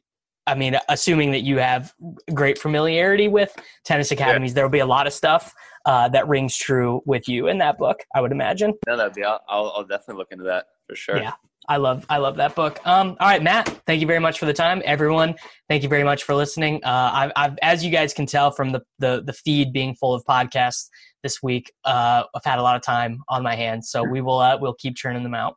I 0.50 0.54
mean, 0.54 0.76
assuming 0.88 1.30
that 1.30 1.42
you 1.42 1.58
have 1.58 1.94
great 2.34 2.58
familiarity 2.58 3.28
with 3.28 3.54
tennis 3.84 4.10
academies, 4.10 4.50
yeah. 4.50 4.54
there 4.56 4.64
will 4.64 4.70
be 4.70 4.80
a 4.80 4.86
lot 4.86 5.06
of 5.06 5.12
stuff 5.12 5.54
uh, 5.86 6.08
that 6.08 6.26
rings 6.26 6.56
true 6.56 7.02
with 7.06 7.28
you 7.28 7.46
in 7.46 7.58
that 7.58 7.78
book. 7.78 8.00
I 8.14 8.20
would 8.20 8.32
imagine. 8.32 8.74
No, 8.86 8.96
that'd 8.96 9.14
be. 9.14 9.22
I'll, 9.22 9.40
I'll 9.48 9.84
definitely 9.84 10.16
look 10.16 10.32
into 10.32 10.44
that 10.44 10.66
for 10.88 10.96
sure. 10.96 11.18
Yeah, 11.18 11.34
I 11.68 11.76
love 11.76 12.04
I 12.08 12.18
love 12.18 12.36
that 12.36 12.54
book. 12.56 12.84
Um, 12.84 13.16
all 13.20 13.28
right, 13.28 13.42
Matt, 13.42 13.68
thank 13.86 14.00
you 14.00 14.06
very 14.06 14.18
much 14.18 14.38
for 14.40 14.46
the 14.46 14.52
time. 14.52 14.82
Everyone, 14.84 15.36
thank 15.68 15.82
you 15.82 15.88
very 15.88 16.04
much 16.04 16.24
for 16.24 16.34
listening. 16.34 16.82
Uh, 16.84 17.10
I've, 17.14 17.32
I've, 17.36 17.58
as 17.62 17.84
you 17.84 17.90
guys 17.90 18.12
can 18.12 18.26
tell 18.26 18.50
from 18.50 18.72
the, 18.72 18.82
the 18.98 19.22
the 19.24 19.32
feed 19.32 19.72
being 19.72 19.94
full 19.94 20.14
of 20.14 20.24
podcasts 20.24 20.88
this 21.22 21.42
week, 21.42 21.72
uh, 21.84 22.24
I've 22.34 22.44
had 22.44 22.58
a 22.58 22.62
lot 22.62 22.76
of 22.76 22.82
time 22.82 23.20
on 23.28 23.42
my 23.42 23.54
hands, 23.54 23.90
so 23.90 24.02
we 24.02 24.20
will 24.20 24.40
uh, 24.40 24.58
we'll 24.60 24.74
keep 24.74 24.96
churning 24.96 25.22
them 25.22 25.34
out. 25.34 25.56